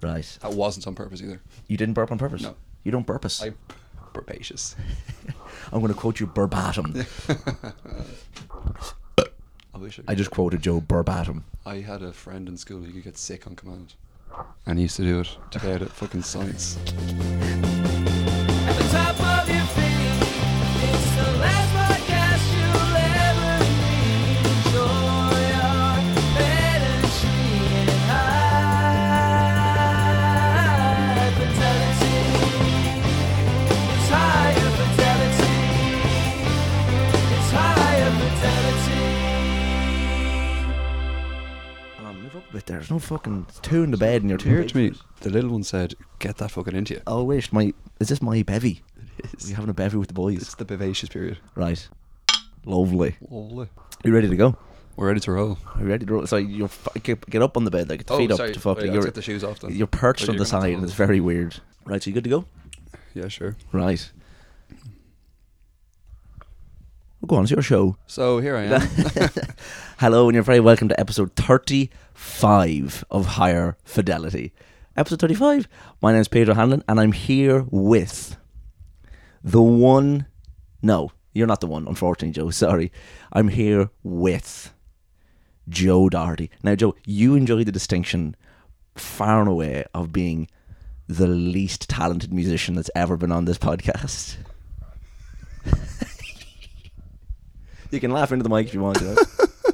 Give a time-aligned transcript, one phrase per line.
[0.00, 0.38] Right.
[0.40, 1.40] That wasn't on purpose either.
[1.68, 2.42] You didn't burp on purpose?
[2.42, 2.54] No.
[2.82, 3.42] You don't purpose?
[3.42, 3.52] I
[4.12, 4.76] burpacious.
[5.72, 6.94] I'm going to quote you verbatim.
[9.74, 11.44] I wish I I just quoted Joe verbatim.
[11.66, 13.94] I had a friend in school who could get sick on command.
[14.66, 16.78] And he used to do it to get out at fucking science.
[43.04, 44.64] fucking two in the bed and you're two.
[44.64, 47.52] To me, the little one said, "Get that fucking into you." Oh, wait.
[47.52, 48.82] My, is this my bevy?
[49.18, 50.42] It Are you having a bevy with the boys?
[50.42, 51.38] It's the vivacious period.
[51.54, 51.86] Right.
[52.64, 53.16] Lovely.
[53.30, 53.68] Lovely.
[54.04, 54.56] You ready to go?
[54.96, 55.58] We're ready to roll.
[55.74, 56.26] Are you ready to roll?
[56.26, 58.38] So you're f- get, get up on the bed, like get the Oh, feet up
[58.52, 58.84] to fucking.
[58.84, 59.72] Wait, you're, take the shoes off then.
[59.74, 61.56] you're perched on you're the gonna side, and it's very weird.
[61.84, 62.44] Right, so you good to go?
[63.12, 63.56] Yeah, sure.
[63.72, 64.08] Right.
[67.20, 67.96] Well, go on, it's your show.
[68.06, 68.80] So here I am.
[69.98, 71.34] Hello, and you're very welcome to episode
[72.14, 74.52] 35 of Higher Fidelity.
[74.96, 75.68] Episode 35.
[76.00, 78.36] My name is Pete O'Hanlon, and I'm here with
[79.42, 80.26] the one.
[80.80, 82.50] No, you're not the one, unfortunately, Joe.
[82.52, 82.92] Sorry.
[83.32, 84.72] I'm here with
[85.68, 86.50] Joe Doherty.
[86.62, 88.36] Now, Joe, you enjoy the distinction
[88.94, 90.48] far and away of being
[91.08, 94.36] the least talented musician that's ever been on this podcast.
[97.90, 99.26] you can laugh into the mic if you want to.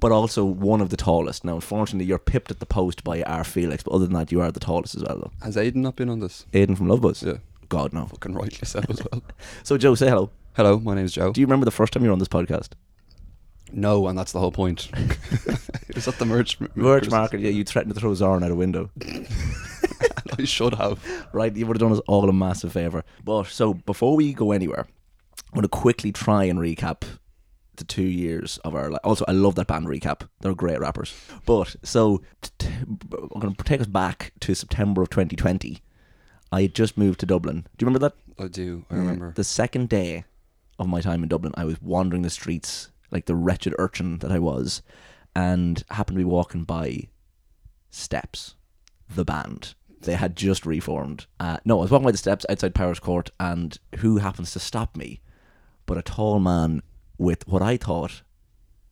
[0.00, 1.44] but also one of the tallest.
[1.44, 3.44] Now, unfortunately, you're pipped at the post by R.
[3.44, 5.32] Felix, but other than that, you are the tallest as well, though.
[5.42, 6.46] Has Aiden not been on this?
[6.52, 7.22] Aiden from Love Buzz?
[7.22, 7.38] Yeah.
[7.68, 8.06] God, no.
[8.06, 9.22] Fucking rightly so as well.
[9.62, 10.30] So, Joe, say hello.
[10.54, 11.32] Hello, my name is Joe.
[11.32, 12.70] Do you remember the first time you were on this podcast?
[13.72, 14.88] no, and that's the whole point.
[14.94, 18.54] it was at the merch Merch market, yeah, you threatened to throw Zoran out a
[18.54, 18.90] window.
[20.38, 21.00] I should have.
[21.32, 21.54] right?
[21.54, 23.04] You would have done us all a massive favour.
[23.24, 27.02] But so before we go anywhere, I'm going to quickly try and recap
[27.76, 29.00] the two years of our life.
[29.04, 30.28] Also, I love that band recap.
[30.40, 31.14] They're great rappers.
[31.44, 35.82] But so t- I'm going to take us back to September of 2020.
[36.52, 37.66] I had just moved to Dublin.
[37.76, 38.42] Do you remember that?
[38.42, 38.84] I do.
[38.90, 39.32] I remember.
[39.34, 40.24] The second day
[40.78, 44.32] of my time in Dublin, I was wandering the streets like the wretched urchin that
[44.32, 44.82] I was,
[45.34, 47.08] and happened to be walking by
[47.90, 48.54] Steps,
[49.08, 49.74] the band.
[50.00, 51.26] They had just reformed.
[51.40, 54.96] Uh, no, I was walking by the steps outside Powerscourt, and who happens to stop
[54.96, 55.20] me?
[55.86, 56.82] But a tall man
[57.18, 58.22] with what I thought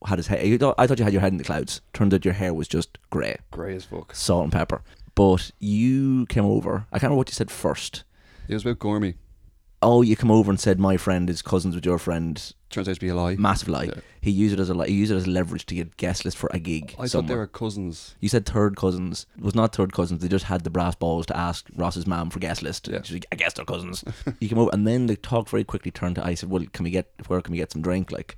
[0.06, 0.40] had his hair.
[0.78, 1.80] I thought you had your head in the clouds.
[1.92, 4.14] Turned out your hair was just grey, Grey as fuck.
[4.14, 4.82] salt and pepper.
[5.14, 6.86] But you came over.
[6.92, 8.04] I can't remember what you said first.
[8.48, 9.14] It was about Gormy.
[9.80, 12.52] Oh, you come over and said my friend is cousins with your friend.
[12.74, 13.36] Turns out to be a lie.
[13.36, 13.84] Massive lie.
[13.84, 13.94] Yeah.
[14.20, 16.36] He used it as a li- he used it as leverage to get guest list
[16.36, 16.90] for a gig.
[16.90, 17.38] I thought they somewhere.
[17.38, 18.16] were cousins.
[18.20, 19.26] You said third cousins.
[19.38, 20.20] It was not third cousins.
[20.22, 22.88] They just had the brass balls to ask Ross's mom for guest list.
[22.88, 23.02] Yeah.
[23.02, 24.02] She's like, I guess they're cousins.
[24.40, 26.82] you came over, and then the talk very quickly turned to I said, "Well, can
[26.82, 28.36] we get where can we get some drink?" Like,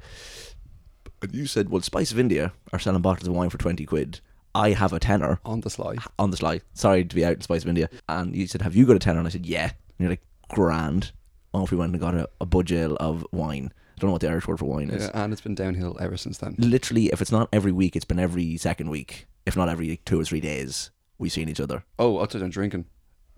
[1.23, 4.21] and you said, "Well, Spice of India are selling bottles of wine for twenty quid.
[4.55, 5.97] I have a tenner On the sly.
[6.19, 6.61] on the sly.
[6.75, 8.99] Sorry to be out in Spice of India." And you said, "Have you got a
[9.01, 11.13] tenner?" And I said, "Yeah." And you're like, "Grand."
[11.55, 13.73] Off we went and got a, a budgel of wine.
[13.97, 15.97] I don't know what the Irish word for wine is Yeah, and it's been downhill
[16.01, 16.55] ever since then.
[16.59, 20.05] literally, if it's not every week, it's been every second week, if not every like,
[20.05, 20.91] two or three days.
[21.19, 21.83] We've seen each other.
[21.99, 22.85] Oh, thought I'm drinking.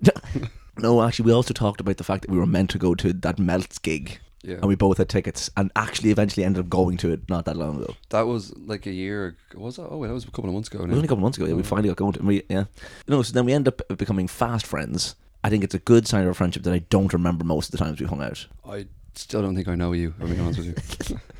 [0.81, 3.13] No, actually, we also talked about the fact that we were meant to go to
[3.13, 4.57] that Melts gig, Yeah.
[4.57, 7.57] and we both had tickets, and actually eventually ended up going to it not that
[7.57, 7.95] long ago.
[8.11, 9.37] That was like a year.
[9.55, 9.89] Was that?
[9.91, 10.81] Oh, wait, that was a couple of months ago.
[10.81, 11.47] It was only a couple of months ago.
[11.47, 11.67] Yeah, we mm.
[11.67, 12.19] finally got going to.
[12.21, 12.65] And we, yeah,
[13.07, 13.23] you know.
[13.23, 15.17] So then we end up becoming fast friends.
[15.43, 17.73] I think it's a good sign of our friendship that I don't remember most of
[17.73, 18.47] the times we hung out.
[18.65, 18.87] I
[19.19, 20.15] still don't think I know you.
[20.21, 21.21] I'm being honest with you.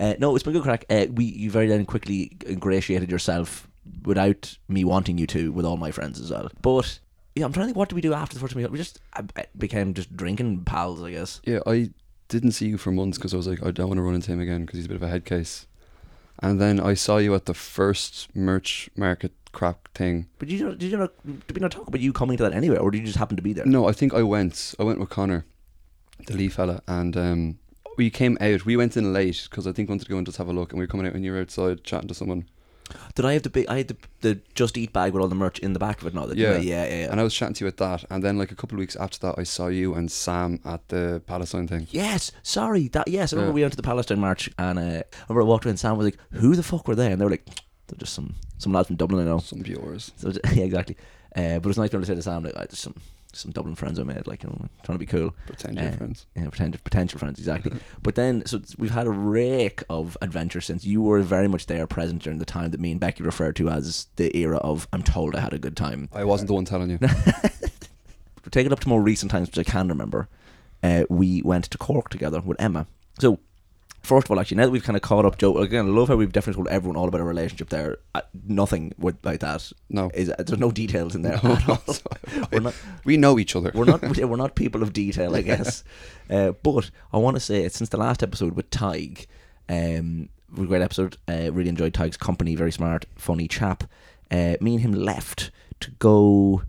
[0.00, 0.86] Uh, no, it's been good crack.
[0.88, 3.68] Uh, we you very then quickly ingratiated yourself
[4.02, 6.50] without me wanting you to with all my friends as well.
[6.62, 6.98] But
[7.34, 7.76] yeah, I'm trying to think.
[7.76, 8.70] What did we do after the first meal?
[8.70, 11.42] We just uh, uh, became just drinking pals, I guess.
[11.44, 11.90] Yeah, I
[12.28, 14.32] didn't see you for months because I was like, I don't want to run into
[14.32, 15.66] him again because he's a bit of a head case.
[16.42, 20.28] And then I saw you at the first merch market crap thing.
[20.38, 21.12] But did you not, did you not
[21.46, 23.36] did we not talk about you coming to that anyway, or did you just happen
[23.36, 23.66] to be there?
[23.66, 24.74] No, I think I went.
[24.78, 25.44] I went with Connor,
[26.26, 27.58] the Lee fella, and um,
[27.96, 28.64] we came out.
[28.64, 30.52] We went in late because I think we wanted to go and just have a
[30.52, 30.72] look.
[30.72, 32.46] And we were coming out, and you were outside chatting to someone.
[33.14, 33.68] Did I have the big?
[33.68, 36.08] I had the, the Just Eat bag with all the merch in the back of
[36.08, 36.14] it.
[36.14, 36.56] No, that, Yeah.
[36.58, 37.08] yeah, yeah, yeah.
[37.12, 38.04] And I was chatting to you at that.
[38.10, 40.88] And then like a couple of weeks after that, I saw you and Sam at
[40.88, 41.86] the Palestine thing.
[41.92, 42.88] Yes, sorry.
[42.88, 43.54] That yes, I remember Yeah.
[43.54, 45.70] we went to the Palestine march, and uh, I remember I walked in.
[45.70, 47.46] and Sam was like, "Who the fuck were they?" And they were like,
[47.86, 50.10] "They're just some some lads from Dublin, I know." Some viewers.
[50.16, 50.96] So yeah, exactly.
[51.36, 52.82] Uh, but it was nice to be able to say to Sam, like, "I just
[52.82, 52.96] some
[53.32, 55.34] some Dublin friends I made, like you know, trying to be cool.
[55.46, 56.26] Pretend you're Uh, friends.
[56.36, 57.72] Yeah, potential potential friends exactly.
[58.02, 61.86] but then, so we've had a rake of adventure since you were very much there,
[61.86, 65.02] present during the time that me and Becky referred to as the era of "I'm
[65.02, 66.98] told I had a good time." I wasn't the one telling you.
[68.50, 70.28] take it up to more recent times, which I can remember,
[70.82, 72.86] uh, we went to Cork together with Emma.
[73.18, 73.38] So,
[74.02, 76.08] first of all, actually, now that we've kind of caught up, Joe, again, I love
[76.08, 77.98] how we've definitely told everyone all about our relationship there.
[78.14, 79.72] Uh, nothing with, like that.
[79.88, 80.10] No.
[80.14, 81.82] Is, there's no details in there No, at all.
[82.52, 82.74] we're not,
[83.04, 83.70] We know each other.
[83.74, 85.84] we're not, we're not people of detail, I guess.
[86.28, 89.26] Uh, but I want to say, since the last episode with Tig,
[89.68, 91.16] um, great episode.
[91.28, 92.54] Uh, really enjoyed Tig's company.
[92.56, 93.84] Very smart, funny chap.
[94.30, 95.50] Uh, me and him left
[95.80, 96.62] to go.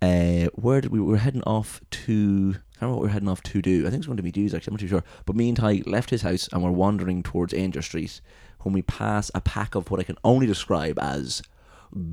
[0.00, 2.54] Uh, where did we, we were heading off to?
[2.76, 3.80] I don't know what we were heading off to do.
[3.80, 4.72] I think it was going to be Dews actually.
[4.72, 5.04] I'm not too sure.
[5.26, 8.20] But me and Ty left his house and we're wandering towards Aungier Street
[8.60, 11.42] when we pass a pack of what I can only describe as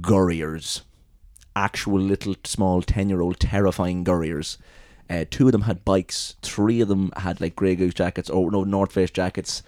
[0.02, 0.82] gurriers
[1.56, 4.58] actual little small 10 year old terrifying gurriers.
[5.10, 8.52] Uh, two of them had bikes, three of them had like Grey Goose jackets or
[8.52, 9.62] no North Face jackets,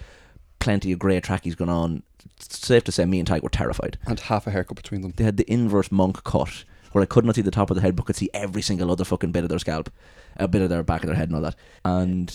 [0.59, 2.03] plenty of grey trackies going on.
[2.37, 3.97] It's safe to say me and Tyke were terrified.
[4.07, 5.13] and half a haircut between them.
[5.15, 7.83] They had the inverse monk cut where I could not see the top of their
[7.83, 9.89] head but could see every single other fucking bit of their scalp,
[10.37, 11.55] a bit of their back of their head and all that.
[11.85, 12.33] And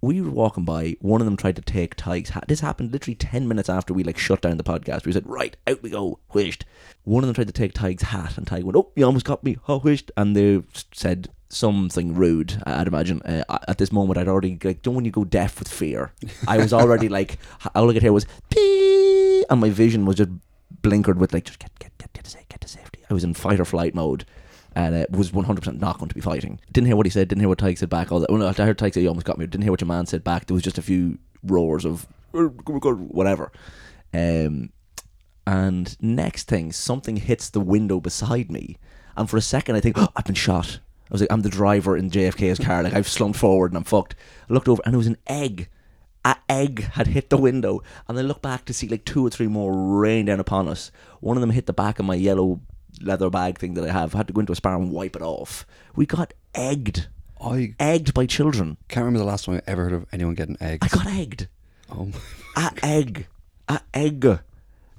[0.00, 0.96] we were walking by.
[1.00, 2.44] One of them tried to take Tyke's hat.
[2.46, 5.06] This happened literally ten minutes after we like shut down the podcast.
[5.06, 6.64] We said, "Right, out we go." Whished.
[7.04, 9.42] One of them tried to take Tyke's hat, and Tyke went, "Oh, you almost got
[9.42, 10.12] me." Oh, whished.
[10.16, 10.62] And they
[10.92, 12.62] said something rude.
[12.64, 13.22] I'd imagine.
[13.22, 16.12] Uh, at this moment, I'd already like, don't when you go deaf with fear.
[16.46, 17.38] I was already like,
[17.74, 20.30] all I could hear was, "Pee," and my vision was just
[20.82, 22.47] blinkered with like, just get get get get to, sa- get to safety.
[23.10, 24.24] I was in fight or flight mode.
[24.74, 26.60] And it was 100% not going to be fighting.
[26.72, 28.12] Didn't hear what he said, didn't hear what Tyke said back.
[28.12, 28.30] All that.
[28.30, 29.46] Well, no, I heard Tyke say he almost got me.
[29.46, 30.46] Didn't hear what your man said back.
[30.46, 33.50] There was just a few roars of whatever.
[34.12, 34.70] Um,
[35.46, 38.76] and next thing, something hits the window beside me.
[39.16, 40.78] And for a second, I think, oh, I've been shot.
[41.10, 42.82] I was like, I'm the driver in JFK's car.
[42.82, 44.14] Like, I've slumped forward and I'm fucked.
[44.48, 45.68] I looked over and it was an egg.
[46.24, 47.82] A egg had hit the window.
[48.06, 50.92] And I looked back to see like two or three more rain down upon us.
[51.20, 52.60] One of them hit the back of my yellow
[53.02, 54.14] leather bag thing that I have.
[54.14, 55.66] I had to go into a spar and wipe it off.
[55.96, 57.08] We got egged.
[57.40, 58.76] I Egged by children.
[58.88, 60.86] can't remember the last time I ever heard of anyone getting eggs.
[60.92, 61.48] I got egged.
[61.90, 62.10] oh,
[62.56, 63.26] A egg.
[63.68, 64.20] A egg.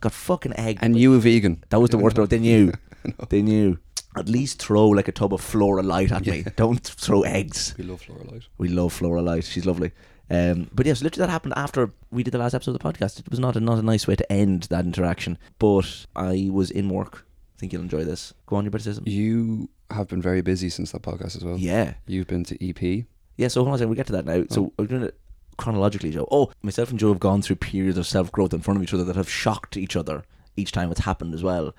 [0.01, 0.79] Got fucking egg.
[0.81, 1.63] and you a vegan?
[1.69, 2.29] That was the worst part.
[2.29, 2.71] They knew.
[3.29, 3.77] They knew.
[4.17, 6.43] At least throw like a tub of Flora Light at me.
[6.57, 7.75] Don't throw eggs.
[7.77, 8.43] We love Flora Light.
[8.57, 9.43] We love Flora Light.
[9.45, 9.91] She's lovely.
[10.29, 13.19] Um, but yes, literally that happened after we did the last episode of the podcast.
[13.19, 15.37] It was not a, not a nice way to end that interaction.
[15.59, 17.25] But I was in work.
[17.59, 18.33] Think you'll enjoy this.
[18.45, 19.03] Go on, your criticism.
[19.05, 21.57] You have been very busy since that podcast as well.
[21.57, 21.95] Yeah.
[22.07, 23.05] You've been to EP.
[23.35, 23.89] Yeah, so hold on a second.
[23.89, 24.45] We'll get to that now.
[24.49, 24.73] So oh.
[24.77, 25.19] we're doing it
[25.57, 26.27] chronologically, Joe.
[26.31, 28.93] Oh, myself and Joe have gone through periods of self growth in front of each
[28.93, 30.23] other that have shocked each other
[30.55, 31.75] each time it's happened as well.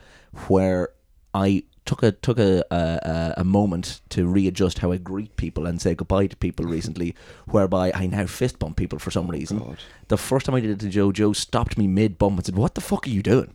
[0.49, 0.91] Where
[1.35, 5.81] I took a took a a, a moment to readjust how I greet people and
[5.81, 7.15] say goodbye to people recently,
[7.47, 9.59] whereby I now fist bump people for some reason.
[9.59, 9.79] God.
[10.09, 12.57] The first time I did it to Joe, Joe stopped me mid bump and said,
[12.57, 13.53] "What the fuck are you doing?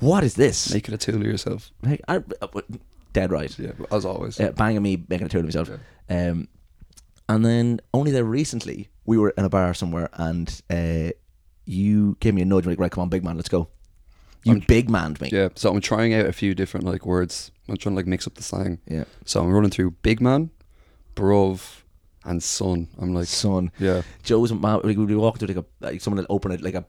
[0.00, 1.70] What is this?" Making a tool of yourself.
[1.82, 2.46] Like, I, uh,
[3.12, 4.38] dead right Yeah, as always.
[4.40, 5.70] uh, banging me, making a tool of myself.
[6.10, 6.48] Um,
[7.28, 11.10] and then only there recently, we were in a bar somewhere, and uh,
[11.64, 13.68] you gave me a nudge, like, right, come on, big man, let's go.
[14.44, 15.30] You I'm- big manned me.
[15.32, 17.50] Yeah, so I'm trying out a few different like words.
[17.68, 18.78] I'm trying to like mix up the slang.
[18.86, 19.04] Yeah.
[19.24, 20.50] So I'm running through big man,
[21.16, 21.80] bruv,
[22.24, 22.86] and son.
[23.00, 26.18] I'm like, Son, yeah, Joe's man, like, we'd be walking through like a like someone
[26.28, 26.84] will opened it, like a,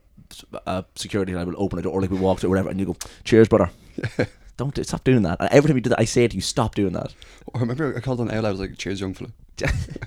[0.66, 2.96] a security guy will open it, or like we walk through whatever, and you go,
[3.24, 3.70] "Cheers, brother."
[4.58, 5.38] Don't do, stop doing that.
[5.40, 7.14] And every time you do that, I say it to you, stop doing that.
[7.54, 8.44] I remember I called on loud.
[8.46, 9.32] I was like, "Cheers, young fella."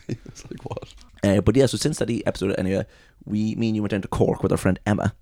[0.08, 0.92] it's like what?
[1.22, 2.84] Uh, but yeah, so since that episode, anyway,
[3.24, 5.14] we, me and you went down to Cork with our friend Emma.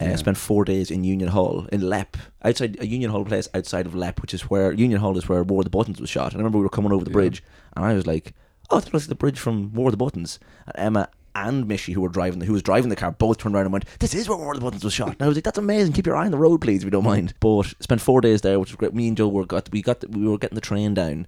[0.00, 0.16] Uh, Yeah.
[0.16, 3.94] Spent four days in Union Hall in Leap, outside a Union Hall place outside of
[3.94, 6.32] Leap, which is where Union Hall is where War of the Buttons was shot.
[6.32, 7.14] And I remember we were coming over the Yeah.
[7.14, 7.42] bridge,
[7.74, 8.32] and I was like,
[8.70, 11.08] "Oh, that looks like the bridge from War of the Buttons." And Emma
[11.46, 13.72] and Mishy, who were driving, the, who was driving the car, both turned around and
[13.72, 15.58] went, "This is where War of the Buttons was shot." And I was like, "That's
[15.58, 15.92] amazing!
[15.92, 18.40] Keep your eye on the road, please, if you don't mind." But spent four days
[18.40, 18.94] there, which was great.
[18.94, 21.26] Me and Joe were got we got we were getting the train down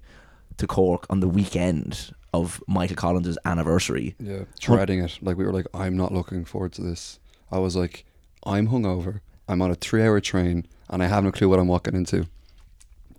[0.57, 4.15] to Cork on the weekend of Michael Collins's anniversary.
[4.19, 5.19] Yeah, dreading it.
[5.21, 7.19] Like we were like, I'm not looking forward to this.
[7.51, 8.05] I was like,
[8.45, 9.21] I'm hungover.
[9.47, 12.27] I'm on a three-hour train, and I have no clue what I'm walking into.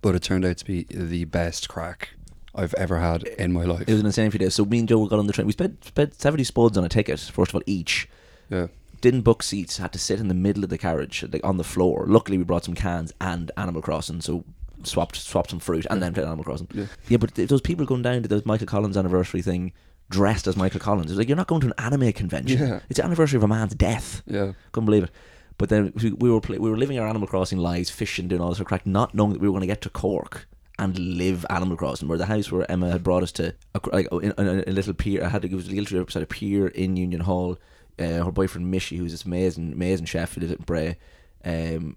[0.01, 2.09] But it turned out to be the best crack
[2.55, 3.81] I've ever had in my life.
[3.87, 4.53] It was an insane few days.
[4.55, 5.47] So me and Joe got on the train.
[5.47, 7.19] We spent spent seventy spuds on a ticket.
[7.19, 8.07] First of all, each
[8.49, 8.67] yeah,
[9.01, 9.77] didn't book seats.
[9.77, 12.05] Had to sit in the middle of the carriage, like on the floor.
[12.07, 14.43] Luckily, we brought some cans and Animal Crossing, so
[14.83, 16.67] swapped swapped some fruit and then played Animal Crossing.
[16.73, 16.85] Yeah.
[17.07, 17.17] yeah.
[17.17, 19.73] But th- those people going down to the Michael Collins anniversary thing
[20.09, 21.09] dressed as Michael Collins.
[21.09, 22.59] It's like you're not going to an anime convention.
[22.59, 22.79] Yeah.
[22.89, 24.21] It's the anniversary of a man's death.
[24.27, 24.51] yeah.
[24.71, 25.11] Couldn't believe it.
[25.57, 28.41] But then we, we were play, we were living our Animal Crossing lives, fishing, doing
[28.41, 30.47] all this sort of crack, not knowing that we were going to get to Cork
[30.79, 32.07] and live Animal Crossing.
[32.07, 34.93] Where the house where Emma had brought us to, a, like in, in a little
[34.93, 37.57] pier, I had to it was literally beside a pier in Union Hall.
[37.99, 40.97] Uh, her boyfriend Mishy, who's this amazing, amazing chef who lives in Bray,
[41.45, 41.95] um,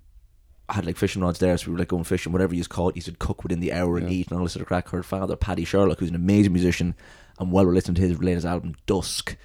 [0.69, 2.33] had like fishing rods there, so we were like going fishing.
[2.33, 4.17] Whatever you caught, he would cook within the hour and Yeah.
[4.17, 4.89] eat and all this sort of crack.
[4.91, 6.95] Her father, Paddy Sherlock, who's an amazing musician,
[7.39, 9.37] and while we're listening to his latest album, Dusk,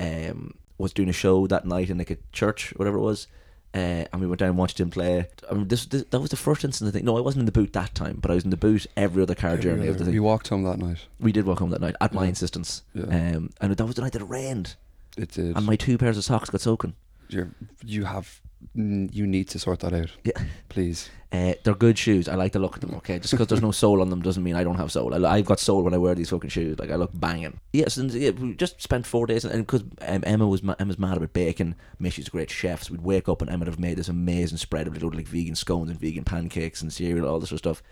[0.00, 3.26] um, was doing a show that night in like a church, whatever it was.
[3.74, 5.28] Uh, and we went down and watched him play.
[5.50, 6.88] I mean, this, this that was the first instance.
[6.88, 8.56] I think no, I wasn't in the boot that time, but I was in the
[8.56, 10.14] boot every other car journey of the thing.
[10.14, 11.04] we walked home that night.
[11.20, 12.82] We did walk home that night at my insistence.
[12.94, 13.04] Yeah.
[13.04, 14.76] Um, and that was the night that it rained,
[15.18, 15.54] It did.
[15.56, 16.94] and my two pairs of socks got soaking.
[17.28, 17.50] You're,
[17.84, 18.40] you have.
[18.74, 20.10] You need to sort that out.
[20.24, 20.40] Yeah.
[20.68, 21.10] Please.
[21.30, 22.26] Uh, they're good shoes.
[22.26, 22.94] I like the look of them.
[22.94, 25.26] Okay, just because there's no sole on them doesn't mean I don't have sole.
[25.26, 26.78] I, I've got sole when I wear these fucking shoes.
[26.78, 27.60] Like I look banging.
[27.72, 30.98] Yes, and yeah, we just spent four days, and because um, Emma was ma- Emma's
[30.98, 31.74] mad about bacon.
[32.00, 34.58] Mishy's a great chef, so we'd wake up and Emma would have made this amazing
[34.58, 37.76] spread of little like vegan scones and vegan pancakes and cereal, all this sort of
[37.76, 37.82] stuff.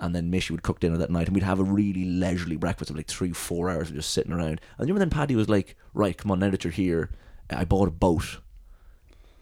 [0.00, 2.90] And then Mishy would cook dinner that night, and we'd have a really leisurely breakfast
[2.90, 4.60] of like three, four hours of just sitting around.
[4.78, 7.10] And remember then Paddy was like, "Right, come on, now that you're here,
[7.48, 8.40] I bought a boat."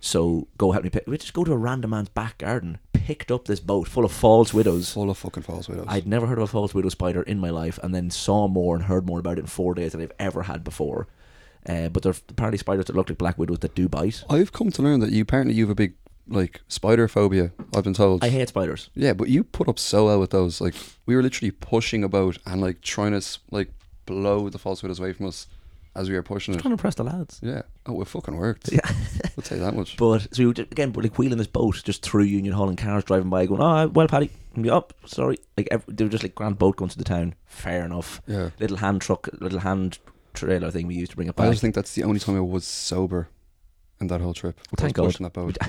[0.05, 1.05] So go help me pick.
[1.07, 4.11] We just go to a random man's back garden, picked up this boat full of
[4.11, 4.93] false widows.
[4.93, 5.87] Full of fucking false widows.
[5.89, 8.75] I'd never heard of a false widow spider in my life, and then saw more
[8.75, 11.07] and heard more about it in four days than I've ever had before.
[11.65, 14.25] Uh, but they're apparently spiders that look like black widows that do bite.
[14.29, 15.95] I've come to learn that you apparently you have a big
[16.27, 17.53] like spider phobia.
[17.73, 18.25] I've been told.
[18.25, 18.91] I hate spiders.
[18.95, 20.61] yeah, but you put up so well with those.
[20.61, 20.75] Like
[21.07, 23.71] we were literally pushing a boat and like trying to like
[24.05, 25.47] blow the false widows away from us
[25.95, 26.59] as we were pushing it.
[26.59, 27.39] trying to impress the lads.
[27.43, 27.63] Yeah.
[27.87, 28.73] Oh, it fucking worked.
[28.73, 28.81] Yeah.
[29.37, 29.97] I'll tell you that much.
[29.97, 32.69] But so we were just, again, we're like wheeling this boat just through Union Hall
[32.69, 34.31] and cars driving by, going, "Oh, well, Paddy,
[34.71, 37.35] up, sorry." Like every, they were just like grand boat going to the town.
[37.45, 38.23] Fair enough.
[38.27, 38.51] Yeah.
[38.59, 39.99] Little hand truck, little hand
[40.35, 41.47] trailer thing we used to bring it back.
[41.47, 43.29] I just think that's the only time I was sober
[44.01, 44.59] in that whole trip.
[44.71, 45.07] Well, thank God.
[45.07, 45.59] pushing that boat.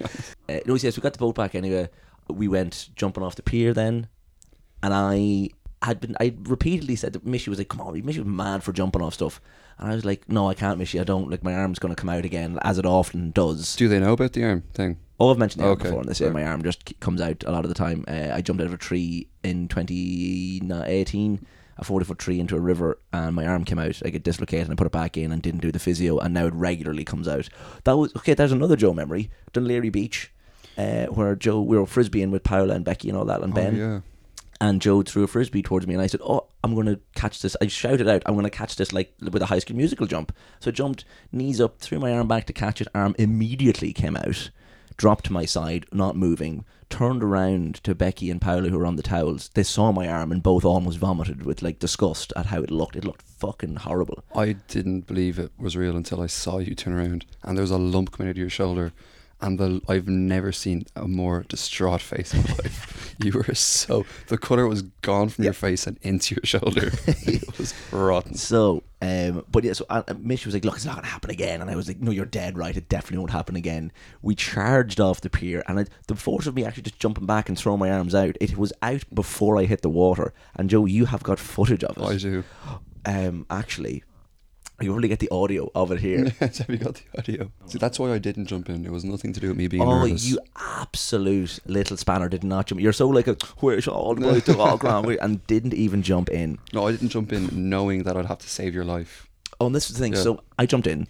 [0.48, 1.88] Uh, no, yes, we got the boat back anyway.
[2.28, 4.08] We went jumping off the pier then,
[4.82, 5.50] and I
[5.82, 6.16] had been.
[6.20, 9.14] I repeatedly said that Mishy was like, "Come on, Mishy was mad for jumping off
[9.14, 9.40] stuff,"
[9.78, 11.00] and I was like, "No, I can't, Mishy.
[11.00, 11.30] I don't.
[11.30, 14.12] Like my arm's going to come out again, as it often does." Do they know
[14.12, 14.98] about the arm thing?
[15.18, 16.32] Oh, I've mentioned that Okay, before, and they say fair.
[16.32, 18.04] my arm just comes out a lot of the time.
[18.08, 21.46] Uh, I jumped out of a tree in 2018,
[21.78, 24.00] a 40 foot tree into a river, and my arm came out.
[24.04, 26.34] I get dislocated, and I put it back in and didn't do the physio, and
[26.34, 27.48] now it regularly comes out.
[27.84, 28.34] That was okay.
[28.34, 30.32] There's another Joe memory, Dún Laoghaire Beach,
[30.78, 33.74] uh, where Joe we were frisbeeing with Paola and Becky and all that, and Ben.
[33.74, 34.00] Oh, yeah.
[34.60, 37.40] And Joe threw a frisbee towards me, and I said, "Oh, I'm going to catch
[37.40, 40.06] this." I shouted out, "I'm going to catch this like with a High School Musical
[40.06, 42.88] jump." So I jumped, knees up, threw my arm back to catch it.
[42.94, 44.50] Arm immediately came out,
[44.98, 46.64] dropped to my side, not moving.
[46.90, 49.48] Turned around to Becky and Paula, who were on the towels.
[49.54, 52.96] They saw my arm, and both almost vomited with like disgust at how it looked.
[52.96, 54.24] It looked fucking horrible.
[54.34, 57.70] I didn't believe it was real until I saw you turn around and there was
[57.70, 58.92] a lump coming out of your shoulder.
[59.42, 62.96] And the I've never seen a more distraught face in my life.
[63.22, 66.90] You were so the colour was gone from your face and into your shoulder.
[67.06, 68.34] it was rotten.
[68.34, 71.60] So, um, but yeah, so uh, Mish was like, "Look, it's not gonna happen again,"
[71.60, 72.74] and I was like, "No, you're dead right.
[72.74, 73.92] It definitely won't happen again."
[74.22, 77.50] We charged off the pier, and I, the force of me actually just jumping back
[77.50, 80.32] and throwing my arms out, it was out before I hit the water.
[80.56, 82.02] And Joe, you have got footage of it.
[82.02, 82.44] I do.
[83.04, 84.02] Um, actually,
[84.80, 86.24] you only get the audio of it here.
[86.40, 87.50] Have you got the audio?
[87.66, 88.84] See, that's why I didn't jump in.
[88.86, 90.24] It was nothing to do with me being Oh, nervous.
[90.26, 92.80] you absolute little spanner did not jump.
[92.80, 96.30] You're so like a where's all the way to all ground and didn't even jump
[96.30, 96.58] in.
[96.72, 99.28] No, I didn't jump in knowing that I'd have to save your life.
[99.60, 100.14] Oh, and this is the thing.
[100.14, 100.20] Yeah.
[100.22, 101.06] So I jumped in,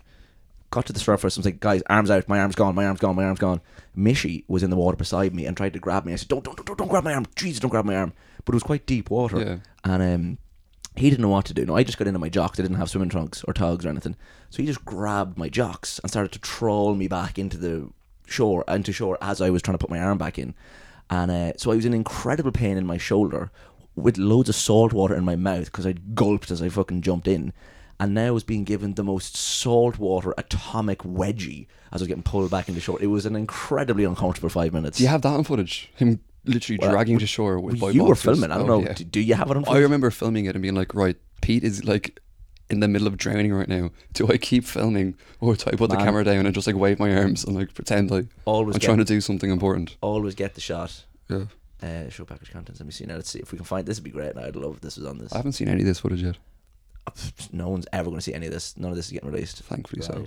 [0.71, 3.00] got to the surface, and was like, guys, arms out, my arm's gone, my arm's
[3.00, 3.61] gone, my arm's gone.
[3.97, 6.12] Mishy was in the water beside me and tried to grab me.
[6.12, 7.27] I said, don't, don't, don't, don't grab my arm.
[7.37, 8.12] Jesus, don't grab my arm.
[8.45, 9.39] But it was quite deep water.
[9.41, 9.57] Yeah.
[9.85, 10.39] And um,
[11.00, 11.64] he didn't know what to do.
[11.64, 12.59] No, I just got into my jocks.
[12.59, 14.16] I didn't have swimming trunks or togs or anything.
[14.50, 17.90] So he just grabbed my jocks and started to troll me back into the
[18.26, 20.54] shore, into shore as I was trying to put my arm back in.
[21.09, 23.50] And uh, so I was in incredible pain in my shoulder
[23.97, 27.26] with loads of salt water in my mouth because I gulped as I fucking jumped
[27.28, 27.52] in.
[27.99, 32.23] And now I was being given the most saltwater atomic wedgie as I was getting
[32.23, 32.99] pulled back into shore.
[33.00, 34.99] It was an incredibly uncomfortable five minutes.
[34.99, 35.90] Do you have that on footage?
[35.97, 38.50] Him literally Well, dragging to shore with Well, you were filming.
[38.50, 38.87] I don't Oh, know.
[38.87, 38.94] yeah.
[38.94, 39.64] Do, do you have it on?
[39.68, 42.20] I remember filming it and being like, right, Pete is like
[42.70, 43.90] in the middle of drowning right now.
[44.12, 46.99] Do I keep filming or do I put the camera down and just like wave
[46.99, 49.97] my arms and like pretend like Always I'm get- trying to do something important?
[50.00, 51.04] always get the shot.
[51.28, 51.44] Yeah.
[51.82, 52.78] Uh, show package contents.
[52.80, 53.14] Let me see now.
[53.16, 53.87] Let's see if we can find.
[53.87, 54.37] This would be great.
[54.37, 55.32] Now I'd love if this was on this.
[55.32, 56.37] I haven't seen any of this footage yet.
[57.52, 58.76] No one's ever going to see any of this.
[58.76, 59.59] None of this is getting released.
[59.62, 60.26] Thankfully so.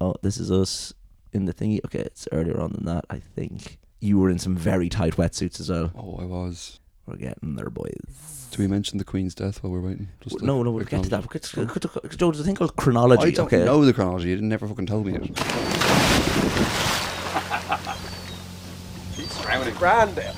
[0.00, 0.94] Oh, this is us
[1.32, 1.80] in the thingy.
[1.84, 3.04] Okay, it's earlier on than that.
[3.10, 5.92] I think you were in some very tight wetsuits as well.
[5.96, 6.80] Oh, I was.
[7.06, 8.48] We're getting there, boys.
[8.50, 10.08] Do we mention the Queen's death while we're waiting?
[10.20, 11.24] Just no, no, we'll get to that.
[11.24, 13.28] acknowledge We'll get to, Joe, there's a thing called chronology.
[13.28, 13.64] I don't okay.
[13.64, 14.28] know the chronology.
[14.28, 15.30] You didn't never fucking tell me it.
[19.48, 19.74] drowning.
[19.74, 20.34] Grandel.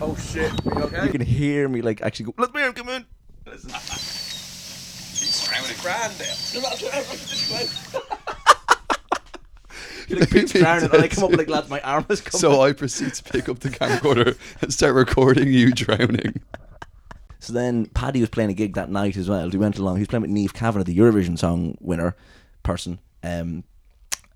[0.00, 0.52] Oh shit.
[0.66, 1.04] Are you okay?
[1.04, 2.34] You can hear me like actually go.
[2.38, 3.04] Let me come in.
[3.44, 3.64] He's
[5.46, 5.76] drowning.
[5.82, 6.34] Grandel.
[10.08, 12.40] You're like Pete's drowning, and I come up like lads, my arm is coming.
[12.40, 16.40] So I proceed to pick up the camcorder and start recording you drowning.
[17.40, 19.48] So then Paddy was playing a gig that night as well.
[19.48, 19.96] We went along.
[19.96, 22.16] He was playing with Niamh Kavanagh, the Eurovision song winner
[22.62, 23.64] person, um,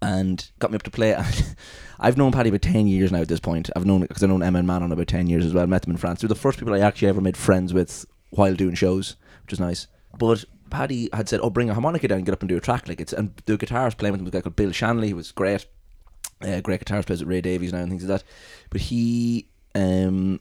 [0.00, 1.16] and got me up to play.
[1.98, 3.20] I've known Paddy about ten years now.
[3.20, 5.54] At this point, I've known because I've known Emma and Manon about ten years as
[5.54, 5.64] well.
[5.64, 6.20] I Met them in France.
[6.20, 9.52] They were the first people I actually ever made friends with while doing shows, which
[9.52, 9.86] was nice.
[10.18, 12.60] But Paddy had said, "Oh, bring a harmonica down, and get up and do a
[12.60, 15.08] track." Like it's and the guitarist playing with him was a guy called Bill Shanley.
[15.08, 15.66] He was great
[16.44, 18.28] uh, great guitarist, plays with Ray Davies now and things like that.
[18.70, 20.40] But he um,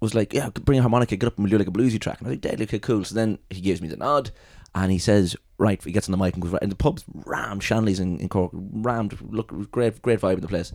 [0.00, 2.18] was like, "Yeah, bring a harmonica, get up and we'll do like a bluesy track."
[2.18, 4.30] And I was like, "Deadly, okay, cool." So then he gives me the nod,
[4.74, 7.04] and he says, "Right," he gets on the mic and goes, right, and the pub's
[7.12, 7.62] rammed.
[7.62, 9.18] Shanley's in, in Cork, rammed.
[9.20, 10.72] Look, great, great vibe in the place.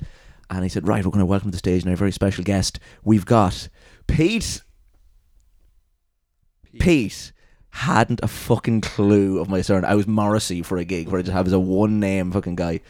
[0.50, 2.44] And he said, "Right, we're going to welcome to the stage now a very special
[2.44, 2.80] guest.
[3.04, 3.70] We've got
[4.08, 4.62] Pete."
[6.80, 7.32] Pete
[7.78, 9.90] hadn't a fucking clue of my surname.
[9.90, 12.56] I was Morrissey for a gig where I just have as a one name fucking
[12.56, 12.82] guy.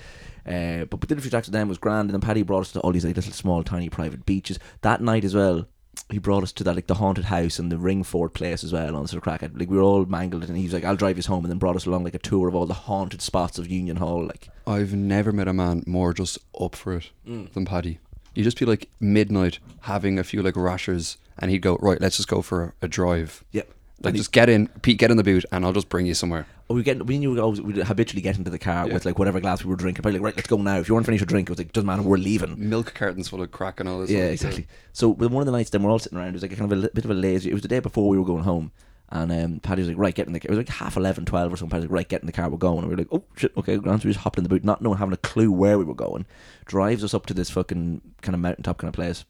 [0.46, 1.68] Uh, but we did a few tracks with them.
[1.68, 4.26] Was grand, and then Paddy brought us to all these like little small, tiny private
[4.26, 5.68] beaches that night as well.
[6.10, 8.96] He brought us to that like the haunted house and the Ringford place as well
[8.96, 9.42] on sort of crack.
[9.42, 11.58] Like we were all mangled, and he was like, "I'll drive you home," and then
[11.58, 14.24] brought us along like a tour of all the haunted spots of Union Hall.
[14.26, 17.52] Like, I've never met a man more just up for it Mm.
[17.52, 18.00] than Paddy.
[18.36, 22.00] You just be like midnight having a few like rashers, and he'd go right.
[22.00, 23.44] Let's just go for a, a drive.
[23.52, 23.70] yep.
[24.02, 26.46] Like just get in, Pete, get in the boot, and I'll just bring you somewhere.
[26.70, 28.94] Oh, we get we knew we always we'd habitually get into the car Yeah.
[28.94, 30.04] with like whatever glass we were drinking.
[30.04, 30.78] Probably like, right, let's go now.
[30.78, 32.70] If you weren't finished your drink, it was like, doesn't matter, we're leaving.
[32.70, 34.12] Milk cartons full of crack and all this.
[34.12, 34.68] Yeah, exactly.
[34.94, 36.28] So with one of the nights, then we're all sitting around.
[36.30, 37.50] It was like a kind of a bit of a lazy.
[37.50, 38.72] It was the day before we were going home,
[39.10, 40.48] and um, Paddy was like, "Right, get in the." car.
[40.48, 41.72] It was like half 11, 12 or something.
[41.72, 43.24] Paddy was like, "Right, get in the car, we're going." And we were like, "Oh
[43.36, 44.02] shit, okay." Grand.
[44.04, 45.96] So we just hopped in the boot, not knowing, having a clue where we were
[45.96, 46.28] going.
[46.66, 49.26] Drives us up to this fucking kind of mountaintop kind of place,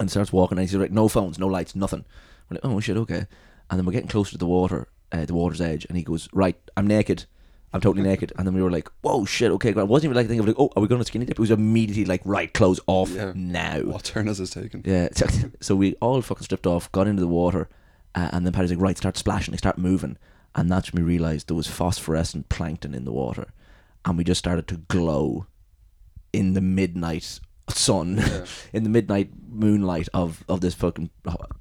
[0.00, 0.58] and starts walking.
[0.58, 2.04] And he's like, "No phones, no lights, nothing."
[2.50, 3.26] We're like, "Oh shit, okay."
[3.70, 6.28] And then we're getting closer to the water, uh, the water's edge, and he goes,
[6.32, 7.26] "Right, I'm naked."
[7.72, 9.88] I'm totally naked, and then we were like, "Whoa, shit, okay." Grand.
[9.88, 11.40] It wasn't even like thinking of like, "Oh, are we going to skinny dip?" It
[11.40, 13.32] was immediately like, "Right, clothes off Yeah.
[13.34, 14.82] now." What turn has this taken?
[14.86, 15.08] Yeah.
[15.14, 15.26] So,
[15.60, 17.68] so we all fucking stripped off, got into the water,
[18.14, 20.16] uh, and then Paddy's like, right, start splashing, they start moving.
[20.54, 23.48] And that's when we realised there was phosphorescent plankton in the water.
[24.06, 25.46] And we just started to glow
[26.32, 28.22] in the midnight sun,
[28.72, 31.10] in the midnight moonlight of, of this fucking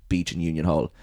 [0.07, 0.93] beach in Union Hall.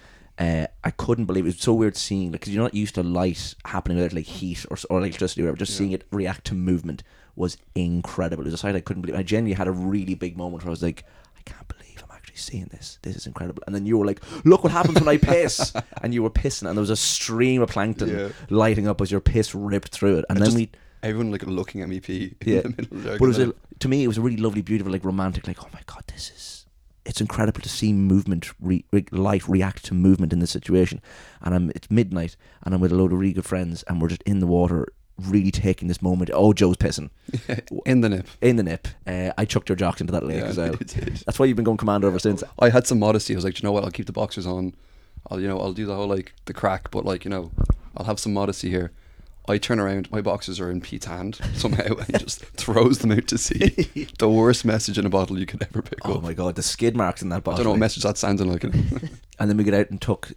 [0.43, 1.49] Uh, I couldn't believe it.
[1.51, 4.67] It was so weird seeing, because you're not used to light happening without like heat
[4.71, 5.59] or, or electricity or whatever.
[5.59, 7.03] Just seeing it react to movement
[7.37, 8.43] was incredible.
[8.43, 9.17] It was a sight I couldn't believe.
[9.19, 11.05] I genuinely had a really big moment where I was like,
[11.39, 12.99] I can't believe I'm actually seeing this.
[13.03, 13.63] This is incredible.
[13.67, 15.73] And then you were like, look what happens when I piss.
[16.03, 18.29] and you were pissing, and there was a stream of plankton Yeah.
[18.51, 20.25] lighting up as your piss ripped through it.
[20.29, 20.71] And then just- we.
[21.05, 23.39] Everyone like looking at me pee in Yeah, the middle of the but it was
[23.41, 25.49] a, to me, it was a really lovely, beautiful, like romantic.
[25.49, 26.52] Like, oh my god, this is
[27.05, 31.01] it's incredible to see movement, re, re, light react to movement in this situation.
[31.41, 34.09] And I'm it's midnight, and I'm with a load of really good friends, and we're
[34.09, 36.31] just in the water, really taking this moment.
[36.33, 37.11] Oh, Joe's pissing
[37.87, 38.27] in the nip.
[38.41, 38.89] in the nip.
[39.07, 40.75] Uh, I chucked your jocks into that lake Yeah, as well.
[41.27, 42.45] That's why you've been going commander ever since.
[42.59, 43.35] I had some modesty.
[43.35, 43.85] I was like, you know what?
[43.85, 44.75] I'll keep the boxers on.
[45.31, 47.51] I'll you know I'll do the whole like the crack, but like you know
[47.97, 48.93] I'll have some modesty here.
[49.49, 53.13] I turn around, my boxers are in Pete's hand somehow, and he just throws them
[53.13, 54.09] out to sea.
[54.19, 56.19] the worst message in a bottle you could ever pick Oh up.
[56.19, 57.61] Oh my god, the skid marks in that bottle.
[57.61, 58.63] I don't know what message that sounded like.
[58.65, 60.33] and then we get out and took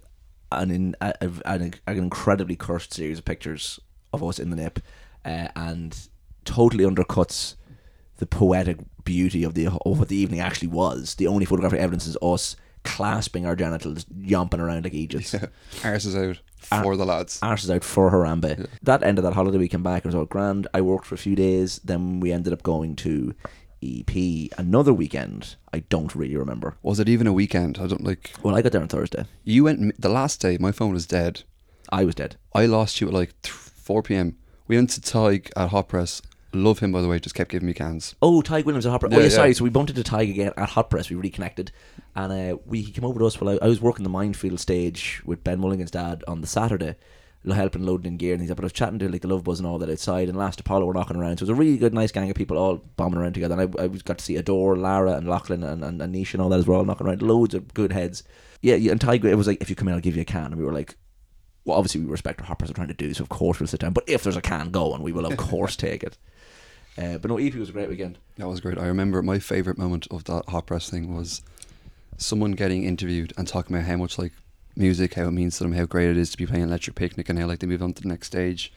[0.52, 3.80] an in, a, a, an, an incredibly cursed series of pictures
[4.12, 4.80] of us in the nip,
[5.24, 6.08] uh, and
[6.44, 7.56] totally undercuts
[8.18, 11.16] the poetic beauty of the of what the evening actually was.
[11.16, 15.36] The only photographic evidence is us clasping our genitals, yomping around like Egypts.
[15.84, 17.40] Arse is out For the lads.
[17.42, 18.68] Arse is out for Harambe.
[18.82, 20.68] That end of that holiday, we came back and it was all grand.
[20.74, 21.80] I worked for a few days.
[21.84, 23.34] Then we ended up going to
[23.84, 25.56] EP another weekend.
[25.74, 26.76] I don't really remember.
[26.82, 27.78] Was it even a weekend?
[27.80, 28.32] I don't like.
[28.42, 29.26] Well, I got there on Thursday.
[29.44, 30.58] You went the last day.
[30.58, 31.44] My phone was dead.
[31.90, 32.38] I was dead.
[32.54, 34.38] I lost you at like 4 p.m.
[34.68, 36.22] We went to Tig at Hot Press.
[36.56, 37.20] Love him by the way.
[37.20, 38.16] Just kept giving me cans.
[38.22, 39.12] Oh, Tyg Williams at Hot Press.
[39.14, 39.36] oh, Yeah, yeah, yeah.
[39.36, 39.54] sorry.
[39.54, 41.10] So we bumped into Tyg again at Hot Press.
[41.10, 41.72] We reconnected.
[42.16, 44.60] And uh, we he came over to us while I, I was working the Mindfield
[44.60, 46.96] stage with Ben Mulligan's dad on the Saturday,
[47.46, 48.50] helping loading in gear and things.
[48.50, 48.62] like that.
[48.62, 50.30] But I was chatting to like the Love Buzz and all that outside.
[50.30, 51.38] And last Apollo were knocking around.
[51.38, 53.60] So it was a really good, nice gang of people all bombing around together.
[53.60, 56.42] And I, I got to see Adore, Lara, and Lachlan, and, and, and Nisha and
[56.42, 57.22] all that as well, all knocking around.
[57.22, 58.24] Loads of good heads.
[58.62, 60.26] Yeah, yeah and Tyg, it was like, if you come in, I'll give you a
[60.26, 60.46] can.
[60.46, 60.96] And we were like,
[61.66, 63.68] well, obviously we respect what Hot Press are trying to do, so of course we'll
[63.68, 63.94] sit down.
[63.94, 66.18] But if there's a can going, we will of course take it.
[66.98, 68.18] Uh, but no, EP was a great weekend.
[68.38, 68.78] That was great.
[68.78, 71.42] I remember my favorite moment of that Hot Press thing was
[72.18, 74.32] someone getting interviewed and talking about how much like
[74.76, 77.28] music, how it means to them, how great it is to be playing Electric Picnic,
[77.30, 78.72] and how like they move on to the next stage.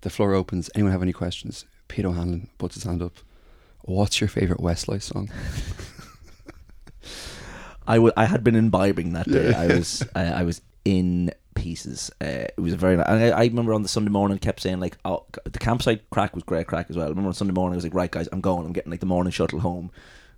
[0.00, 0.70] The floor opens.
[0.74, 1.64] Anyone have any questions?
[1.88, 3.12] Pete O'Hanlon puts his hand up.
[3.82, 5.30] What's your favorite Westlife song?
[7.86, 9.50] I I had been imbibing that day.
[9.50, 9.60] Yeah.
[9.60, 12.10] I was I, I was in pieces.
[12.20, 13.00] Uh, it was a very.
[13.00, 16.44] I, I remember on the Sunday morning kept saying like, "Oh, the campsite crack was
[16.44, 18.40] great crack as well." I remember on Sunday morning I was like, "Right, guys, I'm
[18.40, 18.66] going.
[18.66, 19.90] I'm getting like the morning shuttle home.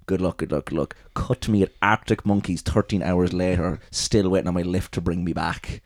[0.06, 3.80] Good luck, good luck, good luck." Cut to me at Arctic Monkeys 13 hours later,
[3.90, 5.82] still waiting on my lift to bring me back.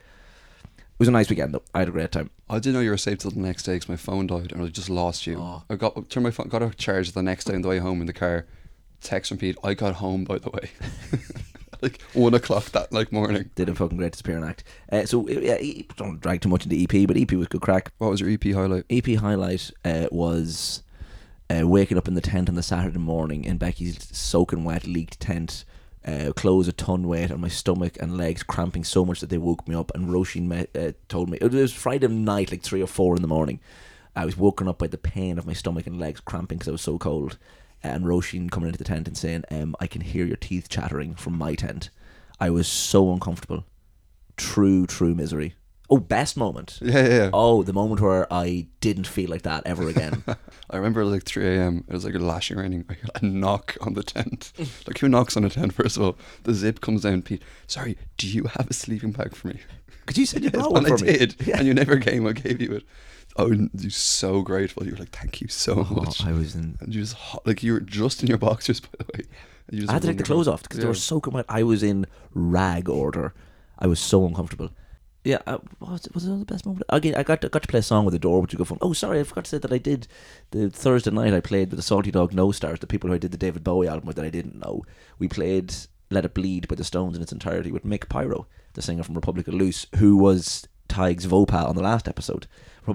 [0.99, 1.63] It was a nice weekend though.
[1.73, 2.31] I had a great time.
[2.51, 4.61] I didn't know you were safe till the next day because my phone died and
[4.63, 5.39] I just lost you.
[5.39, 5.63] Oh.
[5.71, 8.01] I got turned my phone, got a charge the next day on the way home
[8.01, 8.47] in the car.
[9.01, 9.57] Text from Pete.
[9.63, 10.71] I got home by the way,
[11.83, 13.51] like one o'clock that like morning.
[13.55, 14.65] Did a fucking great disappearing act.
[14.91, 15.59] Uh, so yeah,
[15.97, 17.93] don't drag too much into EP, but EP was good crack.
[17.99, 18.85] What was your EP highlight?
[18.91, 20.83] EP highlight uh, was
[21.51, 25.21] uh, waking up in the tent on the Saturday morning in Becky's soaking wet, leaked
[25.21, 25.65] tent.
[26.05, 29.37] Uh, clothes a ton weight on my stomach and legs cramping so much that they
[29.37, 29.93] woke me up.
[29.95, 33.21] And Roisin me- uh, told me it was Friday night, like three or four in
[33.23, 33.61] the morning.
[34.17, 36.73] I was woken up by the pain of my stomach and legs cramping because I
[36.73, 37.37] was so cold.
[37.83, 41.15] And Roisin coming into the tent and saying, um, "I can hear your teeth chattering
[41.15, 41.91] from my tent."
[42.41, 43.65] I was so uncomfortable.
[44.37, 45.55] True, true misery.
[45.91, 46.79] Oh, best moment.
[46.83, 47.09] Yeah, yeah.
[47.17, 47.31] yeah.
[47.33, 50.23] Oh, the moment where I didn't feel like that ever again.
[50.71, 51.85] I remember it was like 3 a.m.
[51.89, 52.85] It was like a lashing raining.
[52.91, 54.53] I a knock on the tent.
[54.87, 56.19] like who knocks on a tent first of all?
[56.43, 57.23] The zip comes down.
[57.23, 59.61] Pete, sorry, do you have a sleeping bag for me?
[60.01, 61.19] Because you said you Yes, brought one for I me.
[61.19, 61.59] did, Yeah.
[61.59, 62.27] and you never came.
[62.27, 62.85] I gave you it.
[63.39, 64.85] Oh, and you're so grateful.
[64.85, 66.25] You were like, thank you so Oh, much.
[66.25, 66.77] I was in.
[66.81, 69.25] and you just hot, like you were just in your boxers, by the way.
[69.69, 70.99] And you just I had to take the clothes off because they were Yeah.
[70.99, 71.45] soaking wet.
[71.49, 73.35] I was in rag order.
[73.79, 74.71] I was so uncomfortable.
[75.25, 76.85] Yeah, uh, was it, was it the best moment?
[76.89, 78.65] Again, I got to, got to play a song with the door, which you go
[78.65, 78.79] from.
[78.81, 80.09] Oh, sorry, I forgot to say that I did
[80.53, 81.35] the Thursday night.
[81.35, 83.63] I played with the Salty Dog No Stars, the people who I did the David
[83.63, 84.85] Bowie album with that I didn't know.
[85.19, 85.75] We played
[86.11, 89.17] "Let It Bleed" by the Stones in its entirety with Mick Pyro, the singer from
[89.17, 92.47] Republic of Loose, who was Tig's Vopa on the last episode.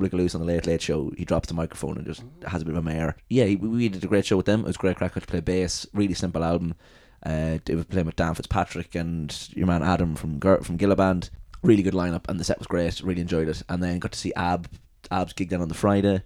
[0.02, 1.12] Of Loose on the Late Late Show.
[1.18, 3.16] He drops the microphone and just has a bit of a mare.
[3.30, 4.62] Yeah, he, we did a great show with them.
[4.62, 4.98] It was great.
[4.98, 5.86] Crack to play bass.
[5.94, 6.76] Really simple album.
[7.26, 11.30] Uh, they were playing with Dan Fitzpatrick and your man Adam from from Gilla Band.
[11.62, 13.02] Really good lineup, and the set was great.
[13.02, 14.68] Really enjoyed it, and then got to see Ab
[15.12, 16.22] Ab's gig then on the Friday.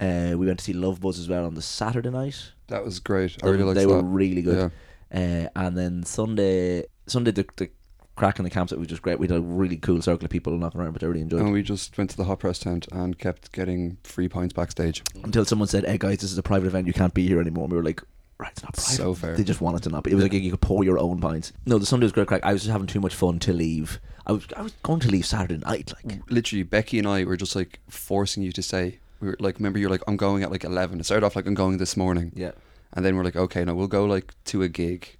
[0.00, 2.50] Uh, we went to see Love Buzz as well on the Saturday night.
[2.66, 3.36] That was great.
[3.40, 3.88] I They, really liked they that.
[3.88, 4.72] were really good.
[5.14, 7.70] Uh, and then Sunday, Sunday the, the
[8.16, 9.18] crack in the campsite was just great.
[9.18, 11.44] We had a really cool circle of people knocking around, but I really enjoyed it.
[11.44, 15.02] And we just went to the hot press tent and kept getting free pints backstage.
[15.24, 16.86] Until someone said, "Hey guys, this is a private event.
[16.86, 18.02] You can't be here anymore." And we were like,
[18.38, 19.36] "Right, it's not private." So fair.
[19.36, 20.10] They just wanted to not be.
[20.12, 21.52] It was like you could pour your own pints.
[21.66, 22.44] No, the Sunday was great crack.
[22.44, 24.00] I was just having too much fun to leave.
[24.26, 25.92] I was I was going to leave Saturday night.
[26.04, 29.56] Like Literally, Becky and I were just like forcing you to say, We were like,
[29.58, 31.00] remember, you're like, I'm going at like 11.
[31.00, 32.30] It started off like, I'm going this morning.
[32.34, 32.52] yeah,
[32.92, 35.16] And then we're like, okay, no, we'll go like to a gig.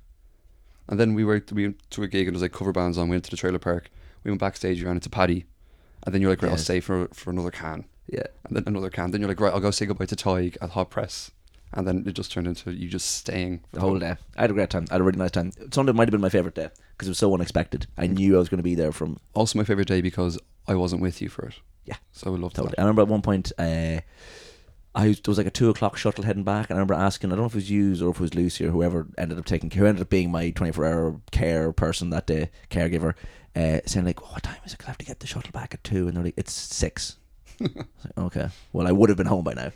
[0.88, 2.98] And then we were we went to a gig and there was like cover bands
[2.98, 3.08] on.
[3.08, 3.90] We went to the trailer park.
[4.24, 4.78] We went backstage.
[4.80, 5.46] We ran into Paddy.
[6.04, 7.84] And then you're like, right, I'll stay for for another can.
[8.08, 8.26] yeah.
[8.44, 9.10] And then another can.
[9.10, 11.30] Then you're like, right, I'll go say goodbye to Tig at Hot Press.
[11.74, 14.16] And then it just turned into you just staying for The whole day.
[14.36, 14.86] I had a great time.
[14.90, 15.52] I had a really nice time.
[15.72, 17.86] Sunday might have been my favorite day because it was so unexpected.
[17.96, 20.74] I knew I was going to be there from Also, my favorite day because I
[20.74, 21.54] wasn't with you for it.
[21.86, 21.96] Yeah.
[22.12, 22.74] So I loved Totally.
[22.76, 22.80] that.
[22.80, 24.00] I remember at one point, uh,
[24.94, 27.30] I was, there was like a two o'clock shuttle heading back, and I remember asking,
[27.32, 29.38] I don't know if it was you or if it was Lucy or whoever ended
[29.38, 33.14] up taking, who ended up being my twenty four hour care person that day, caregiver,
[33.56, 34.80] uh, saying like, oh, "What time is it?
[34.84, 36.08] I have to get the shuttle back at 2.
[36.08, 37.16] and they're like, "It's 6.
[37.60, 37.86] Like,
[38.18, 39.72] okay, well, I would have been home by now.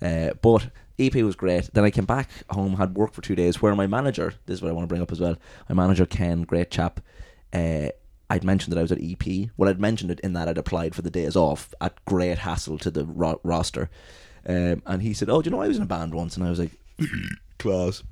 [0.00, 1.68] Uh, but EP was great.
[1.72, 4.62] Then I came back home, had work for two days, where my manager, this is
[4.62, 5.36] what I want to bring up as well.
[5.68, 7.00] My manager Ken, great chap.
[7.52, 7.88] Uh,
[8.30, 9.50] I'd mentioned that I was at EP.
[9.56, 12.78] Well, I'd mentioned it in that I'd applied for the days off at great hassle
[12.78, 13.90] to the ro- roster.
[14.46, 16.46] Um, and he said, "Oh, do you know I was in a band once?" And
[16.46, 16.72] I was like,
[17.58, 18.02] "Class."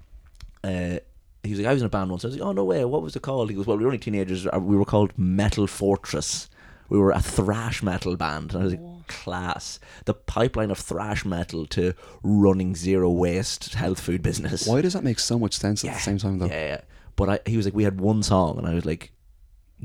[0.65, 0.99] Uh,
[1.43, 2.85] he was like, "I was in a band once." I was like, "Oh no way!
[2.85, 4.47] What was it called?" He goes, "Well, we were only teenagers.
[4.47, 6.49] Uh, We were called Metal Fortress.
[6.89, 11.25] We were a thrash metal band." And I was like, "Class!" The pipeline of thrash
[11.25, 14.67] metal to running zero waste health food business.
[14.67, 16.47] Why does that make so much sense at the same time, though?
[16.47, 16.81] Yeah, yeah.
[17.17, 19.13] But I, he was like, we had one song, and I was like,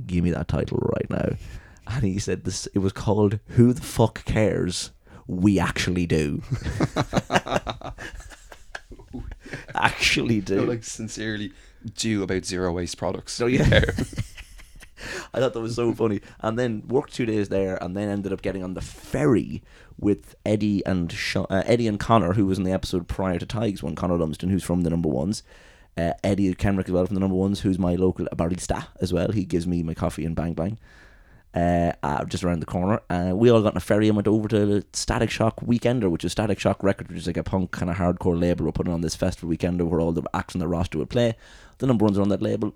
[0.05, 1.36] give me that title right now.
[1.88, 2.67] And he said this.
[2.67, 4.91] It was called "Who the Fuck Cares."
[5.27, 6.41] We actually do.
[9.75, 10.57] actually do.
[10.57, 11.51] No, like sincerely
[11.95, 13.39] do about zero waste products.
[13.39, 13.67] No, yeah.
[13.69, 13.81] Yeah.
[15.33, 16.21] I thought that was so funny.
[16.39, 19.61] And then worked two days there, and then ended up getting on the ferry
[19.99, 23.45] with Eddie and Sha uh, Eddie and Connor, who was in the episode prior to
[23.45, 23.95] Tigers one.
[23.95, 25.43] Connor Lumsden, who's from the number ones.
[25.97, 29.31] Uh, Eddie Kenrick as well from the number ones, who's my local barista as well.
[29.31, 30.77] He gives me my coffee and bang bang.
[31.58, 33.02] Uh, just around the corner.
[33.10, 36.24] Uh, we all got in a ferry and went over to Static Shock Weekender, which
[36.24, 38.65] is Static Shock Records, which is like a punk kind of hardcore label.
[38.65, 41.36] We're putting on this festival weekender where all the acts on the roster would play.
[41.80, 42.76] The number ones are on that label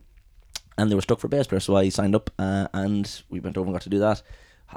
[0.78, 3.58] and they were stuck for bass player, so I signed up uh, and we went
[3.58, 4.24] over and got to do that.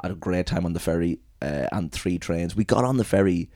[0.03, 2.55] Had a great time on the ferry uh, and three trains.
[2.55, 3.49] We got on the ferry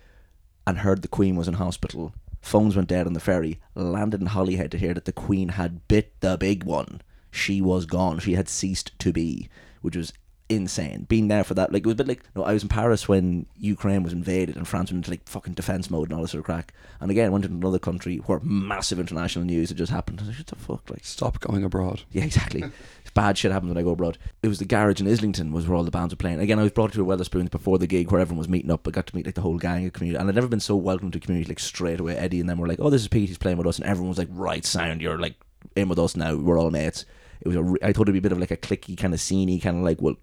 [0.65, 3.59] and heard the Queen was in hospital Phones went dead on the ferry.
[3.75, 7.01] Landed in Holyhead to hear that the Queen had bit the big one.
[7.31, 8.19] She was gone.
[8.19, 9.49] She had ceased to be,
[9.81, 10.13] which was
[10.49, 11.05] insane.
[11.07, 13.07] Being there for that, like it was a bit like no, I was in Paris
[13.07, 16.31] when Ukraine was invaded and France went into like fucking defense mode and all this
[16.31, 16.73] sort of crack.
[16.99, 20.19] And again, went to another country where massive international news had just happened.
[20.19, 21.05] I was like, what the fuck, like.
[21.05, 22.01] Stop going abroad.
[22.11, 22.63] Yeah, exactly.
[23.13, 24.17] Bad shit happens when I go abroad.
[24.43, 26.39] It was the garage in Islington was where all the bands were playing.
[26.39, 28.87] Again, I was brought to a Wetherspoons before the gig where everyone was meeting up.
[28.87, 30.75] I got to meet like the whole gang of community, and I'd never been so
[30.75, 32.15] welcome to community like straight away.
[32.15, 33.27] Eddie and them were like, "Oh, this is Pete.
[33.27, 35.01] He's playing with us," and everyone was like, "Right, sound.
[35.01, 35.35] You're like
[35.75, 36.35] in with us now.
[36.35, 37.05] We're all mates."
[37.41, 39.61] It was I thought it'd be a bit of like a clicky kind of sceney
[39.61, 40.15] kind of like well,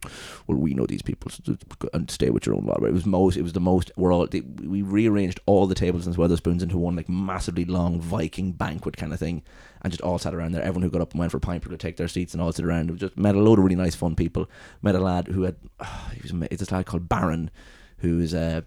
[0.46, 1.56] well we know these people so
[1.94, 2.86] and stay with your own vibe.
[2.86, 6.06] It was most it was the most we're all they, we rearranged all the tables
[6.06, 9.42] in Wetherspoons into one like massively long Viking banquet kind of thing,
[9.82, 10.62] and just all sat around there.
[10.62, 12.52] Everyone who got up and went for a pint would take their seats and all
[12.52, 12.90] sit around.
[12.90, 14.50] We just met a load of really nice fun people.
[14.82, 15.56] Met a lad who had
[16.12, 17.50] he was it's this lad called Baron,
[17.98, 18.64] who is a,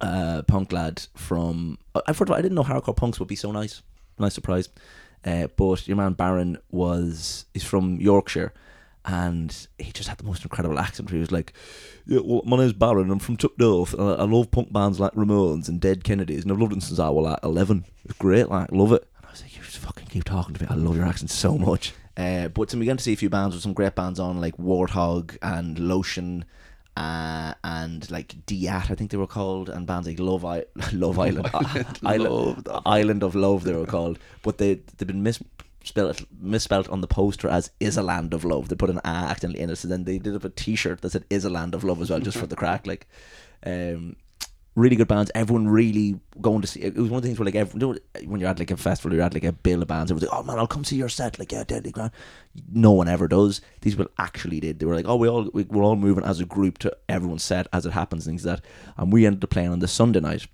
[0.00, 1.78] a punk lad from.
[2.06, 3.82] I first I didn't know hardcore punks would be so nice.
[4.18, 4.70] Nice surprise.
[5.24, 8.52] Uh, but your man Baron was he's from Yorkshire,
[9.04, 11.10] and he just had the most incredible accent.
[11.10, 11.52] He was like,
[12.06, 13.10] "Yeah, well, my name's Baron.
[13.10, 16.52] I'm from Tuckdorf, and I, I love punk bands like Ramones and Dead Kennedys, and
[16.52, 17.84] I've loved it since I was like 11.
[18.04, 20.62] It's great, like love it." And I was like, "You just fucking keep talking to
[20.62, 20.68] me.
[20.70, 23.28] I love your accent so much." Uh, but so we began to see a few
[23.28, 26.44] bands with some great bands on, like Warthog and Lotion.
[26.96, 31.18] Uh, and like Diat, I think they were called, and bands like Love, I- Love
[31.18, 31.50] Island,
[32.02, 37.06] Island, Island of Love, they were called, but they they've been misspelled misspelled on the
[37.06, 38.68] poster as Is a Land of Love.
[38.70, 41.10] They put an A accidentally in it, so then they did up a T-shirt that
[41.10, 42.86] said Is a Land of Love as well, just for the crack.
[42.86, 43.06] Like,
[43.64, 44.16] um,
[44.76, 45.32] really good bands.
[45.34, 46.82] Everyone really going to see.
[46.82, 49.24] It was one of the things where like when you're at like a festival, you're
[49.24, 50.12] at like a bill of bands.
[50.12, 52.12] Everyone's like, "Oh man, I'll come see your set." Like, yeah, deadly grand.
[52.70, 53.60] No one ever does.
[53.80, 54.78] These people actually did.
[54.78, 57.42] They were like, "Oh, we all we, we're all moving as a group to everyone's
[57.42, 60.20] set as it happens." Things like that, and we ended up playing on the Sunday
[60.20, 60.46] night.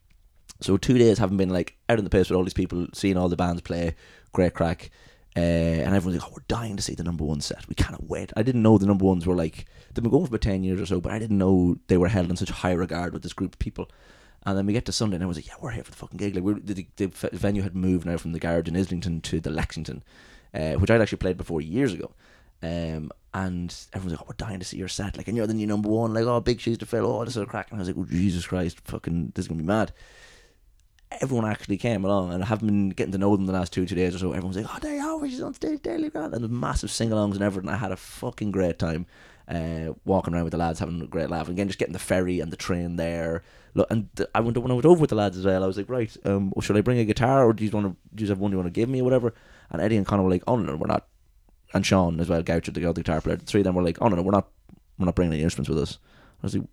[0.60, 3.16] So two days having been like out in the place with all these people, seeing
[3.16, 3.96] all the bands play,
[4.32, 4.90] great crack.
[5.34, 7.68] Uh, and everyone's like, "Oh, we're dying to see the number one set.
[7.68, 10.30] We cannot wait." I didn't know the number ones were like they've been going for
[10.30, 12.72] about ten years or so, but I didn't know they were held in such high
[12.72, 13.90] regard with this group of people.
[14.44, 15.96] And then we get to Sunday, and I was like, "Yeah, we're here for the
[15.96, 18.76] fucking gig." Like, we're, the, the f- venue had moved now from the garage in
[18.76, 20.02] Islington to the Lexington,
[20.52, 22.12] uh, which I'd actually played before years ago.
[22.62, 25.54] Um, and everyone's like, "Oh, we're dying to see your set." Like, and you're the
[25.54, 26.12] new number one.
[26.12, 27.06] Like, oh, big shoes to fill.
[27.06, 27.70] Oh, this is a crack.
[27.70, 29.92] And I was like, "Oh, Jesus Christ, fucking, this is gonna be mad."
[31.20, 33.86] everyone actually came along, and I haven't been getting to know them the last two
[33.86, 34.32] two days or so.
[34.32, 37.70] Everyone's like, "Oh, they she's on stage, Daily Grand," and massive sing-alongs and everything.
[37.70, 39.06] I had a fucking great time,
[39.48, 41.98] uh, walking around with the lads, having a great laugh, and again, just getting the
[41.98, 43.42] ferry and the train there.
[43.74, 45.64] Look, and I went when I went over with the lads as well.
[45.64, 47.96] I was like, "Right, um, should I bring a guitar, or do you want to?
[48.14, 49.34] Do you have one you want to give me, or whatever?"
[49.70, 51.06] And Eddie and Connor were like, "Oh no, no, we're not."
[51.74, 53.36] And Sean as well, Goucher, the guitar player.
[53.36, 54.48] The three of them were like, "Oh no, no, we're not,
[54.98, 55.98] we're not bringing any instruments with us."
[56.42, 56.66] I was like,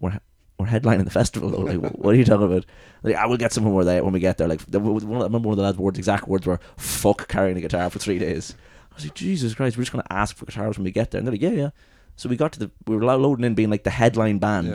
[0.00, 0.20] "We're."
[0.56, 1.58] We're headlining the festival though.
[1.64, 2.64] Like, what are you talking about?
[3.02, 4.46] Like, I will get someone when, they, when we get there.
[4.46, 7.60] Like, one, I remember one of the lads' words, exact words were "fuck carrying a
[7.60, 8.54] guitar for three days."
[8.94, 11.18] I was like, Jesus Christ, we're just gonna ask for guitars when we get there.
[11.18, 11.70] And they're like, Yeah, yeah.
[12.16, 14.68] So we got to the, we were loading in being like the headline band,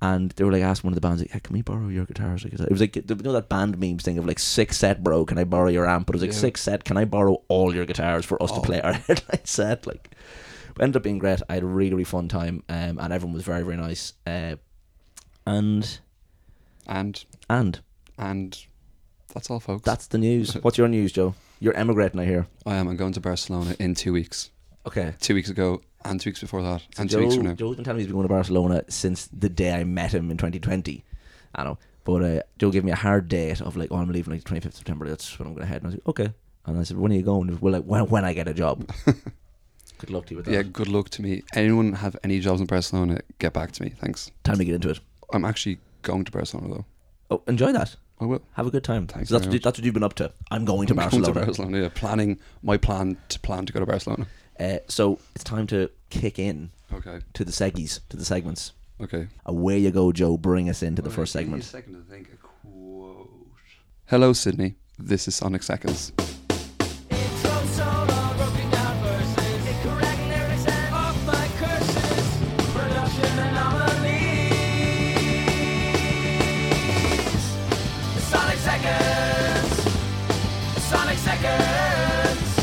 [0.00, 0.10] Yeah.
[0.14, 2.06] and they were like asking one of the bands, like, hey, "Can we borrow your
[2.06, 5.02] guitars?" Like, it was like you know that band memes thing of like six set,
[5.04, 5.26] bro.
[5.26, 6.06] Can I borrow your amp?
[6.06, 6.38] But it was like Yeah.
[6.40, 6.84] six set.
[6.84, 8.62] Can I borrow all your guitars for us to Oh.
[8.62, 9.86] play our headline set?
[9.86, 10.12] Like,
[10.80, 11.42] ended up being great.
[11.50, 14.14] I had a really, really fun time, um, and everyone was very, very nice.
[14.26, 14.56] Uh,
[15.46, 15.98] and
[16.86, 17.80] And and
[18.16, 18.64] and
[19.34, 19.82] that's all, folks.
[19.84, 20.54] that's the news.
[20.62, 21.34] What's your news, Joe?
[21.60, 22.46] You're emigrating, I hear.
[22.66, 22.88] I am.
[22.88, 24.50] I'm going to Barcelona in two weeks.
[24.86, 25.14] Okay.
[25.20, 27.54] Two weeks ago, and two weeks before that, and two weeks from now.
[27.54, 30.30] Joe's been telling me he's been going to Barcelona since the day I met him
[30.30, 31.04] in 2020.
[31.54, 31.78] I know.
[32.04, 34.50] But uh, Joe gave me a hard date of like, oh, I'm leaving like the
[34.50, 35.08] 25th of September.
[35.08, 35.82] That's when I'm going to head.
[35.82, 36.32] And I was like, okay.
[36.64, 37.58] And I said, when are you going?
[37.60, 38.88] Well, like, when, when I get a job.
[39.98, 40.52] Good luck to you with that.
[40.52, 41.42] Yeah, good luck to me.
[41.54, 43.18] Anyone have any jobs in Barcelona?
[43.40, 43.90] Get back to me.
[44.00, 44.30] Thanks.
[44.44, 45.00] Time to get into it.
[45.32, 46.84] I'm actually going to Barcelona though.
[47.30, 47.96] Oh, enjoy that.
[48.20, 48.42] I will.
[48.54, 49.06] Have a good time.
[49.06, 50.32] Thanks So that's, what, you- that's what you've been up to.
[50.50, 51.40] I'm going to I'm going Barcelona.
[51.40, 51.80] to Barcelona.
[51.82, 54.26] Yeah, planning my plan to plan to go to Barcelona.
[54.58, 57.20] Uh, so it's time to kick in Okay.
[57.34, 58.72] to the seggies, to the segments.
[59.00, 59.28] Okay.
[59.46, 60.36] Away you go, Joe.
[60.36, 61.62] Bring us into the first segment.
[61.62, 63.30] second to think a quote.
[64.06, 64.74] Hello, Sidney.
[64.98, 66.12] This is Sonic Seconds.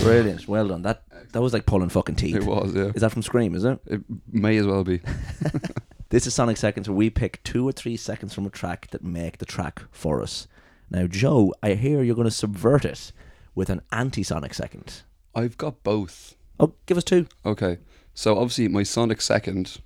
[0.06, 0.48] Brilliant.
[0.48, 0.82] Well done.
[0.84, 2.36] That that was like pulling fucking teeth.
[2.36, 2.92] It was, yeah.
[2.96, 3.80] Is that from Scream, is it?
[3.86, 5.02] It may as well be.
[6.10, 9.04] This is Sonic Seconds where we pick two or three seconds from a track that
[9.04, 10.48] make the track for us.
[10.90, 13.12] Now, Joe, I hear you're going to subvert it
[13.56, 15.02] with an anti Sonic second.
[15.34, 16.36] I've got both.
[16.60, 17.26] Oh, give us two.
[17.44, 17.80] Okay.
[18.14, 19.82] So obviously my Sonic second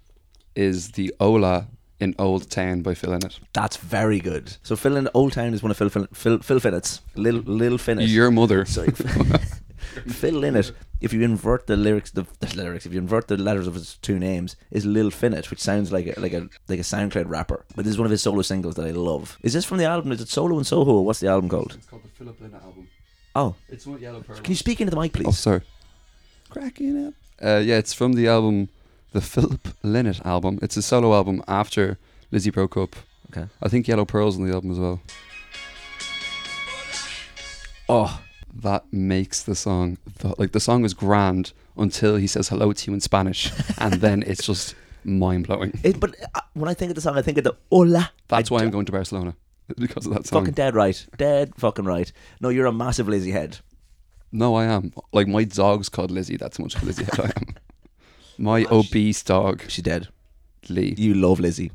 [0.56, 1.68] is the Ola
[2.02, 3.40] in Old Town by Phil Lynott.
[3.54, 4.58] That's very good.
[4.62, 7.78] So Phil in Old Town is one of Phil Phil Phil, Phil Finnett's little little
[7.78, 8.08] Finnett.
[8.08, 8.66] Your mother.
[8.66, 8.94] Sorry.
[10.08, 10.72] Phil Lynott,
[11.02, 13.98] if you invert the lyrics, the, the lyrics, if you invert the letters of his
[14.02, 17.66] two names, is Lil Finnett, which sounds like a, like a like a SoundCloud rapper.
[17.76, 19.38] But this is one of his solo singles that I love.
[19.42, 20.12] Is this from the album?
[20.12, 20.92] Is it Solo in Soho?
[20.98, 21.74] Or what's the album called?
[21.76, 22.88] It's called the Philip Lynott album.
[23.36, 24.38] Oh, It's one Yellow Pearl.
[24.38, 25.28] can you speak into the mic, please?
[25.28, 25.62] Oh, sorry.
[26.50, 27.14] Cracking up.
[27.42, 28.70] Uh, yeah, it's from the album,
[29.14, 30.60] the Philip Lynott album.
[30.62, 31.98] It's a solo album after
[32.32, 32.96] Lizzy broke up.
[33.32, 33.48] Okay.
[33.62, 35.00] I think Yellow Pearl's on the album as well.
[37.88, 38.22] Oh,
[38.54, 42.88] That makes the song the, like the song is grand until he says hello to
[42.92, 45.80] you in Spanish, and then it's just mind blowing.
[45.84, 48.12] it, but uh, when I think of the song, I think of the hola.
[48.28, 49.36] That's I why I'm going to Barcelona
[49.78, 50.42] because of that song.
[50.42, 52.12] fucking dead right, dead fucking right.
[52.42, 53.60] No, you're a massive lazy head.
[54.32, 54.94] No, I am.
[55.14, 56.38] Like my dog's called Lizzie.
[56.38, 57.56] That's much of a Lizzie head I am.
[58.38, 60.08] My obese dog, She's dead.
[60.70, 60.94] Lee.
[60.98, 61.72] You love Lizzie.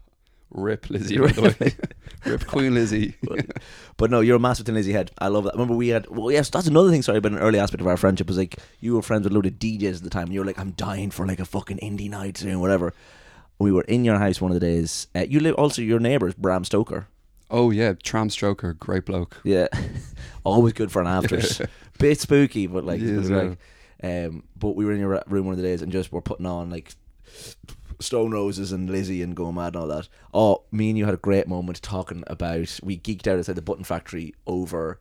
[0.50, 1.74] Rip Lizzie, by the way.
[2.24, 3.14] Rip Queen Lizzie.
[3.96, 5.12] But no, you're a master Thin Lizzy head.
[5.18, 5.52] I love that.
[5.54, 6.08] Remember, we had.
[6.08, 7.02] Well, yes, that's another thing.
[7.02, 9.34] Sorry, but an early aspect of our friendship was like you were friends with a
[9.36, 11.44] load of DJs at the time, and you were like, "I'm dying for like a
[11.44, 12.92] fucking indie night and whatever."
[13.60, 15.06] We were in your house one of the days.
[15.14, 17.06] Uh, you live also your neighbours, Bram Stoker.
[17.50, 19.36] oh yeah, Tram Stroker, great bloke.
[19.44, 19.68] Yeah,
[20.44, 21.62] always good for an afters.
[22.00, 23.56] Bit spooky, but like, is, like
[24.02, 26.46] um, but we were in your room one of the days and just were putting
[26.46, 26.96] on like
[28.00, 30.08] Stone Roses and Lizzy and going mad and all that.
[30.32, 32.78] Oh, me and you had a great moment talking about.
[32.82, 34.98] We geeked out outside the Button Factory over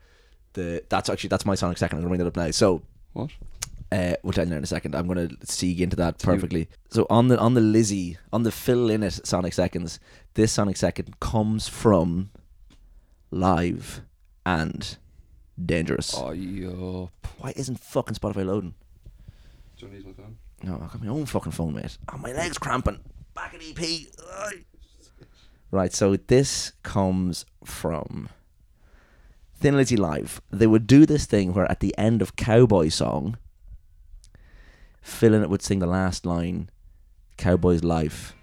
[0.54, 0.84] the.
[0.90, 1.98] That's actually that's my Sonic second.
[1.98, 2.52] I'm gonna bring that up now.
[2.52, 2.82] So
[3.14, 3.32] What?
[3.92, 4.96] uh, we'll tell you in a second.
[4.96, 6.68] I'm going to siege into that perfectly.
[6.90, 10.00] So on the on the Lizzy on the Phil Lynott Sonic Seconds,
[10.36, 12.32] this Sonic Second comes from
[13.32, 14.02] live
[14.46, 14.98] and
[15.64, 16.14] dangerous.
[16.18, 17.10] Oh, yup.
[17.40, 18.74] Why isn't fucking Spotify loading?
[19.78, 20.38] Do you use my phone?
[20.64, 21.98] No, I got my own fucking phone, mate.
[22.12, 23.00] Oh, my leg's cramping.
[23.36, 24.08] Back at EP.
[25.72, 28.30] Right, so this comes from
[29.56, 30.42] Thin Lizzy Live.
[30.52, 33.38] They would do this thing where at the end of Cowboy song,
[35.02, 36.70] Phil Lynott would sing the last line,
[37.38, 38.34] Cowboy's life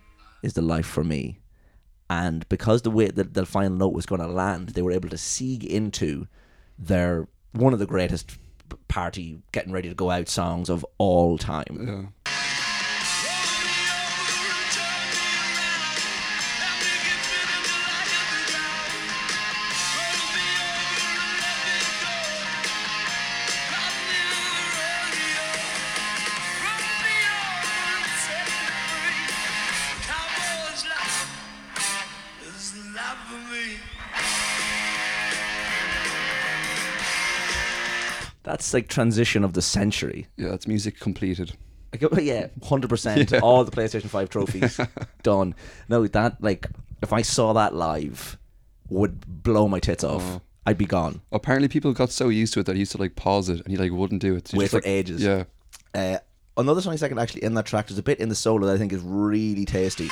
[0.42, 1.38] is the life for me.
[2.10, 5.08] And because the way that the final note was going to land, they were able
[5.10, 6.26] to siege into
[6.78, 8.36] their one of the greatest
[8.88, 12.12] party getting ready to go out songs of all time.
[12.26, 12.32] Yeah.
[38.50, 40.26] That's like transition of the century.
[40.36, 41.52] Yeah, that's music completed.
[41.92, 43.32] Like, yeah, hundred percent.
[43.42, 44.80] All the PlayStation Five trophies
[45.22, 45.54] done.
[45.88, 46.66] No, that like
[47.00, 48.36] if I saw that live,
[48.88, 50.22] would blow my tits off.
[50.24, 50.40] Oh.
[50.66, 51.20] I'd be gone.
[51.30, 53.68] Apparently, people got so used to it that he used to like pause it and
[53.68, 54.48] he like wouldn't do it.
[54.48, 55.22] So Wait just, for like, ages.
[55.22, 55.44] Yeah.
[55.94, 56.18] Uh,
[56.56, 57.86] another song second actually in that track.
[57.86, 60.10] There's a bit in the solo that I think is really tasty.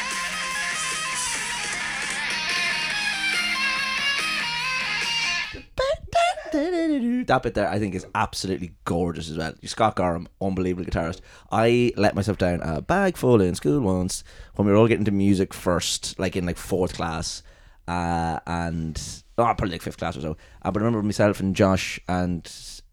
[7.25, 9.55] That bit there, I think, is absolutely gorgeous as well.
[9.65, 11.21] Scott Gorham, unbelievable guitarist.
[11.51, 15.05] I let myself down a bag full in school once when we were all getting
[15.05, 17.43] to music first, like in like fourth class,
[17.87, 19.01] uh, and
[19.39, 20.37] oh, probably like fifth class or so.
[20.63, 22.51] Uh, but I remember myself and Josh and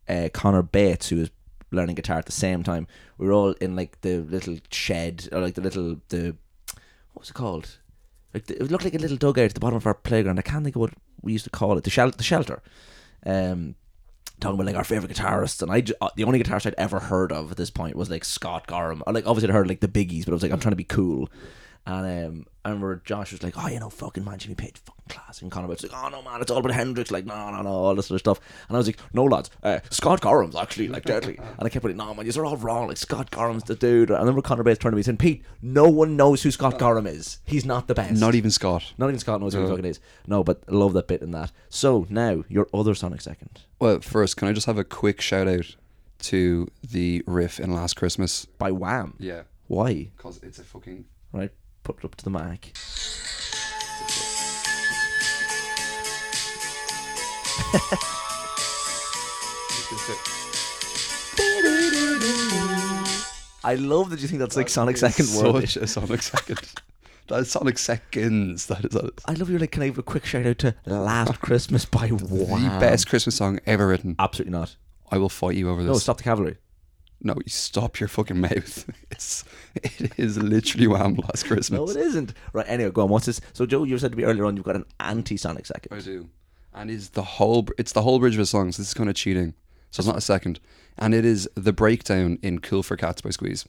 [0.08, 1.32] uh, Connor Bates, who was
[1.72, 2.88] learning guitar at the same time.
[3.18, 6.36] We were all in like the little shed or like the little the
[7.14, 7.80] what was it called?
[8.34, 10.40] Like the, it looked like a little dugout at the bottom of our playground.
[10.40, 11.84] I can't think of what we used to call it.
[11.84, 12.18] The shelter.
[12.18, 12.62] The shelter.
[13.26, 13.76] Um,
[14.46, 17.00] talking about like our favorite guitarists, and I ju- uh, the only guitarist I'd ever
[17.00, 19.04] heard of at this point was like Scott Gorham.
[19.08, 20.84] Like obviously I'd heard like the biggies, but I was like I'm trying to be
[20.84, 21.30] cool.
[21.88, 25.04] And um, I remember Josh was like, "Oh, you know, fucking man, Jimmy Page, fucking
[25.08, 27.62] class." And Conor was like, "Oh no, man, it's all about Hendrix." Like, no, no,
[27.62, 28.40] no, all this sort of stuff.
[28.68, 31.84] And I was like, "No, lads, uh, Scott Gorham's actually like deadly." And I kept
[31.84, 32.88] going, "No, man, you're all wrong.
[32.88, 35.20] Like Scott Gorham's the dude." And I remember Conor Bates turned to me and said,
[35.20, 37.38] "Pete, no one knows who Scott Gorham is.
[37.46, 38.20] He's not the best.
[38.20, 38.94] Not even Scott.
[38.98, 40.00] Not even Scott knows who he fucking is.
[40.26, 41.52] No, but I love that bit in that.
[41.70, 45.48] So now your other Sonic second Well, first, can I just have a quick shout
[45.48, 45.76] out
[46.22, 48.46] to the riff in Last Christmas?
[48.46, 49.14] by Wham.
[49.20, 49.44] Yeah.
[49.68, 50.10] Why?
[50.18, 51.06] Because it's a fucking.
[51.32, 51.52] Right,
[51.86, 52.76] put it up to the mic.
[63.64, 65.68] I love that you think that's like Sonic second word.
[65.70, 66.60] Such a Sonic second.
[67.28, 68.66] that is Sonic seconds.
[68.68, 69.58] That is, that is I love you.
[69.58, 73.36] Like, can I have a quick shout out to "Last Christmas" by the best Christmas
[73.36, 74.16] song ever written.
[74.20, 74.76] Absolutely not.
[75.12, 75.92] I will fight you over this.
[75.92, 76.58] No, stop the cavalry.
[77.22, 78.90] No, you stop your fucking mouth.
[79.12, 79.44] It's
[79.76, 81.16] it is literally Wham!
[81.16, 81.70] Last Christmas.
[81.72, 82.34] No, it isn't.
[82.54, 82.66] Right.
[82.68, 83.10] Anyway, go on.
[83.10, 83.40] What's this?
[83.54, 85.96] So, Joe, you said to me earlier on you've got an anti-Sonic second.
[85.98, 86.30] I do.
[86.74, 89.10] And is the whole it's the whole bridge of a song, so this is kind
[89.10, 89.54] of cheating.
[89.92, 90.60] So it's not a second.
[90.98, 93.66] And it is the breakdown in Cool for Cats by Squeeze.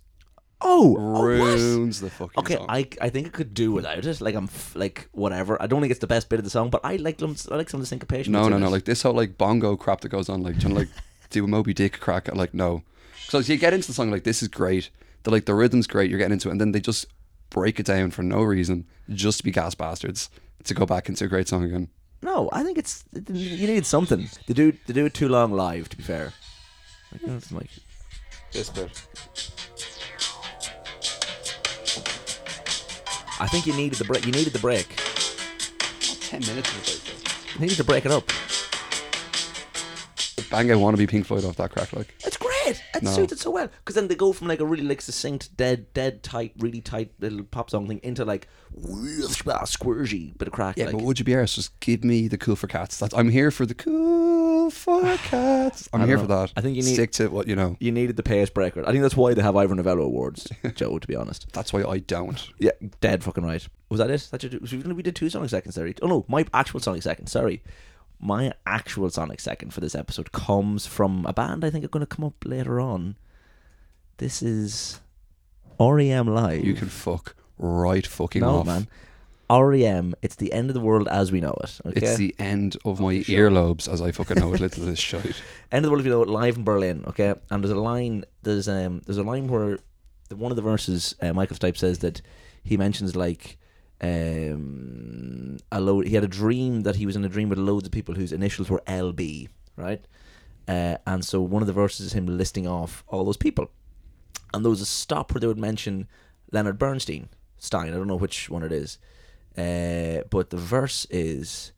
[0.60, 1.22] Oh, oh.
[1.22, 2.66] Ruins the fucking Okay, song.
[2.68, 4.20] I I think I could do without it.
[4.20, 5.60] Like I'm f- like whatever.
[5.62, 7.36] I don't think it's the best bit of the song, but I like them.
[7.50, 8.32] I like some of the syncopation.
[8.32, 8.66] no, no, no.
[8.66, 8.70] it.
[8.70, 10.88] Like this whole like bongo crap that goes on, like trying to like
[11.30, 12.34] do a Moby Dick crack.
[12.34, 12.82] Like no.
[13.28, 14.90] So you get into the song like this is great.
[15.24, 16.08] The like the rhythm's great.
[16.10, 17.06] You're getting into it, and then they just
[17.50, 20.30] break it down for no reason, just to be gas bastards
[20.64, 21.88] to go back into a great song again.
[22.22, 22.48] no.
[22.52, 24.28] I think it's you need something.
[24.46, 25.88] They do they do it too long live.
[25.90, 26.32] To be fair,
[27.12, 27.70] like, that's like
[28.52, 28.90] This bit.
[33.38, 34.24] I think you needed the break.
[34.24, 34.86] You needed the break.
[36.20, 37.54] Ten minutes of it.
[37.54, 38.30] You needed to break it up.
[40.50, 42.14] Bang out wanna be Pink Floyd off that crack like.
[42.66, 42.82] Great.
[42.94, 43.10] It No.
[43.10, 45.92] suits it so well because then they go from like a really like succinct, dead,
[45.94, 50.76] dead tight, really tight little pop song thing into like uh, squirgy bit of crack.
[50.76, 51.54] Yeah, like, but would you be honest?
[51.54, 52.98] Just give me the cool for cats.
[52.98, 55.88] That's I'm here for the cool for cats.
[55.92, 56.52] I'm here don't for that.
[56.56, 57.76] I think you need- stick to what you know.
[57.80, 58.82] you needed the pace breaker.
[58.86, 60.98] I think that's why they have Ivor Novello awards, Joe.
[60.98, 61.46] To be honest.
[61.52, 62.48] That's why I don't.
[62.58, 63.66] Yeah, dead fucking right.
[63.88, 64.28] Was that it?
[64.32, 65.92] That you, was we we did two Sonic seconds there.
[66.02, 67.28] Oh no, my actual Sonic second.
[67.28, 67.62] Sorry,
[68.20, 72.06] my actual Sonic second for this episode comes from a band I think are going
[72.06, 73.16] to come up later on.
[74.18, 75.00] This is
[75.78, 76.64] REM Live.
[76.64, 78.66] You can fuck right fucking no off.
[78.66, 78.88] man.
[79.48, 80.14] REM.
[80.22, 81.78] It's the end of the world as we know it.
[81.86, 82.00] Okay.
[82.00, 84.60] It's the end of my earlobes as I fucking know it.
[84.60, 85.40] Little of this shite.
[85.70, 87.04] end of the world if you know it live in Berlin.
[87.08, 88.24] Okay, and there's a line.
[88.42, 89.78] There's um there's a line where
[90.28, 92.22] the, one of the verses uh, Michael Stipe says that
[92.64, 93.58] he mentions like
[94.00, 96.06] um a load.
[96.06, 98.32] He had a dream that he was in a dream with loads of people whose
[98.32, 100.04] initials were LB, right?
[100.68, 103.70] Uh, and so one of the verses is him listing off all those people,
[104.52, 106.08] and there was a stop where they would mention
[106.50, 107.28] Leonard Bernstein,
[107.58, 107.88] Stein.
[107.88, 108.98] I don't know which one it is,
[109.56, 111.72] uh, but the verse is.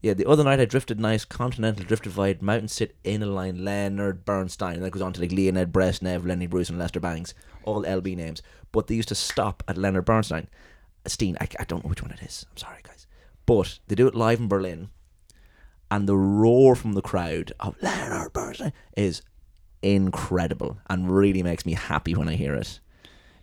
[0.00, 3.64] Yeah, the other night I drifted nice continental drifted wide mountain sit in a line
[3.64, 7.34] Leonard Bernstein and that goes on to like Leonid Brezhnev, Lenny Bruce and Lester Bangs,
[7.64, 8.40] all LB names.
[8.70, 10.46] But they used to stop at Leonard Bernstein.
[11.10, 12.46] Steen, I, I don't know which one it is.
[12.50, 13.06] I'm sorry guys.
[13.46, 14.90] But they do it live in Berlin
[15.90, 19.22] and the roar from the crowd of Leonard Bernstein is
[19.82, 22.80] incredible and really makes me happy when I hear it.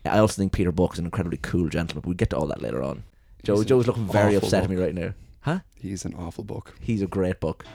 [0.05, 2.03] I also think Peter Buck is an incredibly cool gentleman.
[2.05, 3.03] We'll get to all that later on.
[3.43, 5.13] Joe, He's Joe's looking very upset at me right now.
[5.41, 5.59] Huh?
[5.75, 6.75] He's an awful book.
[6.79, 7.65] He's a great book.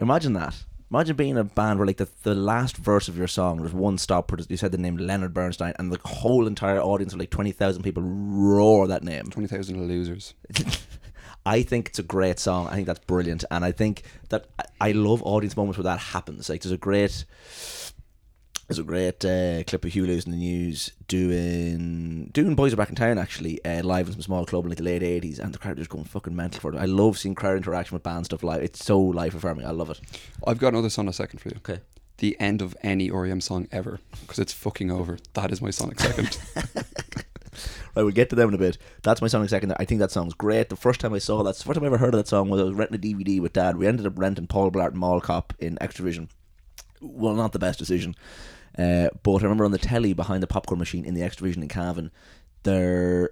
[0.00, 0.54] Imagine that.
[0.90, 3.74] Imagine being in a band where like the, the last verse of your song there's
[3.74, 7.18] one stop where you said the name Leonard Bernstein and the whole entire audience of
[7.18, 9.24] like twenty thousand people roar that name.
[9.24, 10.34] Twenty thousand losers.
[11.46, 12.68] I think it's a great song.
[12.68, 14.48] I think that's brilliant, and I think that
[14.80, 16.48] I love audience moments where that happens.
[16.48, 17.24] Like there's a great,
[18.68, 22.76] there's a great uh, clip of Huey Lewis in the news doing doing Boys Are
[22.76, 25.38] Back in Town actually uh, live in some small club in like the late '80s,
[25.38, 26.78] and the crowd is going fucking mental for it.
[26.78, 28.62] I love seeing crowd interaction with band stuff live.
[28.62, 29.64] It's so life affirming.
[29.64, 30.00] I love it.
[30.46, 31.56] I've got another Sonic second for you.
[31.58, 31.80] Okay.
[32.18, 35.18] The end of any REM song ever because it's fucking over.
[35.32, 36.38] That is my Sonic second.
[37.96, 38.78] Right, we'll get to them in a bit.
[39.02, 39.74] That's my Sonic Second.
[39.76, 40.68] I think that song's great.
[40.68, 42.48] The first time I saw that, the first time I ever heard of that song
[42.48, 43.76] was I was renting a DVD with Dad.
[43.76, 46.28] We ended up renting Paul Blart Mall Cop in Xtra-vision.
[47.00, 48.14] Well, not the best decision.
[48.78, 51.68] Uh, but I remember on the telly behind the popcorn machine in the Xtra-vision in
[51.68, 52.10] Cavan,
[52.62, 53.30] there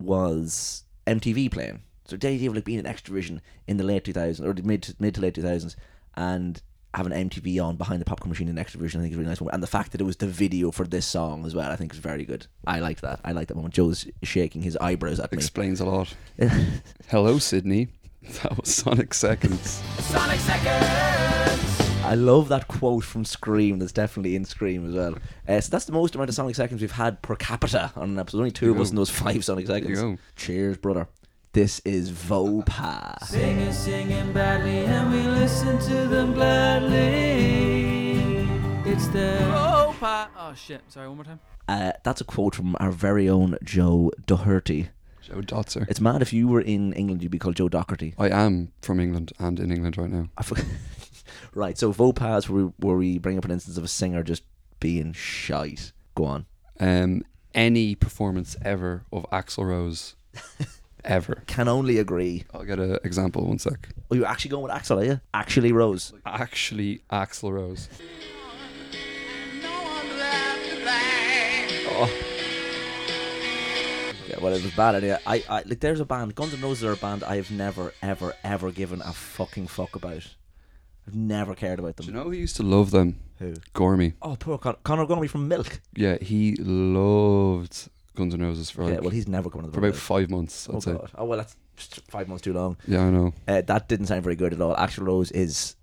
[0.00, 1.82] was MTV playing.
[2.04, 4.82] So the idea of like being in Xtra-vision in the late 2000s or the mid
[4.84, 5.76] to, mid to late 2000s
[6.16, 6.60] and
[6.94, 9.40] having MTV on behind the popcorn machine in Xtra-vision, I think is really nice.
[9.40, 11.92] And the fact that it was the video for this song as well, I think
[11.92, 12.46] is very good.
[12.66, 13.20] I liked that.
[13.24, 13.74] I liked that moment.
[13.74, 15.36] Joe's shaking his eyebrows at me.
[15.36, 16.14] Explains a lot.
[17.08, 17.88] Hello, Sydney.
[18.42, 19.82] That was Sonic seconds.
[20.00, 21.87] Sonic Seconds.
[22.08, 23.78] I love that quote from Scream.
[23.78, 25.16] That's definitely in Scream as well.
[25.46, 28.18] Uh, so that's the most amount of Sonic Seconds we've had per capita on an
[28.18, 28.38] episode.
[28.38, 28.92] Only two of us go.
[28.92, 30.00] in those five Sonic Seconds.
[30.00, 30.16] go.
[30.34, 31.06] Cheers, brother.
[31.52, 33.22] This is Vopa.
[33.24, 36.98] Singing, singing badly, and we listen to them gladly.
[38.90, 40.80] It's the oh, pa- oh shit!
[40.88, 41.40] Sorry, one more time.
[41.68, 44.88] Uh, that's a quote from our very own Joe Doherty.
[45.20, 45.86] Joe Dotzer.
[45.90, 48.14] It's mad if you were in England, you'd be called Joe Doherty.
[48.18, 50.28] I am from England and in England right now.
[50.38, 50.64] I forgot.
[51.58, 54.22] right, so Vopa is where we, where we bring up an instance of a singer
[54.22, 54.42] just
[54.80, 55.92] being shite.
[56.14, 56.46] Go on.
[56.80, 57.22] Um,
[57.54, 60.14] any performance ever of Axl Rose,
[61.04, 61.42] ever.
[61.46, 62.44] Can only agree.
[62.54, 63.46] I'll get an example.
[63.46, 63.88] One sec.
[64.10, 65.20] Oh, you're actually going with Axl, are you?
[65.34, 66.12] Actually, Rose.
[66.24, 67.88] Actually, Axl Rose.
[71.90, 72.24] Oh.
[74.28, 75.18] Yeah, well, it was bad anyway.
[75.26, 75.80] I, I like.
[75.80, 76.34] There's a band.
[76.34, 79.96] Guns N' Roses are a band I have never, ever, ever given a fucking fuck
[79.96, 80.26] about.
[81.08, 82.06] I've never cared about them.
[82.06, 83.18] Do you know who used to love them?
[83.38, 83.54] Who?
[83.74, 84.12] Gormy.
[84.20, 85.80] Oh, poor Con- Conor Gormley from Milk.
[85.94, 89.74] Yeah, he loved Guns N' Roses for yeah, like, well, he's never coming to the
[89.74, 90.00] for about Milk.
[90.02, 90.68] five months.
[90.68, 90.92] I'd Oh say.
[90.92, 91.10] god.
[91.16, 91.56] Oh well, that's
[92.08, 92.76] five months too long.
[92.86, 93.32] Yeah, I know.
[93.46, 94.74] Uh, that didn't sound very good at all.
[94.76, 95.76] Axl Rose is.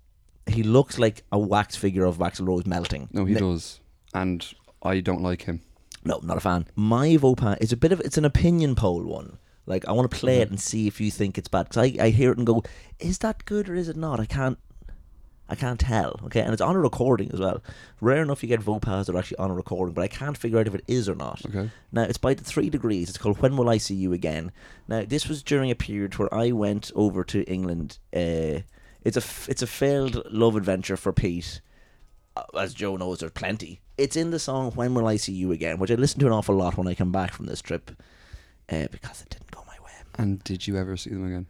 [0.46, 3.08] He looks like a wax figure of Axl Rose melting.
[3.12, 3.80] No, he does,
[4.14, 4.46] and
[4.82, 5.60] I don't like him.
[6.04, 6.66] No, not a fan.
[6.76, 9.38] My Vopa is a bit of it's an opinion poll one.
[9.68, 12.04] Like I want to play it and see if you think it's bad because I,
[12.04, 12.62] I hear it and go,
[13.00, 14.20] is that good or is it not?
[14.20, 14.56] I can't
[15.48, 16.18] I can't tell.
[16.24, 17.62] Okay, and it's on a recording as well.
[18.00, 20.58] Rare enough you get Vopas that are actually on a recording, but I can't figure
[20.58, 21.40] out if it is or not.
[21.46, 21.70] Okay.
[21.92, 23.08] Now it's by the three degrees.
[23.08, 24.50] It's called When Will I See You Again?
[24.88, 27.98] Now this was during a period where I went over to England.
[28.12, 28.60] Uh,
[29.02, 31.60] it's a f- it's a failed love adventure for Pete.
[32.36, 33.80] Uh, As Joe knows, there's plenty.
[33.96, 36.32] It's in the song When Will I See You Again, which I listened to an
[36.32, 37.92] awful lot when I come back from this trip,
[38.68, 39.92] uh, because it didn't go my way.
[40.18, 41.46] And did you ever see them again?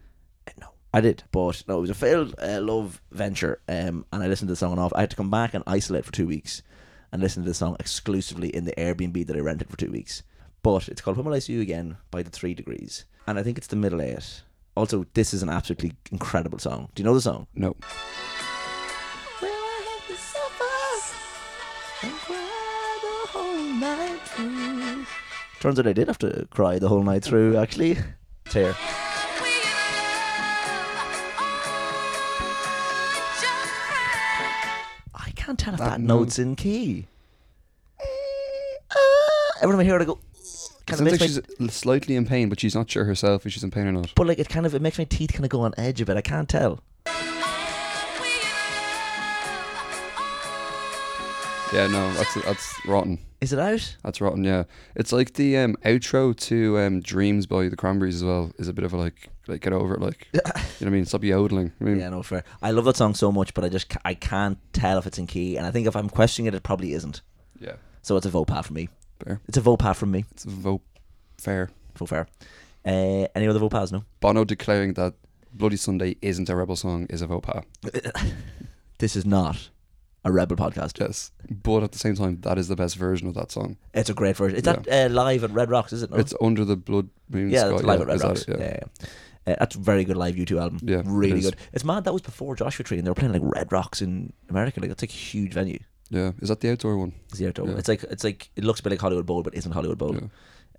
[0.97, 4.27] No, I did, but no, it was a failed uh, love venture, um, and I
[4.27, 4.91] listened to the song off.
[4.95, 6.63] I had to come back and isolate for two weeks
[7.11, 10.23] and listen to the song exclusively in the Airbnb that I rented for two weeks.
[10.63, 13.43] But it's called When Will I See You Again by the Three Degrees, and I
[13.43, 14.41] think it's the middle eight.
[14.75, 16.89] Also, this is an absolutely incredible song.
[16.95, 17.45] Do you know the song?
[17.53, 17.75] No.
[19.39, 25.05] Will I have to suffer and cry the whole night through?
[25.59, 27.99] Turns out I did have to cry the whole night through, actually.
[28.47, 28.55] It's
[35.47, 37.07] can't tell if that, That note's in key.
[38.01, 38.03] Eh,
[38.91, 39.51] ah.
[39.61, 40.13] Every time I hear it, I go.
[40.13, 43.05] It Kind of sounds like makes my, she's slightly in pain, but she's not sure
[43.05, 44.11] herself if she's in pain or not.
[44.15, 46.05] but like it kind of it makes my teeth kind of go on edge a
[46.05, 46.17] bit.
[46.17, 46.79] I can't tell.
[51.73, 53.19] Yeah, no, that's that's rotten.
[53.39, 53.95] Is it out?
[54.03, 54.43] That's rotten.
[54.43, 54.63] Yeah,
[54.95, 58.51] it's like the um, outro to um, "Dreams" by the Cranberries as well.
[58.57, 60.01] Is a bit of a like, like get over it.
[60.01, 61.05] Like, you know what I mean?
[61.05, 61.71] Stop yodeling.
[61.79, 62.43] I mean, Yeah, no, fair.
[62.63, 65.27] I love that song so much, but I just I can't tell if it's in
[65.27, 67.21] key, and I think if I'm questioning it, it probably isn't.
[67.59, 68.89] yeah, So it's a vote pat from me.
[69.23, 69.39] fair.
[69.47, 70.25] It's a vote pat from me.
[70.31, 70.81] It's a vote
[71.37, 71.69] fair.
[71.95, 72.27] Vote fair.
[72.85, 73.91] Uh, any other vote pats?
[73.91, 74.03] No.
[74.19, 75.13] Bono declaring that
[75.53, 77.61] "Bloody Sunday" isn't a rebel song is a vote pa.
[78.99, 79.69] This is not
[80.23, 80.99] a rebel podcast.
[80.99, 83.77] Yes, but at the same time, that is the best version of that song.
[83.93, 84.57] It's a great version.
[84.57, 85.93] Is that uh, live at Red Rocks?
[85.93, 86.11] Is it?
[86.11, 86.17] No?
[86.17, 87.75] It's under the blood moon yeah, sky.
[87.75, 88.41] it's live at Red is that Rocks.
[88.47, 88.59] it?
[88.59, 88.79] Yeah.
[88.81, 89.07] yeah.
[89.53, 90.79] Uh, that's a very good live U2 album.
[90.83, 91.45] Yeah, really is.
[91.45, 91.55] good.
[91.71, 92.03] It's mad.
[92.03, 94.81] That was before Joshua Tree, and they were playing like Red Rocks in America.
[94.81, 95.79] Like that's like a huge venue.
[96.09, 96.31] yeah.
[96.41, 97.13] Is that the outdoor one?
[97.29, 97.69] It's the outdoor.
[97.69, 97.77] Yeah.
[97.77, 100.15] It's like it's like it looks a bit like Hollywood Bowl, but isn't Hollywood Bowl.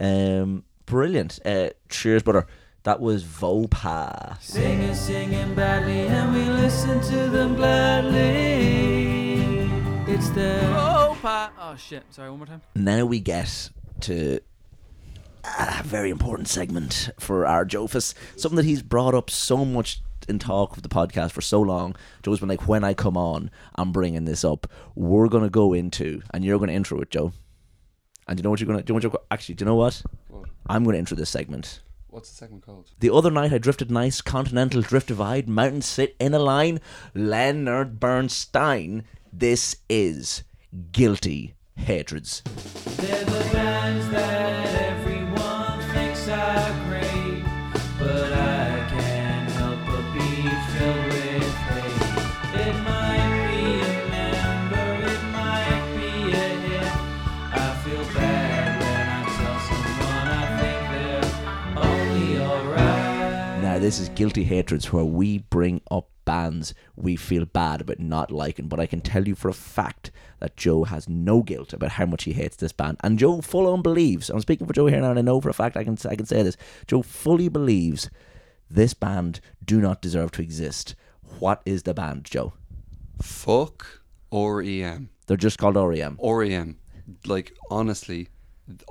[0.01, 0.41] Yeah.
[0.41, 1.39] Um, brilliant.
[1.45, 2.47] Uh, cheers, brother.
[2.83, 4.41] That was Vopa.
[4.41, 9.08] Singing, singing badly, and we listen to them gladly.
[10.19, 12.03] It's the oh, pa- oh shit!
[12.11, 12.61] Sorry, one more time.
[12.75, 14.41] Now we get to
[15.45, 18.15] a very important segment for our Jofus.
[18.35, 21.95] Something that he's brought up so much in talk of the podcast for so long.
[22.25, 24.67] Joe's been like, when I come on, I'm bringing this up.
[24.97, 27.33] We're gonna go into, and you're gonna intro it, Joe.
[28.27, 28.95] And you know what you're gonna do?
[28.95, 30.03] You know what you're, actually, do you know what?
[30.31, 30.49] What?
[30.67, 31.81] I'm gonna intro this segment.
[32.09, 32.91] What's the segment called?
[32.99, 36.81] The other night I drifted nice continental drift divide, mountains sit in a line.
[37.15, 39.05] Leonard Bernstein.
[39.33, 40.45] This is
[40.93, 42.43] guilty hatreds.
[63.81, 68.67] This is guilty hatreds where we bring up bands we feel bad about not liking,
[68.67, 70.11] but I can tell you for a fact
[70.41, 73.67] that Joe has no guilt about how much he hates this band, and Joe full
[73.67, 74.29] on believes.
[74.29, 76.17] I'm speaking for Joe here now, and I know for a fact I can I
[76.17, 76.57] can say this.
[76.87, 78.11] Joe fully believes
[78.69, 80.95] this band do not deserve to exist.
[81.39, 82.53] What is the band, Joe?
[83.23, 84.03] Fuck
[84.33, 85.09] REM.
[85.29, 86.19] They're just called E REM.
[86.23, 86.79] REM.
[87.27, 88.29] Like honestly,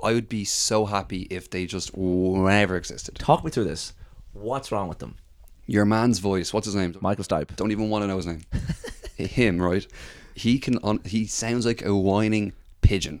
[0.02, 3.16] I would be so happy if they just never existed.
[3.16, 3.92] Talk me through this.
[4.40, 5.16] What's wrong with them?
[5.66, 6.52] Your man's voice.
[6.52, 6.96] What's his name?
[7.00, 7.54] Michael Stipe.
[7.56, 8.42] Don't even want to know his name.
[9.16, 9.86] Him, right?
[10.34, 10.78] He can.
[10.78, 13.20] On, he sounds like a whining pigeon.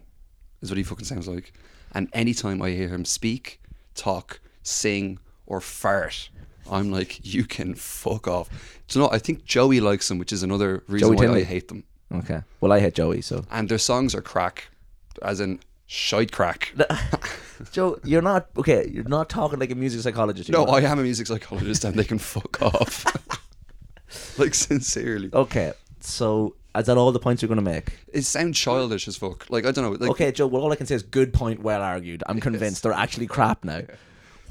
[0.62, 1.52] Is what he fucking sounds like.
[1.92, 3.60] And anytime I hear him speak,
[3.94, 6.28] talk, sing, or fart,
[6.70, 8.48] I'm like, you can fuck off.
[8.88, 9.10] Do you know?
[9.10, 11.36] I think Joey likes them, which is another reason Joey why.
[11.38, 11.84] I hate them.
[12.12, 12.42] Okay.
[12.60, 13.44] Well, I hate Joey, so.
[13.50, 14.68] And their songs are crack,
[15.22, 16.72] as in shite crack.
[17.72, 18.88] Joe, you're not okay.
[18.92, 20.50] You're not talking like a music psychologist.
[20.50, 23.04] No, I am a music psychologist, and they can fuck off.
[24.38, 27.92] like sincerely, Okay, so is that all the points you're going to make?
[28.12, 29.48] it sounds childish as fuck.
[29.50, 29.90] Like I don't know.
[29.90, 30.46] Like, okay, Joe.
[30.46, 32.22] Well, all I can say is good point, well argued.
[32.26, 33.82] I'm convinced they're actually crap now.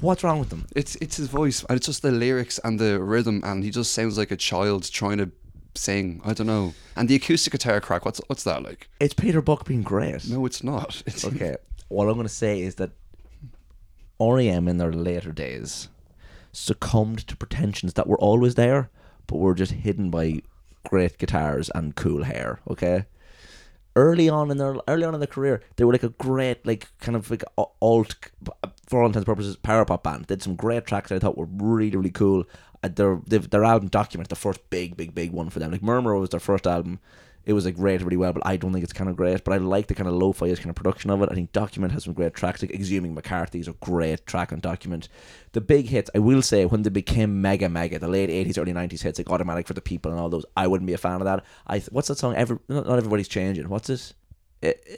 [0.00, 0.66] What's wrong with them?
[0.76, 3.92] It's it's his voice, and it's just the lyrics and the rhythm, and he just
[3.92, 5.30] sounds like a child trying to
[5.74, 6.20] sing.
[6.24, 6.74] I don't know.
[6.96, 8.04] And the acoustic guitar crack.
[8.04, 8.88] What's what's that like?
[9.00, 10.28] It's Peter Buck being great.
[10.28, 11.02] No, it's not.
[11.06, 11.56] It's Okay,
[11.88, 12.90] what I'm going to say is that
[14.20, 15.88] REM in their later days
[16.52, 18.90] succumbed to pretensions that were always there,
[19.26, 20.42] but were just hidden by
[20.84, 22.60] great guitars and cool hair.
[22.68, 23.04] Okay.
[23.96, 26.88] Early on in their early on in their career, they were like a great, like
[27.00, 28.14] kind of like alt,
[28.86, 30.26] for all intents and purposes, power pop band.
[30.28, 32.44] Did some great tracks that I thought were really, really cool.
[32.82, 35.72] Uh, their their album Document, the first big, big, big one for them.
[35.72, 37.00] Like Murmur was their first album.
[37.48, 39.42] It was like rated really well, but I don't think it's kind of great.
[39.42, 41.30] But I like the kind of lo-fi kind of production of it.
[41.32, 42.60] I think Document has some great tracks.
[42.60, 45.08] Like Exhuming McCarthy is a great track on Document.
[45.52, 48.74] The big hits, I will say, when they became mega, mega, the late eighties, early
[48.74, 51.22] nineties hits, like Automatic for the People and all those, I wouldn't be a fan
[51.22, 51.42] of that.
[51.66, 52.34] I what's that song?
[52.36, 53.66] Every not, not everybody's changing.
[53.70, 54.12] What's this?
[54.62, 54.96] Eh, eh,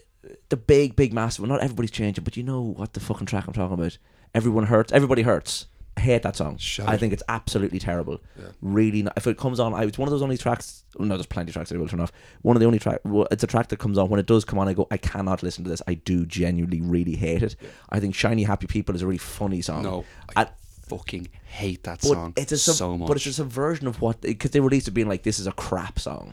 [0.49, 1.47] the big, big, massive.
[1.47, 3.97] Not everybody's changing, but you know what the fucking track I'm talking about.
[4.35, 4.93] Everyone hurts.
[4.93, 5.67] Everybody hurts.
[6.01, 6.57] I hate that song.
[6.57, 6.89] Shite.
[6.89, 8.21] I think it's absolutely terrible.
[8.63, 10.85] Really, not, if it comes on, I, it's one of those only tracks.
[10.99, 12.11] No, there's plenty of tracks that I will turn off.
[12.43, 13.01] One of the only track.
[13.05, 14.67] well, It's a track that comes on when it does come on.
[14.69, 15.83] I go, I cannot listen to this.
[15.87, 17.57] I do genuinely really hate it.
[17.91, 19.83] I think "Shiny Happy People" is a really funny song.
[19.83, 20.05] no.
[20.35, 20.51] I And-
[20.89, 23.07] fucking hate that song it's a sub- so much.
[23.07, 25.47] but it's just a subversion of what because they released it being like this is
[25.47, 26.33] a crap song.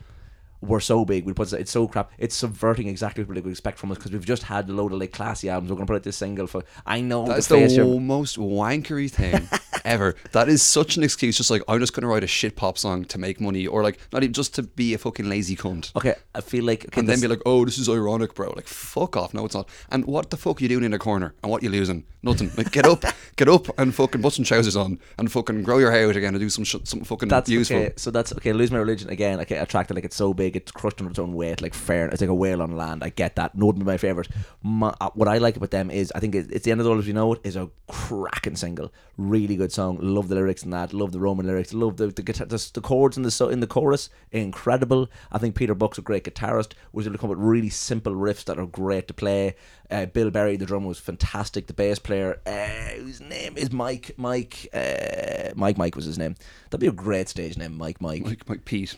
[0.62, 2.12] We're so big, we put it's so crap.
[2.18, 4.92] It's subverting exactly what we would expect from us because we've just had a load
[4.92, 5.70] of like classy albums.
[5.70, 6.64] We're gonna put out this single for.
[6.86, 9.48] I know That's the the most wankery thing
[9.88, 10.16] ever.
[10.34, 11.38] That is such an excuse.
[11.38, 13.98] Just like I'm just gonna write a shit pop song to make money, or like
[14.12, 15.96] not even just to be a fucking lazy cunt.
[15.96, 18.68] Okay, I feel like okay, and then be like, "Oh, this is ironic, bro." Like,
[18.68, 19.34] fuck off.
[19.34, 19.70] No, it's not.
[19.90, 21.34] And what the fuck are you doing in a corner?
[21.42, 22.04] And what you losing?
[22.22, 22.52] Nothing.
[22.58, 23.04] Like, get up,
[23.38, 26.36] get up, and fucking put some trousers on, and fucking grow your hair out again,
[26.36, 27.78] and do some sh- some fucking that's useful.
[27.78, 27.94] okay.
[27.96, 28.54] So that's okay.
[28.54, 29.40] Lose my religion again.
[29.42, 31.62] Okay, attracted like it's so big, it's crushed under its own weight.
[31.62, 33.04] Like fair, it's like a whale on land.
[33.04, 33.56] I get that.
[33.56, 34.28] No, would be my favorite.
[34.62, 36.86] My, uh, what I like about them is I think it, it's the end of
[36.86, 38.92] the world as we know it is a cracking single.
[39.18, 39.98] Really good song.
[40.02, 40.92] Love the lyrics in that.
[40.92, 41.74] Love the Roman lyrics.
[41.74, 44.10] Love the the guitar, the, the chords in the in the chorus.
[44.32, 45.10] Incredible.
[45.32, 46.74] I think Peter Buck's a great guitarist.
[46.92, 49.56] Was able to come up with really simple riffs that are great to play.
[49.90, 51.68] Uh, Bill Berry, the drummer, was fantastic.
[51.68, 54.12] The bass player, uh, whose name is Mike.
[54.18, 54.68] Mike.
[54.74, 55.78] Uh, Mike.
[55.78, 56.36] Mike was his name.
[56.70, 58.02] That'd be a great stage name, Mike.
[58.02, 58.26] Mike.
[58.26, 58.50] Mike.
[58.50, 58.96] like Pete.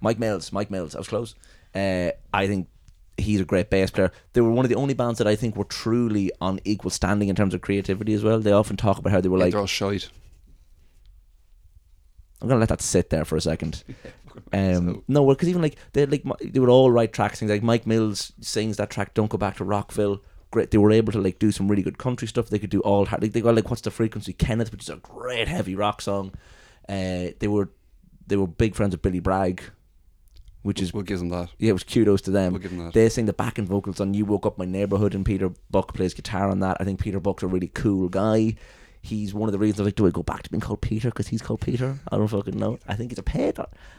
[0.00, 0.52] Mike Mills.
[0.52, 0.94] Mike Mills.
[0.94, 1.34] I was close.
[1.74, 2.68] Uh, I think
[3.18, 4.12] he's a great bass player.
[4.32, 7.28] They were one of the only bands that I think were truly on equal standing
[7.28, 8.40] in terms of creativity as well.
[8.40, 9.52] They often talk about how they were Yeah, like.
[9.52, 10.08] they're all shite.
[12.42, 13.82] I'm gonna let that sit there for a second.
[14.52, 17.38] Um, no, because even like they like they would all write tracks.
[17.38, 19.14] Things like Mike Mills sings that track.
[19.14, 20.20] Don't go back to Rockville.
[20.50, 20.70] Great.
[20.70, 22.50] They were able to like do some really good country stuff.
[22.50, 23.08] They could do all.
[23.10, 24.34] Like, they got like what's the frequency?
[24.34, 26.32] Kenneth, which is a great heavy rock song.
[26.86, 27.70] Uh, they were
[28.26, 29.62] they were big friends of Billy Bragg,
[30.66, 31.48] which is We'll give them that.
[31.58, 32.52] yeah, it was kudos to them.
[32.52, 32.92] We'll give them that.
[32.92, 36.12] They sing the backing vocals on "You Woke Up My Neighborhood," and Peter Buck plays
[36.14, 36.76] guitar on that.
[36.80, 38.56] I think Peter Buck's a really cool guy.
[39.02, 40.80] He's one of the reasons I was like, do I go back to being called
[40.80, 41.96] Peter because he's called Peter?
[42.10, 42.80] I don't fucking know.
[42.88, 43.56] I think it's a pet.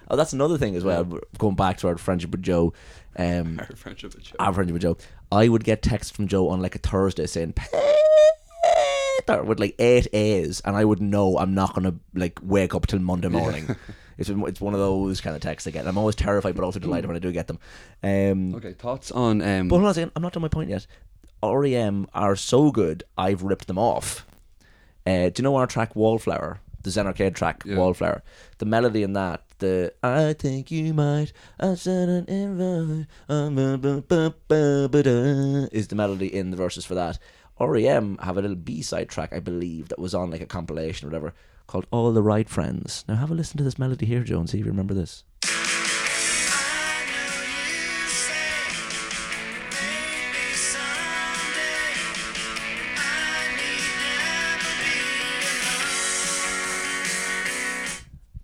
[0.09, 1.05] Oh, that's another thing as well.
[1.37, 2.73] Going back to our friendship with Joe,
[3.15, 4.35] um, Our friendship with Joe.
[4.37, 4.97] our friendship with Joe,
[5.31, 10.07] I would get texts from Joe on like a Thursday saying Peter with like eight
[10.13, 13.75] A's, and I would know I'm not gonna like wake up till Monday morning.
[14.17, 15.87] It's, it's one of those kind of texts I get.
[15.87, 17.59] I'm always terrified, but also delighted when I do get them.
[18.03, 19.67] Um, Okay, thoughts on um.
[19.67, 20.87] but hold on a second, I'm not done my point yet.
[21.43, 24.25] REM are so good, I've ripped them off.
[25.05, 26.59] Uh, do you know our track Wallflower?
[26.83, 27.77] The Zen Arcade track Yeah.
[27.77, 28.23] Wallflower.
[28.59, 33.07] The melody in that, the I think you might, I said an invite,
[35.03, 37.19] da, is the melody in the verses for that.
[37.59, 41.07] REM have a little B side track, I believe, that was on like a compilation
[41.07, 41.33] or whatever,
[41.67, 43.05] called All the Right Friends.
[43.07, 45.23] Now have a listen to this melody here, Joe, and see if you remember this.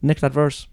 [0.02, 0.68] Nick that verse.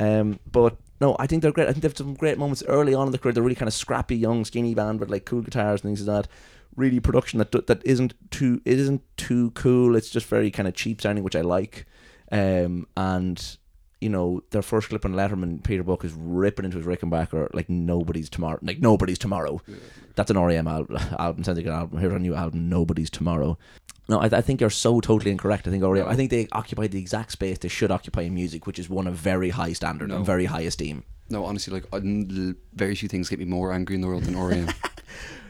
[0.00, 1.68] Um, but no, I think they're great.
[1.68, 3.32] I think they have some great moments early on in the career.
[3.32, 6.24] They're really kind of scrappy, young, skinny band with like cool guitars and things like
[6.24, 6.32] that.
[6.76, 9.94] Really production that that isn't too it isn't too cool.
[9.96, 11.86] It's just very kind of cheap sounding, which I like.
[12.32, 13.56] Um, and
[14.00, 17.68] you know their first clip on Letterman, Peter Buck is ripping into his Rickenbacker like
[17.70, 18.58] nobody's tomorrow.
[18.62, 19.60] Like nobody's tomorrow.
[20.16, 20.96] That's an REM album.
[21.18, 21.98] album sounds like an album.
[22.00, 23.58] Here's our new album, Nobody's Tomorrow.
[24.08, 25.66] No, I, I think you're so totally incorrect.
[25.66, 26.06] I think REM.
[26.06, 29.06] I think they occupy the exact space they should occupy in music, which is one
[29.06, 30.16] of very high standard No.
[30.16, 31.04] and very high esteem.
[31.30, 31.86] No, honestly, like
[32.74, 34.68] very few things get me more angry in the world than REM.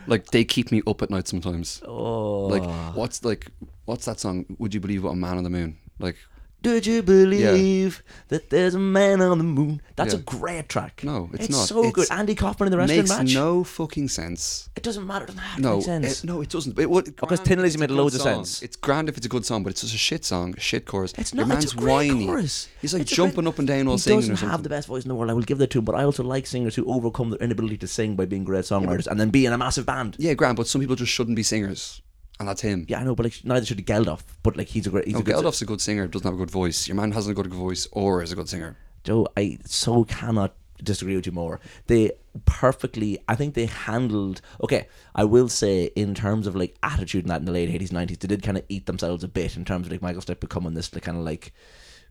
[0.07, 1.83] like they keep me up at night sometimes.
[1.87, 3.51] Oh, Like what's like
[3.85, 4.45] what's that song?
[4.59, 5.77] Would you believe what a man on the moon?
[5.99, 6.17] Like
[6.65, 9.81] Did you believe that there's a man on the moon?
[9.97, 11.03] That's a great track.
[11.05, 11.61] No, it's not.
[11.61, 12.09] it's so good.
[12.11, 13.35] Andy Kaufman in the wrestling match Makes match.
[13.35, 14.69] no fucking sense.
[14.75, 15.25] It doesn't matter.
[15.25, 16.25] It doesn't have to No, make sense.
[16.25, 16.79] it, no, it doesn't.
[16.79, 18.45] It, what, Because grand Tin if Lizzy it's a made good loads of song.
[18.45, 18.63] sense.
[18.63, 20.87] It's grand if it's a good song, but it's just a shit song, a shit
[20.87, 21.13] chorus.
[21.19, 21.49] It's Your not.
[21.55, 22.27] man's it's a great whiny.
[22.27, 22.69] chorus.
[22.81, 24.51] He's like It's a jumping great- up and down while he singing doesn't or something.
[24.51, 25.31] have the best voice in the world.
[25.31, 27.77] I will give that to him, but I also like singers who overcome their inability
[27.79, 30.17] to sing by being great songwriters and then be in a massive band.
[30.19, 32.01] Yeah, grand, but some people just shouldn't be singers,
[32.39, 32.85] and that's him.
[32.89, 34.23] Yeah, I know, but like neither should Geldof.
[34.43, 35.07] But like he's a great.
[35.07, 35.37] He's No, a good.
[35.37, 36.89] Geldof's a good singer, doesn't have a good voice.
[36.89, 38.77] Your man hasn't got a good voice or is a good singer.
[39.05, 41.61] Joe, I so cannot disagree with you more.
[41.87, 42.13] They
[42.47, 44.41] perfectly, I think they handled.
[44.63, 47.93] Okay, I will say in terms of like attitude and that in the late eighties,
[47.93, 50.41] nineties, they did kind of eat themselves a bit in terms of like Michael Stipe
[50.41, 51.53] becoming this like, kind of like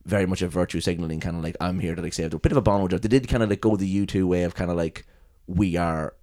[0.06, 2.52] very much a virtue signaling kind of like I'm here to like save the bit
[2.52, 3.02] of a Bono job.
[3.02, 5.06] They did kind of like go the U two way of kind of like
[5.48, 6.14] we are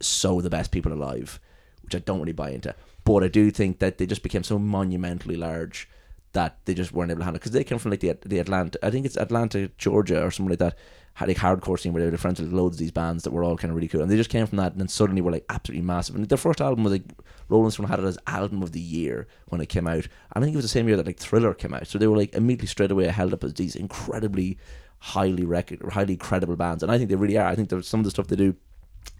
[0.00, 1.40] so the best people alive,
[1.82, 2.74] which I don't really buy into.
[3.04, 5.88] But I do think that they just became so monumentally large
[6.32, 8.78] that they just weren't able to handle because they came from like the the Atlanta,
[8.82, 10.76] I think it's Atlanta, Georgia, or something like that.
[11.14, 13.44] Had like hardcore scene where they were friends with loads of these bands that were
[13.44, 15.30] all kind of really cool, and they just came from that, and then suddenly were
[15.30, 16.16] like absolutely massive.
[16.16, 17.04] And their first album was like
[17.50, 20.54] Rolling Stone had it as album of the year when it came out, I think
[20.54, 21.86] it was the same year that like Thriller came out.
[21.86, 24.56] So they were like immediately straight away held up as these incredibly
[25.00, 27.46] highly rec- highly credible bands, and I think they really are.
[27.46, 28.56] I think some of the stuff they do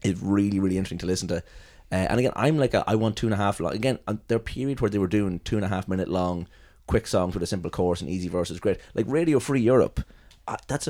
[0.03, 1.43] is really really interesting to listen to.
[1.93, 3.75] Uh, and again, I'm like a, I want two and a half long.
[3.75, 6.49] Again, um, their period where they were doing two and a half minute long
[6.87, 8.79] quick songs with a simple chorus and easy verses, great.
[8.95, 10.01] Like Radio Free Europe,
[10.49, 10.89] uh, that's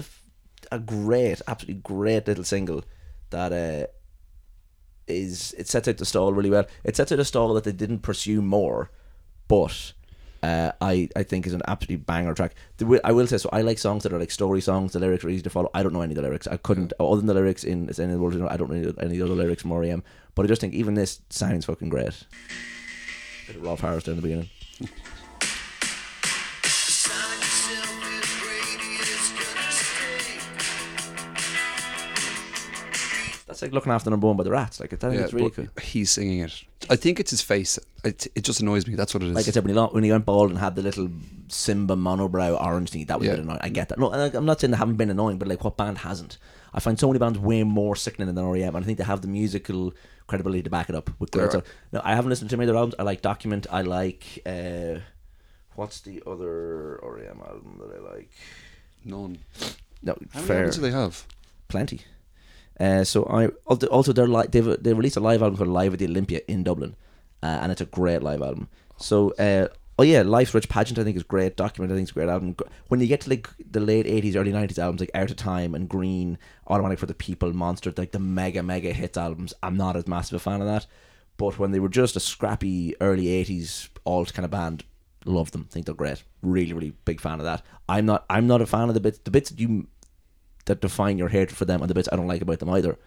[0.71, 2.85] a great, absolutely great little single
[3.31, 3.87] that uh,
[5.09, 6.67] is it sets out the stall really well.
[6.85, 8.91] It sets out a stall that they didn't pursue more,
[9.49, 9.93] but
[10.43, 12.55] uh, I I think is an absolutely banger track.
[12.79, 13.49] The, I will say so.
[13.53, 14.93] I like songs that are like story songs.
[14.93, 15.71] The lyrics are easy to follow.
[15.75, 16.47] I don't know any of the lyrics.
[16.47, 18.87] I couldn't other than the lyrics in "It's Any the World." I don't know any
[18.87, 20.03] of the other lyrics from REM.
[20.35, 22.25] But I just think even this sounds fucking great.
[23.47, 24.49] Bit of Rolf Harris there in the beginning.
[33.47, 34.81] That's like looking after number one by the rats.
[34.81, 35.67] Like I think Yeah, it's really cool.
[35.83, 36.65] he's singing it.
[36.91, 37.79] I think it's his face.
[38.05, 38.95] It, it just annoys me.
[38.95, 39.35] That's what it is.
[39.35, 41.09] Like I said, when he, when he went bald and had the little
[41.49, 43.37] Simba monobrow orange thing, that was a Yeah.
[43.37, 43.59] bit annoying.
[43.63, 43.99] I get that.
[43.99, 46.39] No, I'm not saying they haven't been annoying, but like what band hasn't?
[46.75, 49.21] I find so many bands way more sickening than REM, and I think they have
[49.21, 49.93] the musical
[50.27, 51.53] credibility to back it up with great.
[51.93, 52.95] No, I haven't listened to many of their albums.
[52.99, 53.67] I like Document.
[53.71, 55.01] I like uh,
[55.77, 58.31] what's the other REM album that I like?
[59.05, 59.39] None.
[60.03, 61.27] No, How many fair, albums do they have?
[61.69, 62.01] plenty.
[62.87, 63.47] Uh, so I
[63.95, 66.65] also- they're li- they've they released a live album called Live at the Olympia in
[66.65, 66.97] Dublin,
[67.43, 68.69] uh, and it's a great live album.
[68.97, 69.17] So
[69.47, 69.69] uh,
[69.99, 71.57] oh yeah, Life's Rich Pageant I think is great.
[71.57, 72.57] Document I think is great album.
[72.89, 75.75] When you get to like the late eighties, early nineties albums like Out of Time
[75.77, 79.97] and Green, Automatic for the People, Monster, like the mega mega hits albums, I'm not
[79.97, 80.87] as massive a fan of that.
[81.37, 84.85] But when they were just a scrappy early eighties alt kind of band,
[85.25, 85.65] love them.
[85.71, 86.25] Think they're great.
[86.43, 87.63] Really really big fan of that.
[87.89, 89.87] I'm not I'm not a fan of the bits the bits that you
[90.67, 92.99] that define your hatred for them and the bits I don't like about them either.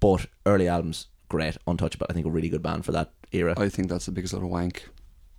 [0.00, 2.06] But early albums, great, untouchable.
[2.08, 3.54] I think a really good band for that era.
[3.56, 4.88] I think that's the biggest little wank,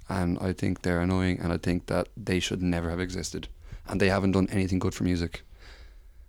[0.07, 3.47] and I think they're annoying, and I think that they should never have existed,
[3.87, 5.43] and they haven't done anything good for music.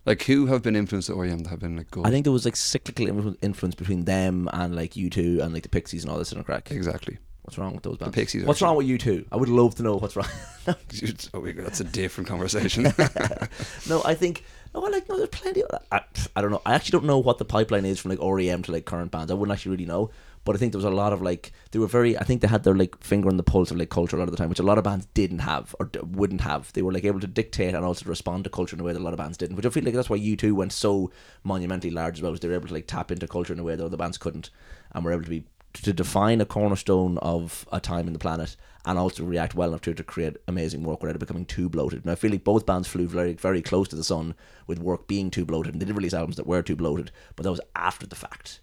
[0.07, 2.07] Like who have been influenced at REM that have been like good?
[2.07, 3.07] I think there was like cyclical
[3.43, 6.45] influence between them and like U2 and like the Pixies and all this in a
[6.45, 6.71] crack.
[6.71, 7.19] exactly.
[7.43, 8.15] What's wrong with those bands?
[8.15, 9.27] Pixies What's wrong with U2?
[9.33, 10.29] I would love to know what's wrong.
[10.69, 10.75] oh,
[11.57, 12.85] that's a different conversation.
[13.89, 14.45] no, I think
[14.75, 15.17] I like no.
[15.17, 15.63] There's plenty.
[15.63, 16.01] Of, I,
[16.37, 16.63] I don't know.
[16.65, 19.31] I actually don't know what the pipeline is from like REM to like current bands.
[19.31, 20.11] I wouldn't actually really know.
[20.45, 22.17] But I think there was a lot of like they were very.
[22.17, 24.29] I think they had their like finger on the pulse of like culture a lot
[24.29, 26.73] of the time, which a lot of bands didn't have or d- wouldn't have.
[26.73, 29.01] They were like able to dictate and also respond to culture in a way that
[29.01, 29.57] a lot of bands didn't.
[29.57, 31.11] Which I feel like that's why U2 went so
[31.43, 32.31] monumentally large as well.
[32.31, 34.19] Was they were able to like tap into culture in a way that other bands
[34.19, 34.51] couldn't,
[34.93, 38.57] and were able to be to define a cornerstone of a time in the planet
[38.85, 41.69] and also react well enough to it to create amazing work without it becoming too
[41.69, 42.03] bloated.
[42.03, 44.35] And I feel like both bands flew very, very close to the sun
[44.67, 47.45] with work being too bloated, and they did release albums that were too bloated, but
[47.45, 48.61] that was after the fact,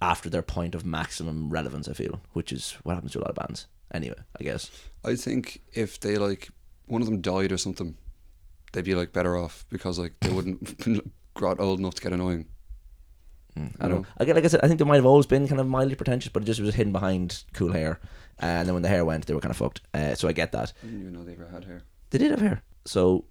[0.00, 1.88] after their point of maximum relevance.
[1.88, 3.66] I feel, which is what happens to a lot of bands.
[3.92, 4.70] Anyway, I guess.
[5.04, 6.50] I think if they like
[6.86, 7.96] one of them died or something,
[8.72, 12.46] they'd be like better off because like they wouldn't got old enough to get annoying.
[13.56, 14.06] I don't know.
[14.18, 16.30] Again, like I said, I think they might have always been kind of mildly pretentious,
[16.32, 18.00] but it just was hidden behind cool hair.
[18.42, 19.80] Uh, and then when the hair went, they were kind of fucked.
[19.92, 20.72] Uh, so I get that.
[20.82, 21.82] I didn't even know they ever had hair.
[22.10, 22.62] They did have hair.
[22.84, 23.24] So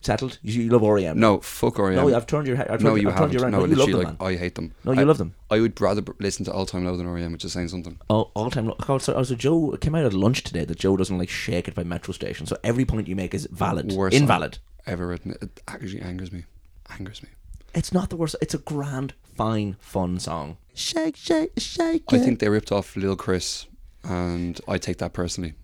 [0.00, 0.38] settled.
[0.42, 1.18] You, you love REM.
[1.18, 1.96] No, fuck REM.
[1.96, 2.68] No, I've turned your head.
[2.68, 3.32] I've no, you I've haven't.
[3.32, 3.52] you around.
[3.52, 4.16] No, No, you love them, like man.
[4.20, 4.72] I hate them.
[4.84, 5.34] No, you I, love them.
[5.50, 7.98] I would rather listen to All Time Low than REM, which is saying something.
[8.10, 8.66] Oh, all time.
[8.66, 8.76] low.
[8.88, 11.68] Oh, so, also, Joe it came out at lunch today that Joe doesn't like shake
[11.68, 12.46] it by Metro Station.
[12.46, 14.58] So every point you make is valid, Worst song invalid.
[14.86, 15.36] ever written.
[15.40, 16.44] It actually angers me.
[16.90, 17.30] Angers me.
[17.74, 18.36] It's not the worst.
[18.40, 20.56] It's a grand, fine, fun song.
[20.74, 22.04] Shake, shake, shake.
[22.12, 22.20] I it.
[22.20, 23.66] think they ripped off Lil Chris,
[24.02, 25.54] and I take that personally.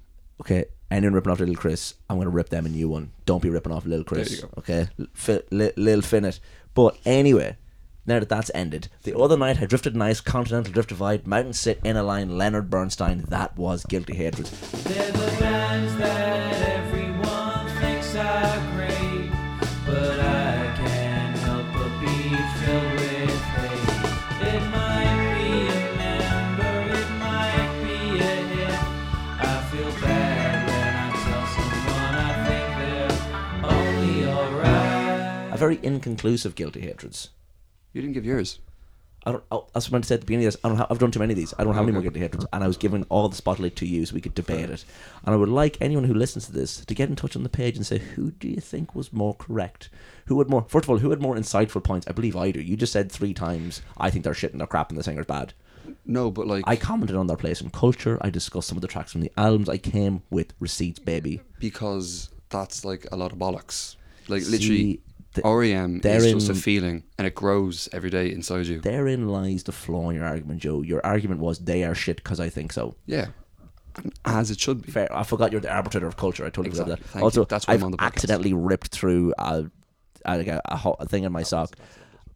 [0.41, 3.13] Okay, Anyone ripping off Little Chris, I'm going to rip them a new one.
[3.27, 4.33] Don't be ripping off Little Chris.
[4.33, 4.51] you go.
[4.59, 6.41] Okay, Fi- li- Lil Finnet.
[6.75, 7.57] But anyway,
[8.07, 11.81] now that that's ended, the other night I drifted nice, continental drift divide, mountain sit
[11.85, 13.21] in a line, Leonard Bernstein.
[13.29, 14.49] That was guilty hatred.
[35.61, 37.29] Very inconclusive guilty hatreds.
[37.93, 38.59] You didn't give yours.
[39.27, 39.45] I don't.
[39.53, 40.61] Oh, that's what I meant to say at the beginning of this.
[40.65, 40.79] I don't.
[40.79, 41.53] Have, I've done too many of these.
[41.59, 43.87] I don't have any more guilty hatreds, and I was giving all the spotlight to
[43.87, 44.85] you so we could debate it.
[45.27, 47.51] And I would like anyone who listens to this to get in touch on the
[47.51, 49.91] page and say who do you think was more correct?
[50.27, 50.65] Who had more?
[50.69, 52.07] First of all, who had more insightful points?
[52.09, 52.63] I believe I do.
[52.63, 53.83] You just said three times.
[53.99, 55.53] I think they're shit and they're crap and the singer's bad.
[56.07, 58.17] No, but like I commented on their place in culture.
[58.23, 59.69] I discussed some of the tracks from the albums.
[59.69, 61.43] I came with receipts, baby.
[61.59, 63.97] because that's like a lot of bollocks.
[64.29, 65.01] Like See,
[65.37, 68.81] literally, th- REM is just a feeling, and it grows every day inside you.
[68.81, 70.83] Therein lies the flaw in your argument, Joe.
[70.83, 72.95] Your argument was they are shit because I think so.
[73.07, 73.29] Yeah,
[74.25, 74.93] as it should be.
[74.93, 75.15] fair.
[75.15, 76.45] I forgot you're the arbitrator of culture.
[76.45, 76.95] I totally Exactly.
[76.97, 77.13] forgot that.
[77.13, 77.47] Thank also, you.
[77.49, 78.07] That's why I've I'm on the podcast.
[78.07, 79.65] accidentally ripped through a,
[80.25, 81.77] a, a, a, ho- a thing in my sock.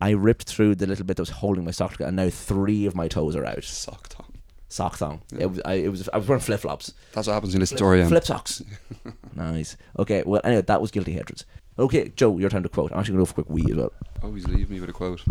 [0.01, 2.85] I ripped through the little bit that was holding my sock together, and now three
[2.87, 3.65] of my toes are out.
[3.65, 4.27] Sock Tom.
[4.69, 5.23] Sock thong.
[5.39, 5.61] It was.
[5.65, 6.09] I, it was.
[6.13, 6.93] I was wearing flip flops.
[7.13, 8.61] That's what happens in listen to Flip socks.
[9.37, 9.77] nice.
[9.99, 10.25] Okay.
[10.27, 11.47] Well, anyway, that was guilty hatreds.
[11.77, 12.93] Okay, Joe, your time to quote.
[12.93, 13.93] I'm actually going to go for a quick wee as well.
[14.23, 15.23] Always leave me with a quote.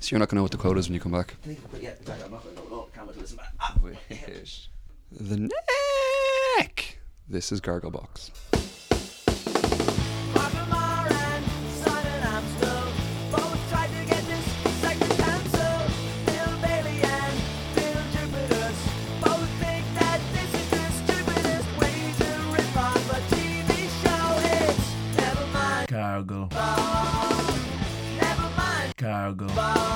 [0.00, 1.34] So you're not gonna know what the quote is when you come back.
[1.44, 1.92] Yeah,
[2.24, 2.88] I'm not going to know.
[2.94, 3.52] Can't wait to listen back.
[3.60, 3.74] Ah.
[5.10, 5.48] The
[6.58, 6.98] neck.
[7.28, 8.30] This is Garglebox.
[8.30, 8.47] Macklemore
[29.28, 29.54] mind, Cargo.
[29.54, 29.88] boss.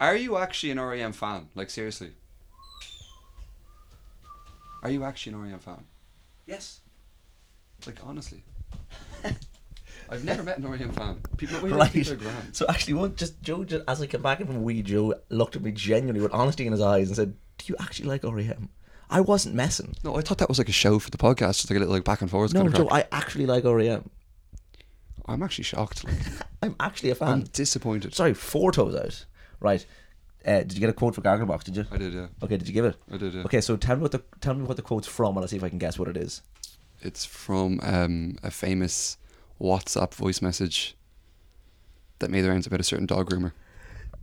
[0.00, 1.48] Are you actually an REM fan?
[1.54, 2.10] Like seriously?
[4.82, 5.84] Are you actually an REM fan?
[6.46, 6.80] Yes.
[7.86, 8.44] Like honestly?
[10.10, 11.20] I've never met an REM fan.
[11.38, 11.90] People, we Right.
[11.90, 12.54] people are grand.
[12.54, 15.56] So actually, one just Joe, just, as I came back in from Wee Joe, looked
[15.56, 18.68] at me genuinely with honesty in his eyes and said, "Do you actually like REM?"
[19.10, 19.94] I wasn't messing.
[20.02, 21.94] No, I thought that was like a show for the podcast, just like a little
[21.94, 22.88] like back and forth No, kind of Joe.
[22.90, 24.08] I actually like REM.
[25.26, 26.04] I'm actually shocked.
[26.62, 27.46] I'm actually a I'm fan.
[27.52, 28.14] disappointed.
[28.14, 29.24] Sorry, four toes out.
[29.60, 29.84] Right.
[30.46, 31.64] Uh, did you get a quote for Garglebox?
[31.64, 31.86] Did you?
[31.90, 32.26] I did, yeah.
[32.42, 32.56] Okay.
[32.58, 32.96] Did you give it?
[33.10, 33.42] I did, yeah.
[33.44, 33.60] Okay.
[33.62, 35.64] So tell me what the tell me what the quote's from, and I'll see if
[35.64, 36.42] I can guess what it is.
[37.00, 39.16] It's from um, a famous
[39.60, 40.96] WhatsApp voice message
[42.18, 43.52] that made the rounds about a certain dog groomer.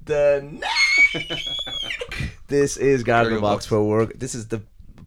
[0.05, 0.61] The
[2.47, 3.67] this is Garglebox.
[3.67, 4.17] for work.
[4.19, 4.61] This is the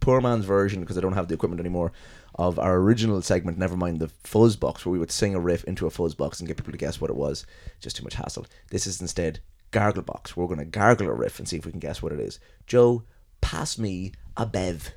[0.05, 1.91] poor man's version because I don't have the equipment anymore
[2.35, 3.57] of our original segment.
[3.57, 6.39] Never mind the fuzz box where we would sing a riff into a fuzz box
[6.39, 7.47] and get people to guess what it was.
[7.79, 8.45] Just too much hassle.
[8.69, 9.39] This is instead
[9.71, 10.37] gargle box.
[10.37, 12.39] We're going to gargle a riff and see if we can guess what it is.
[12.67, 13.01] Joe,
[13.41, 14.91] pass me a bev.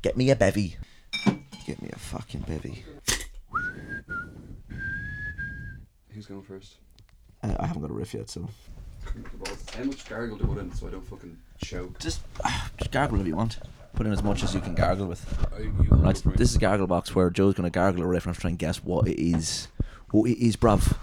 [0.00, 0.78] Get me a bevy.
[1.66, 2.82] Get me a fucking bevy.
[6.14, 6.76] Who's going first?
[7.42, 8.48] Uh, I haven't got a riff yet, so
[9.74, 11.98] How much gargle do I put in so I don't fucking choke?
[11.98, 12.22] just,
[12.78, 13.58] just gargle if you want.
[13.96, 15.24] Put in as much as you can gargle with.
[15.90, 16.34] Right, it for me.
[16.36, 18.40] this is Gargle Box where Joe's going to gargle a riff and I have to
[18.42, 19.68] try and guess what it is.
[20.10, 20.94] What it is, bruv.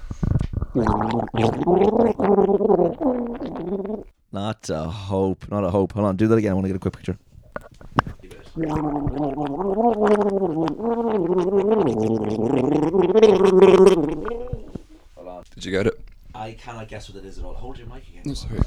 [4.32, 5.50] Not a hope.
[5.50, 5.94] Not a hope.
[5.94, 6.52] Hold on, do that again.
[6.52, 7.18] I want to get a quick picture.
[15.16, 15.44] Hold on.
[15.56, 16.00] Did you get it?
[16.36, 17.56] I cannot guess what it is at all.
[17.56, 18.36] Hold your mic again.
[18.36, 18.60] Sorry.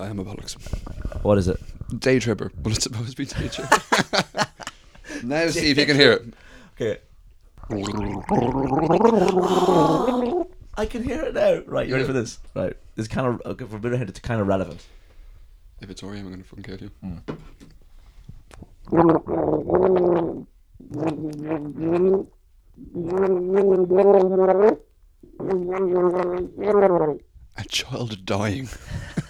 [0.00, 0.56] I am a bollocks.
[1.22, 1.60] What is it?
[1.96, 3.80] Day tripper, but it's supposed to be day tripper.
[5.22, 6.34] now see if you can hear it.
[6.74, 6.98] Okay.
[10.76, 11.62] I can hear it now.
[11.66, 12.38] Right, you ready for this?
[12.54, 12.74] Right.
[12.94, 14.86] This kind of, okay, for a bit of hint, it's kind of relevant.
[15.80, 16.90] If it's REM, I'm gonna fucking kill you.
[17.00, 17.18] Hmm.
[27.56, 28.68] A child dying.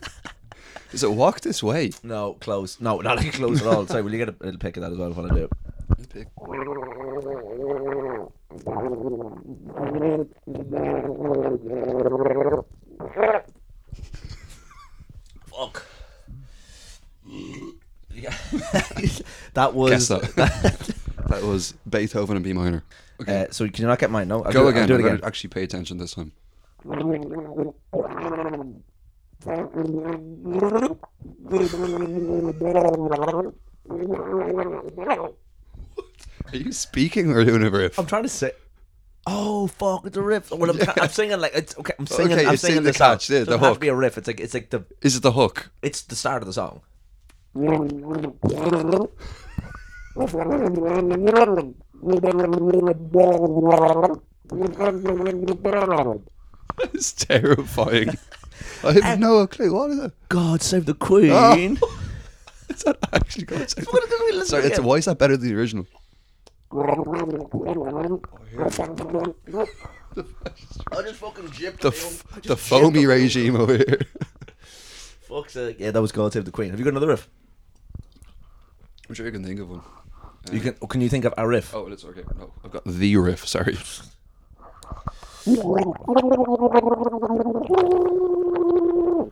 [0.91, 1.93] Does it walk this way?
[2.03, 2.81] No, close.
[2.81, 3.87] No, not like close at all.
[3.87, 5.53] Sorry, will you get a little pick of that as well while I do it?
[5.91, 6.29] Let's pick.
[15.51, 15.87] Fuck.
[19.55, 19.91] that was.
[19.91, 20.95] Guess that.
[21.29, 22.85] that was Beethoven and B minor.
[23.21, 23.43] Okay.
[23.43, 24.29] Uh, so can you not get mine?
[24.29, 24.83] No, I'll Go do, again.
[24.83, 25.21] I'll do it I'm again.
[25.25, 26.33] actually pay attention this time.
[36.53, 37.99] Are you speaking or doing a riff?
[37.99, 38.53] I'm trying to say.
[39.27, 40.07] Oh fuck!
[40.07, 40.51] It's a riff.
[40.51, 41.93] Well, I'm, I'm singing like it's okay.
[41.99, 42.33] I'm singing.
[42.33, 43.19] Okay, I'm singing the, the song.
[43.29, 43.81] yeah, It the doesn't have to hook.
[43.81, 44.17] be a riff.
[44.17, 45.71] It's like it's like the Is it the hook?
[45.83, 46.81] it's the start of the song.
[56.95, 58.11] It's terrifying.
[58.85, 59.73] I have no clue.
[59.73, 60.13] What is it?
[60.29, 61.31] God save the Queen.
[61.33, 61.55] Oh.
[62.69, 64.35] Is that actually What is it?
[64.35, 65.87] Listen Sorry, it's, why is that better than the original?
[66.71, 66.85] I
[71.03, 74.01] just fucking gypped The, f- the foamy regime over here.
[75.23, 75.77] Fuck's sake.
[75.79, 76.71] Yeah, that was God Save the Queen.
[76.71, 77.29] Have you got another riff?
[79.09, 79.81] I'm sure you can think of one.
[80.53, 80.75] You uh, can.
[80.89, 81.75] Can you think of a riff?
[81.75, 82.25] Oh, it's okay.
[82.39, 83.49] No, I've got the riff.
[83.49, 83.79] Sorry.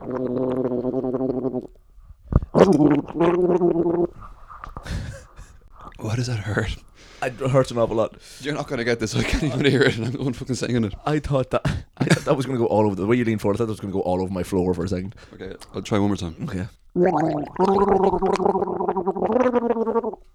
[5.97, 6.75] Why does that hurt?
[7.23, 8.15] It hurts an awful lot.
[8.41, 9.15] You're not going to get this.
[9.15, 9.97] I can't even hear it.
[9.97, 10.93] and I'm the one fucking singing it.
[11.05, 11.65] I thought that
[11.97, 13.55] I thought that was going to go all over the way you lean forward.
[13.55, 15.15] I thought that was going to go all over my floor for a second.
[15.33, 16.35] Okay, I'll try one more time.
[16.43, 16.67] Okay.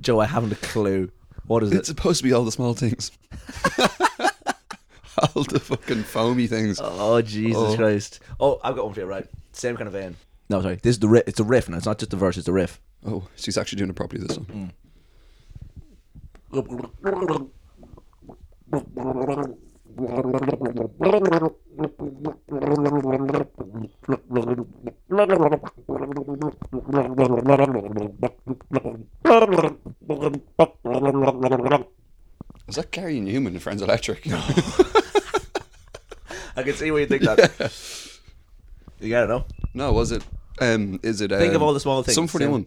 [0.00, 1.10] Joe, I haven't a clue.
[1.46, 1.78] What is It's it?
[1.80, 3.10] It's supposed to be all the small things.
[5.34, 6.78] all the fucking foamy things.
[6.82, 7.76] Oh Jesus Oh.
[7.76, 8.20] Christ!
[8.38, 9.06] Oh, I've got one for you.
[9.06, 10.16] Right, same kind of vein.
[10.48, 10.76] No, sorry.
[10.76, 11.24] This is the riff.
[11.26, 12.36] It's a riff, and it's not just the verse.
[12.36, 12.80] It's the riff.
[13.06, 14.72] Oh, she's actually doing it properly this time.
[32.68, 34.26] Is that Gary Numan in Friends Electric?
[36.56, 37.72] I can see where you think that.
[38.98, 39.44] You gotta know.
[39.74, 40.24] no, was it?
[40.58, 41.30] Um, is it?
[41.30, 42.14] Um, Think of all the small things.
[42.14, 42.66] Sum forty-one.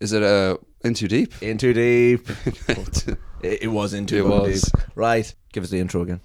[0.00, 1.34] Is it uh, in too deep?
[1.42, 2.26] In too deep.
[3.42, 4.62] it, it was in too It was.
[4.62, 4.82] deep.
[4.94, 5.34] Right.
[5.52, 6.22] Give us the intro again.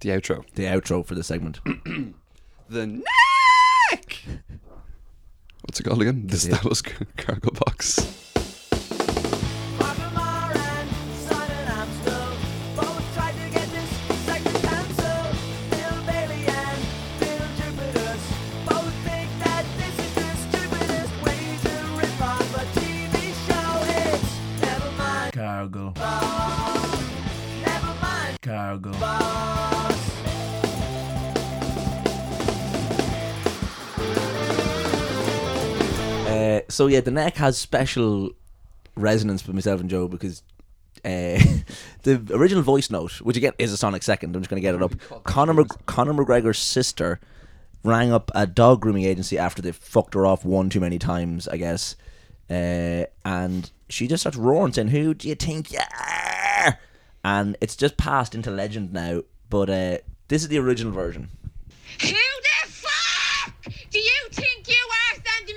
[0.00, 0.44] The outro.
[0.54, 1.60] The outro for the segment.
[2.68, 4.22] The neck.
[5.62, 6.28] What's it called again?
[6.28, 6.52] This Yeah.
[6.54, 7.98] that was car- cargo box.
[9.76, 10.52] Michael Moore
[36.70, 38.30] so yeah, the neck has special
[38.96, 40.42] resonance for myself and Joe because
[41.04, 41.38] uh,
[42.02, 44.74] the original voice note, which again is a Sonic second, I'm just going to get
[44.74, 45.24] it up.
[45.24, 47.20] Conor, Mc- Conor McGregor's sister
[47.82, 51.48] rang up a dog grooming agency after they fucked her off one too many times,
[51.48, 51.96] I guess,
[52.50, 56.78] uh, and she just starts roaring saying, "Who do you think you are?"
[57.24, 59.22] And it's just passed into legend now.
[59.48, 59.98] But uh,
[60.28, 61.28] this is the original version.
[62.00, 63.54] Who the fuck
[63.90, 65.56] do you think you are sending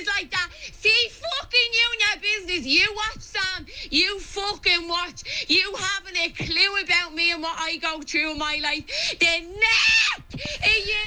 [0.00, 0.48] me like that?
[0.72, 2.16] See, fucking you and your
[2.46, 2.66] business.
[2.66, 3.66] You watch Sam.
[3.90, 5.46] You fucking watch.
[5.48, 8.84] You haven't a clue about me and what I go through in my life.
[9.18, 10.22] The neck!
[10.62, 11.04] Are you?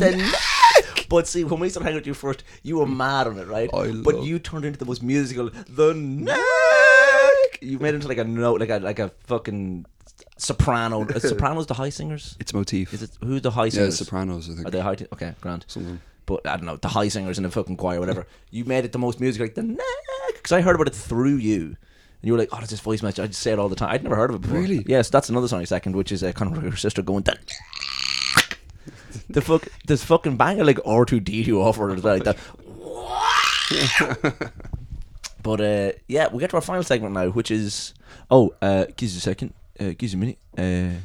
[0.00, 1.06] the neck.
[1.08, 3.68] But see, when we started hanging with you first, you were mad on it, right?
[3.74, 6.38] I but love- you turned into the most musical, the neck.
[7.60, 9.84] You made it into like a note, like a like a fucking
[10.38, 11.04] soprano.
[11.04, 12.34] Is sopranos the high singers?
[12.40, 12.94] It's motif.
[12.94, 13.76] Is it who's the high singers?
[13.76, 13.98] yeah, singers?
[13.98, 14.48] Sopranos.
[14.50, 14.68] I think.
[14.68, 14.94] Are they high?
[14.94, 15.64] T- okay, grand.
[15.68, 16.00] Some of them.
[16.26, 18.26] But I don't know the high singers in the fucking choir, whatever.
[18.50, 19.86] you made it the most music like the neck,
[20.34, 21.60] because I heard about it through you.
[22.22, 23.74] And you were like, "Oh, that's this voice match." I just say it all the
[23.74, 23.90] time.
[23.90, 24.58] I'd never heard of it before.
[24.58, 24.84] Really?
[24.86, 25.66] Yes, that's another song.
[25.66, 27.36] Second, which is uh, Conor McGregor's sister going the
[29.30, 32.36] the fuck this fucking banger like R two D two offer as well like that.
[35.42, 37.94] but uh, yeah, we get to our final segment now, which is
[38.30, 40.38] oh, uh, give us a second, uh, give us a minute.
[40.56, 40.98] Uh.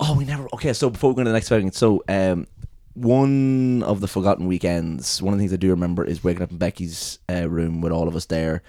[0.00, 0.48] Oh, we never.
[0.54, 2.46] Okay, so before we go to the next segment, so um,
[2.94, 6.50] one of the forgotten weekends, one of the things I do remember is waking up
[6.50, 8.62] in Becky's uh, room with all of us there,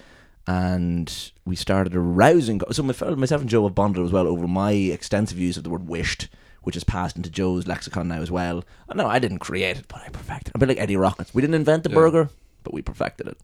[0.46, 2.60] and we started a rousing.
[2.72, 5.70] So my, myself and Joe have bonded as well over my extensive use of the
[5.70, 6.28] word "wished,"
[6.62, 8.64] which has passed into Joe's lexicon now as well.
[8.94, 10.56] No, I didn't create it, but I perfected it.
[10.56, 11.34] A bit like Eddie Rocket's.
[11.34, 11.96] We didn't invent the Yeah.
[11.96, 12.28] burger,
[12.62, 13.38] but we perfected it.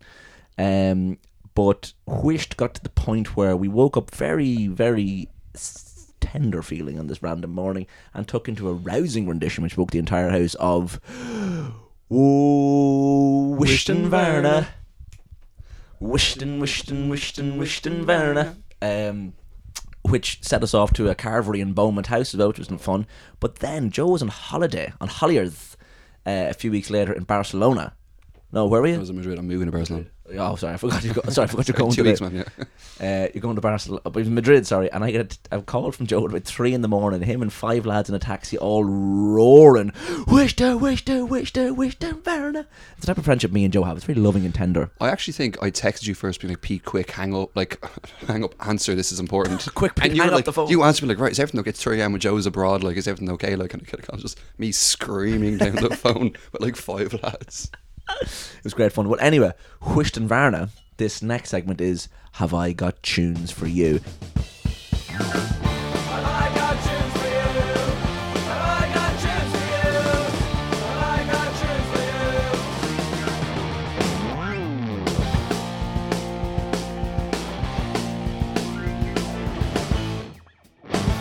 [0.59, 1.18] Um,
[1.55, 5.28] but wished got to the point where we woke up very, very
[6.21, 9.99] tender feeling on this random morning and took into a rousing rendition which woke the
[9.99, 11.01] entire house of
[12.09, 14.68] Whoa, Wished and Varna.
[16.01, 18.57] Wishton, Wishton, Wishton, Wishton, Werner.
[18.83, 19.35] Um,
[20.03, 23.07] which set us off to a carvery in Beaumont House as well, which was fun.
[23.39, 25.77] But then Joe was on holiday, on Holliers,
[26.27, 27.95] uh, a few weeks later in Barcelona.
[28.51, 28.97] No, where were you?
[28.97, 29.39] I was in Madrid.
[29.39, 30.07] I'm moving to Barcelona.
[30.39, 31.12] Oh, sorry, I forgot you.
[31.12, 32.35] Go, sorry, I forgot you're going Two to weeks, man.
[32.35, 32.64] Yeah.
[33.01, 34.91] Uh, you're going to Barcelona, but Madrid, sorry.
[34.93, 37.22] And I get a, a call from Joe at about three in the morning.
[37.22, 39.93] Him and five lads in a taxi, all roaring,
[40.26, 43.64] "Wish to, wish to, wish to, wish to, Werner." It's the type of friendship me
[43.64, 43.97] and Joe have.
[43.97, 44.91] It's really loving and tender.
[45.01, 47.83] I actually think I texted you first, being like, "Pete, quick, hang up, like,
[48.26, 48.95] hang up, answer.
[48.95, 50.68] This is important." Quick, Pete, and you hang were like, the phone.
[50.68, 52.12] You answered me like, "Right, is everything okay?" It's 3 a.m.
[52.12, 52.83] when Joe's abroad.
[52.83, 53.57] Like, is everything okay?
[53.57, 57.70] Like, and I was just me screaming down the phone with like five lads.
[58.23, 59.09] It was great fun.
[59.09, 59.53] Well, anyway,
[59.95, 60.71] Wished and Varna.
[60.97, 64.01] This next segment is Have I Got Tunes for You?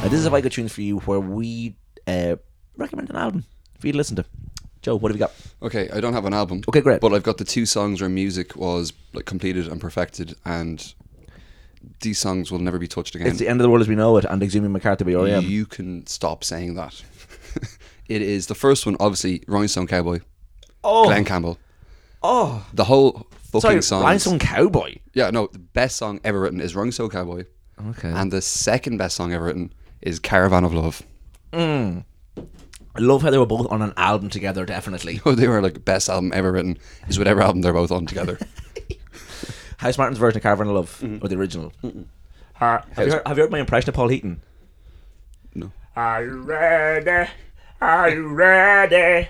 [0.09, 1.75] This is Have I Got Tunes for You, where we
[2.07, 2.37] uh,
[2.75, 3.45] recommend an album
[3.77, 4.25] for you to listen to.
[4.89, 5.31] Joe, what have you got?
[5.61, 6.63] Okay, I don't have an album.
[6.67, 6.99] Okay, great.
[6.99, 10.93] But I've got the two songs where music was like completed and perfected, and
[12.01, 13.27] these songs will never be touched again.
[13.27, 15.43] It's the end of the world as we know it, and Exhuming McCarthy by R.E.M.
[15.43, 17.03] You can stop saying that.
[18.07, 20.21] it is the first one, obviously, Rhinestone Cowboy,
[20.83, 21.59] Oh, Glen Campbell.
[22.23, 24.01] oh, The whole fucking song.
[24.01, 24.95] Rhinestone Cowboy.
[25.13, 27.45] Yeah, no, the best song ever written is Rhinestone Cowboy,
[27.89, 28.09] Okay.
[28.09, 29.71] and the second best song ever written
[30.01, 31.03] is Caravan of Love.
[31.53, 32.05] Mm.
[32.95, 35.21] I love how they were both on an album together, definitely.
[35.25, 36.77] Oh, they were like best album ever written.
[37.07, 38.37] Is whatever album they're both on together.
[39.79, 41.71] Housemartins' version of Caravan of Love, or the original.
[42.59, 44.41] Uh, have, you heard, have you heard my impression of Paul Heaton?
[45.53, 45.71] no.
[45.95, 47.29] Are you ready?
[47.79, 49.29] Are you ready?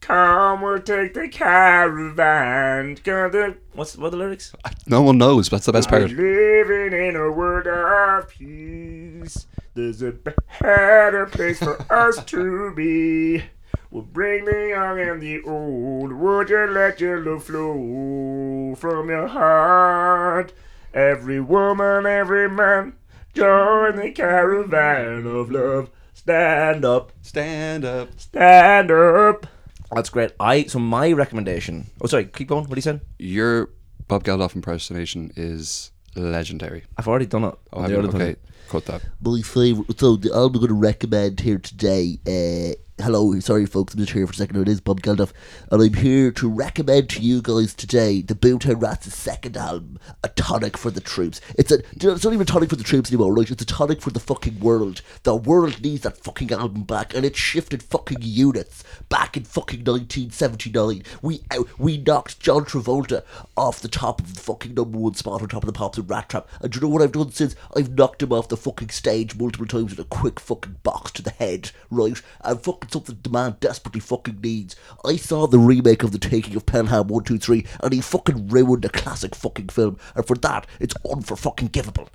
[0.00, 2.96] Come, we'll take the caravan.
[3.02, 4.52] Gonna What's what are the lyrics?
[4.86, 5.48] No one knows.
[5.48, 6.10] That's the best Are part.
[6.10, 9.46] living in a world of peace.
[9.72, 13.42] There's a better place for us to be.
[13.90, 16.12] We'll bring the young and the old.
[16.12, 20.52] Would you let your love flow from your heart?
[20.92, 22.92] Every woman, every man,
[23.32, 25.88] join the caravan of love.
[26.12, 28.10] Stand up, Stand up.
[28.20, 29.46] stand up.
[29.94, 30.32] That's great.
[30.38, 31.86] I so my recommendation.
[32.00, 32.26] Oh, sorry.
[32.26, 32.64] Keep going.
[32.64, 33.00] What are you saying?
[33.18, 33.70] Your
[34.08, 36.84] Bob Geldof impersonation is legendary.
[36.96, 37.54] I've already done it.
[37.72, 38.02] Oh, on have the you?
[38.02, 38.20] other thing.
[38.22, 38.36] Okay,
[38.68, 39.02] cut that.
[39.20, 39.98] my favourite.
[39.98, 42.18] So the album I'm going to recommend here today.
[42.26, 44.60] Uh, hello, sorry folks, I'm just here for a second.
[44.60, 45.32] It is Bob Geldof,
[45.70, 50.28] and I'm here to recommend to you guys today the Boomtown Rats' second album, A
[50.28, 51.40] Tonic for the Troops.
[51.56, 51.78] It's a.
[51.92, 53.50] It's not even a tonic for the troops anymore, right?
[53.50, 55.00] It's a tonic for the fucking world.
[55.22, 59.80] The world needs that fucking album back, and it shifted fucking units back in fucking
[59.80, 61.02] 1979.
[61.22, 63.24] We out, we knocked John Travolta
[63.56, 66.08] off the top of the fucking number one spot on top of the pops and
[66.08, 66.48] Rat Trap.
[66.60, 67.56] And do you know what I've done since?
[67.74, 71.22] I've knocked him off the fucking stage multiple times with a quick fucking box to
[71.22, 72.20] the head, right?
[72.42, 74.76] And fucking something the man desperately fucking needs.
[75.04, 78.88] I saw the remake of The Taking of Pelham 123 and he fucking ruined a
[78.88, 79.98] classic fucking film.
[80.14, 82.08] And for that, it's unfor-fucking givable.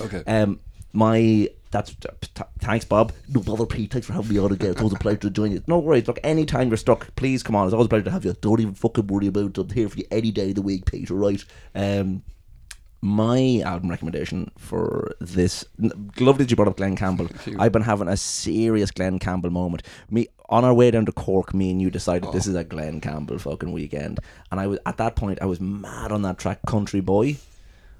[0.00, 0.22] Okay.
[0.26, 0.60] Um,
[0.92, 3.12] my that's t- thanks, Bob.
[3.28, 3.92] No bother, Pete.
[3.92, 4.70] Thanks for having me on again.
[4.70, 5.62] It's always a pleasure to join you.
[5.66, 6.06] No worries.
[6.06, 7.66] Look, anytime you're stuck, please come on.
[7.66, 8.34] It's always a pleasure to have you.
[8.40, 9.58] Don't even fucking worry about it.
[9.58, 11.10] I'm here for you any day of the week, Pete.
[11.10, 11.44] All right.
[11.74, 12.22] Um,
[13.00, 15.64] my album recommendation for this
[16.18, 17.28] lovely that you brought up Glen Campbell.
[17.58, 19.82] I've been having a serious Glen Campbell moment.
[20.10, 22.50] Me on our way down to Cork, me and you decided this oh.
[22.50, 24.18] is a Glen Campbell fucking weekend,
[24.50, 27.36] and I was at that point I was mad on that track, Country Boy.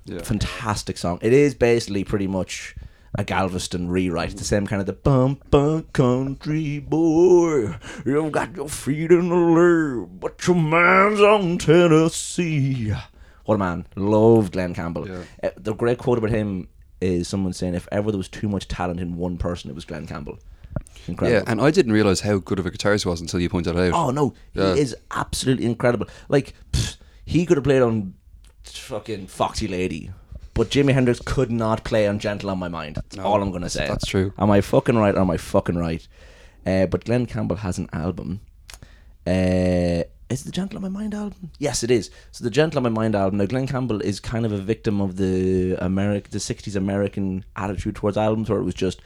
[0.05, 0.23] Yeah.
[0.23, 1.19] Fantastic song.
[1.21, 2.75] It is basically pretty much
[3.15, 4.31] a Galveston rewrite.
[4.31, 7.77] It's the same kind of the bum bum country boy.
[8.05, 12.95] You've got your feet in the but your mind's on Tennessee.
[13.49, 13.87] What a man.
[13.97, 15.09] Loved Glen Campbell.
[15.09, 15.23] Yeah.
[15.43, 16.69] Uh, the great quote about him
[17.01, 19.87] is someone saying, if ever there was too much talent in one person, it was
[19.87, 20.39] Glen Campbell.
[21.07, 21.39] Incredible.
[21.39, 23.75] Yeah, and I didn't realize how good of a guitarist he was until you pointed
[23.75, 23.95] it out.
[23.95, 24.75] Oh no, Yeah.
[24.75, 26.09] he is absolutely incredible.
[26.29, 28.13] Like pfft, he could have played on
[28.65, 30.11] fucking Foxy Lady,
[30.53, 32.97] but Jimi Hendrix could not play on Gentle on My Mind.
[32.97, 33.89] That's No, all I'm gonna say.
[33.89, 34.35] that's true.
[34.37, 35.15] Am I fucking right?
[35.15, 36.07] Or am I fucking right?
[36.67, 38.41] Uh, but Glen Campbell has an album.
[39.27, 41.51] Uh, is it the Gentle on My Mind album?
[41.59, 42.11] Yes, it is.
[42.33, 43.39] So the Gentle on My Mind album.
[43.39, 47.97] Now Glen Campbell is kind of a victim of the American, the '60s American attitude
[47.97, 49.01] towards albums, where it was just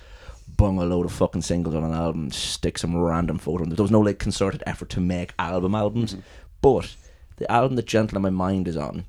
[0.57, 3.65] bung a load of fucking singles on an album, stick some random photo.
[3.65, 3.77] there.
[3.77, 6.13] There was no like concerted effort to make album albums.
[6.13, 6.23] Mm-hmm.
[6.61, 6.97] But
[7.37, 9.05] the album that Gentle on My Mind is on,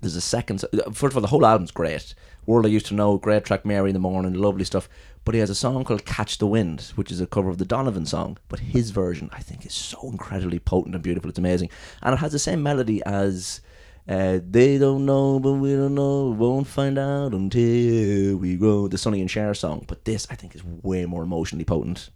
[0.00, 0.64] there's a second.
[0.64, 2.14] Uh, first of all, the whole album's great.
[2.46, 4.88] World I Used to Know, great track, Mary in the Morning, lovely stuff.
[5.24, 7.64] But he has a song called Catch the Wind, which is a cover of the
[7.64, 8.38] Donovan song.
[8.48, 11.30] But his version, I think, is so incredibly potent and beautiful.
[11.30, 11.70] It's amazing.
[12.02, 13.60] And it has the same melody as
[14.06, 16.28] Uh, they don't know, but we don't know.
[16.28, 18.86] We won't find out until we grow.
[18.86, 22.10] The Sonny and Cher song, but this I think is way more emotionally potent.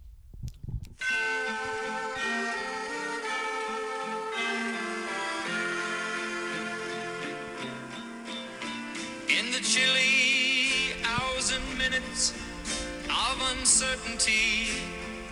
[13.69, 14.67] Of uncertainty,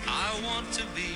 [0.07, 1.15] I want to be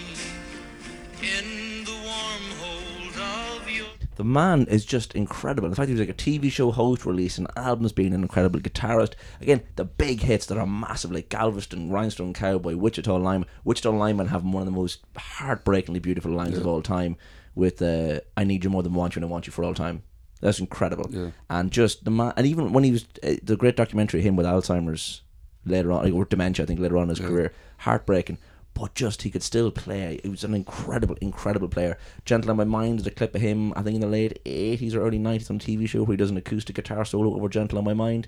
[1.22, 3.86] in the warm hold of your.
[4.16, 5.68] The man is just incredible.
[5.68, 9.14] In fact, he was like a TV show host, releasing albums, being an incredible guitarist.
[9.40, 13.48] Again, the big hits that are massive, like Galveston, Rhinestone Cowboy, Wichita Lineman.
[13.64, 17.18] Wichita Lineman having one of the most heartbreakingly beautiful lines of all time
[17.54, 19.76] with uh, I Need You More Than Want You and I Want You For All
[19.76, 20.02] Time.
[20.40, 21.06] That's incredible.
[21.12, 21.32] Yeah.
[21.52, 24.48] And just the man, and even when he was, uh, the great documentary, him with
[24.48, 25.22] Alzheimer's
[25.66, 28.38] later on, or dementia, I think later on in his career, heartbreaking.
[28.74, 30.20] But just he could still play.
[30.24, 31.98] He was an incredible, incredible player.
[32.24, 34.96] Gentle on My Mind is a clip of him, I think in the late 80s
[34.96, 37.50] or early 90s on a TV show where he does an acoustic guitar solo over
[37.50, 38.28] Gentle on My Mind.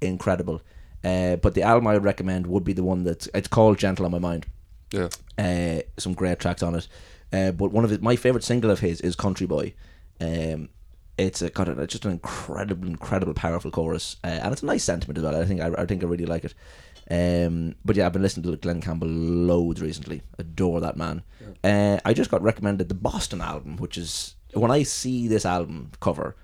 [0.00, 0.62] Incredible.
[1.02, 4.04] Uh, but the album I would recommend would be the one that's, it's called Gentle
[4.04, 4.46] on My Mind.
[4.92, 5.08] Yeah.
[5.36, 6.86] Uh, some great tracks on it.
[7.32, 9.74] Uh, but one of his, my favorite single of his is Country Boy.
[10.20, 10.68] Um,
[11.18, 14.84] it's a, got a, just an incredible, incredible, powerful chorus, uh, and it's a nice
[14.84, 15.36] sentiment as well.
[15.40, 16.54] I think I, I think I really like it.
[17.12, 20.22] Um, but yeah, I've been listening to Glen Campbell loads recently.
[20.38, 21.22] Adore that man.
[21.64, 25.90] Uh, I just got recommended the Boston album, which is when I see this album
[26.00, 26.36] cover,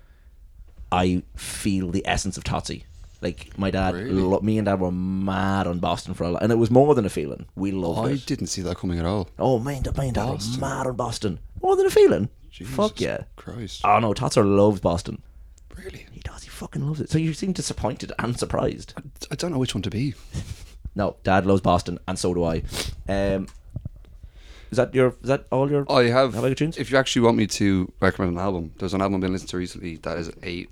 [0.91, 2.83] I feel the essence of Totsy.
[3.21, 4.11] Like my dad, Really?
[4.11, 6.93] lo- me and dad were mad on Boston for a lot, and it was more
[6.93, 7.45] than a feeling.
[7.55, 8.25] We loved I it.
[8.27, 9.27] didn't see that coming at all.
[9.39, 10.59] Oh, man, dad, man, dad were Boston.
[10.61, 11.39] mad on Boston.
[11.63, 12.29] More than a feeling.
[12.57, 13.23] Jesus Fuck yeah.
[13.35, 13.81] Christ.
[13.83, 15.21] Oh no, Totser loves Boston.
[15.75, 16.07] Really?
[16.11, 16.41] He does.
[16.41, 17.11] He fucking loves it.
[17.11, 18.95] So you seem disappointed and surprised.
[19.29, 20.15] I don't know which one to be.
[20.95, 22.63] No, Dad loves Boston, and so do I.
[23.07, 23.47] Um,
[24.71, 25.09] is that your?
[25.21, 25.85] Is that all your?
[25.91, 26.33] I have.
[26.33, 26.75] Have I tunes?
[26.75, 29.49] If you actually want me to recommend an album, there's an album I've been listening
[29.49, 30.65] to recently that is a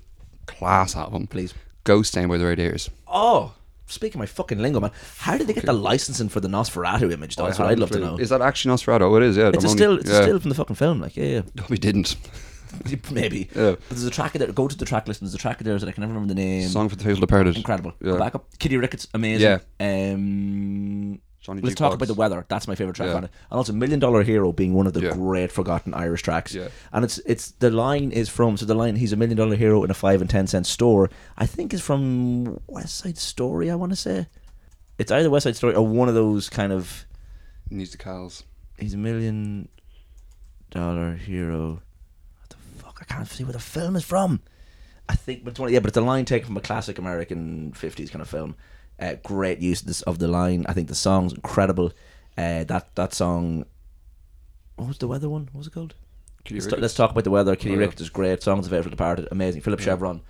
[0.46, 1.28] class album.
[1.28, 1.54] Please.
[1.84, 2.90] Ghost Town by the Radiators.
[3.06, 3.54] Oh,
[3.86, 4.90] speaking my fucking lingo, man.
[5.18, 7.36] How did they get the licensing for the Nosferatu image?
[7.36, 7.44] Though?
[7.46, 8.16] That's what I'd love to know.
[8.18, 9.02] Is that actually Nosferatu?
[9.02, 9.36] Oh, it is.
[9.36, 9.48] Yeah.
[9.48, 9.98] It's a I'm only- still.
[9.98, 10.22] It's yeah.
[10.22, 11.00] still from the fucking film.
[11.00, 12.16] Like, yeah, No, we didn't.
[13.10, 13.48] maybe.
[13.54, 13.70] Yeah.
[13.72, 14.50] But there's a track there.
[14.52, 15.20] Go to the track list.
[15.22, 16.68] and There's a track there that I can never remember the name.
[16.68, 17.56] Song for the Faithful Departed.
[17.56, 17.92] Incredible.
[18.00, 18.12] Yeah.
[18.12, 18.46] Go back up.
[18.58, 19.60] Kitty Ricketts, amazing.
[19.80, 20.12] Yeah.
[20.12, 22.44] Um, Johnny let's talk about the weather.
[22.48, 23.14] That's my favorite track Yeah.
[23.14, 23.30] on it.
[23.50, 25.12] And also, Million Dollar Hero being one of the Yeah.
[25.12, 26.52] great forgotten Irish tracks.
[26.52, 26.68] Yeah.
[26.92, 29.84] And it's it's the line is from so the line he's a million dollar hero
[29.84, 31.08] in a five and ten cent store.
[31.38, 33.70] I think is from West Side Story.
[33.70, 34.26] I want to say
[34.98, 37.06] it's either West Side Story or one of those kind of
[37.70, 38.42] Musicals.
[38.78, 39.68] he's a million
[40.70, 41.80] dollar hero.
[42.40, 42.98] What the fuck?
[43.00, 44.40] I can't see where the film is from.
[45.08, 47.72] I think, but it's one, yeah, but it's a line taken from a classic American
[47.72, 48.56] '50s kind of film.
[48.98, 50.64] Uh, great use of, this, of the line.
[50.68, 51.92] I think the song's incredible.
[52.36, 53.66] Uh, that that song.
[54.76, 55.48] What was the weather one?
[55.52, 55.94] What was it called?
[56.50, 56.82] Let's, Ricketts.
[56.82, 57.56] let's talk about the weather.
[57.56, 57.80] Kitty Oh, yeah.
[57.80, 58.42] Ricketts is great.
[58.42, 59.62] Songs of Faithful Departed, amazing.
[59.62, 60.22] Philip Chevron.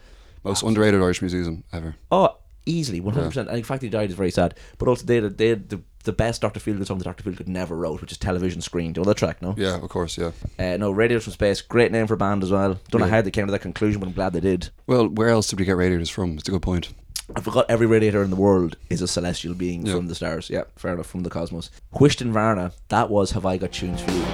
[0.45, 1.97] Most underrated Irish musician ever.
[2.11, 3.49] Oh, easily, one hundred percent.
[3.49, 4.55] And in fact, he died is very sad.
[4.79, 8.01] But also, they they the the best Doctor Feelgood song that Doctor Feelgood never wrote,
[8.01, 8.93] which is Television Screen.
[8.93, 9.43] Do you know that track?
[9.43, 9.55] No.
[9.59, 10.31] Yeah, of course, yeah.
[10.59, 12.79] Uh, no, Radios from Space, great name for a band as well.
[12.91, 14.71] Don't know how they came to that conclusion, but I'm glad they did.
[14.87, 16.39] Well, where else did we get Radiators from?
[16.39, 16.93] It's a good point.
[17.35, 19.95] I forgot every radiator in the world is a celestial being Yeah.
[19.95, 20.49] from the stars.
[20.49, 21.71] Yeah, fair enough, from the cosmos.
[21.95, 24.25] Wishton Varna, that was Have I Got Tunes for You.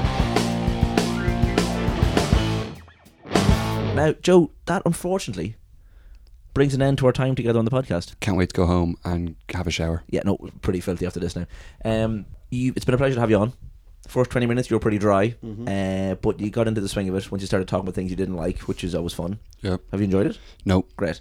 [3.94, 5.56] Now, Joe, that unfortunately
[6.54, 8.14] brings an end to our time together on the podcast.
[8.20, 10.02] Can't wait to go home and have a shower.
[10.08, 11.46] Yeah, no, pretty filthy after this now.
[11.84, 13.52] Um, you, it's been a pleasure to have you on.
[14.08, 15.36] First 20 minutes, you were pretty dry,
[15.66, 18.10] uh, but you got into the swing of it once you started talking about things
[18.10, 19.38] you didn't like, which is always fun.
[19.62, 19.76] Yeah.
[19.92, 20.38] Have you enjoyed it?
[20.66, 21.20] No, Great.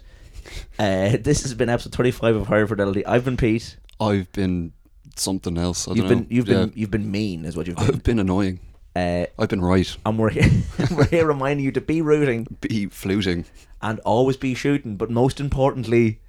[0.78, 3.04] Uh, this has been episode 25 of Higher Fidelity.
[3.06, 3.76] I've been Pete.
[4.00, 4.72] I've been
[5.16, 5.86] something else.
[5.88, 6.26] I You've don't been know.
[6.30, 6.54] you've Yeah.
[6.66, 7.86] been you've been mean is what you've been.
[7.86, 8.60] I've been annoying.
[8.94, 9.96] Uh, I've been right.
[10.04, 10.50] and we're here,
[10.96, 13.46] we're here reminding you to be rooting Be fluting.
[13.80, 16.20] and always be shooting, but most importantly,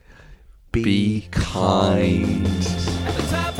[0.71, 2.47] be, Be kind.
[3.33, 3.52] At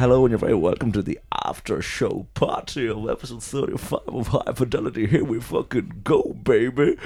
[0.00, 4.52] Hello, and you're very welcome to the after show party of episode 35 of High
[4.54, 5.06] Fidelity.
[5.06, 6.96] Here we fucking go, baby.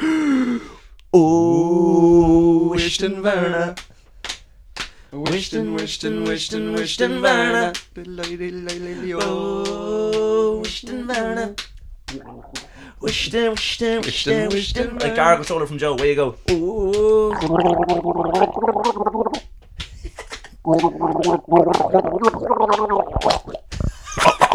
[1.12, 3.74] Oh, Wishton Werner.
[5.12, 7.72] Wishton, Wishton, Wishton, Wishton Werner.
[9.20, 11.56] Oh, Wishton Werner.
[13.00, 15.02] Wishton, Wishton, Wishton, Wishton.
[15.02, 16.36] Like Solar from Joe, where you go?
[16.52, 17.34] Ooh.
[20.66, 20.72] あ
[24.40, 24.53] っ。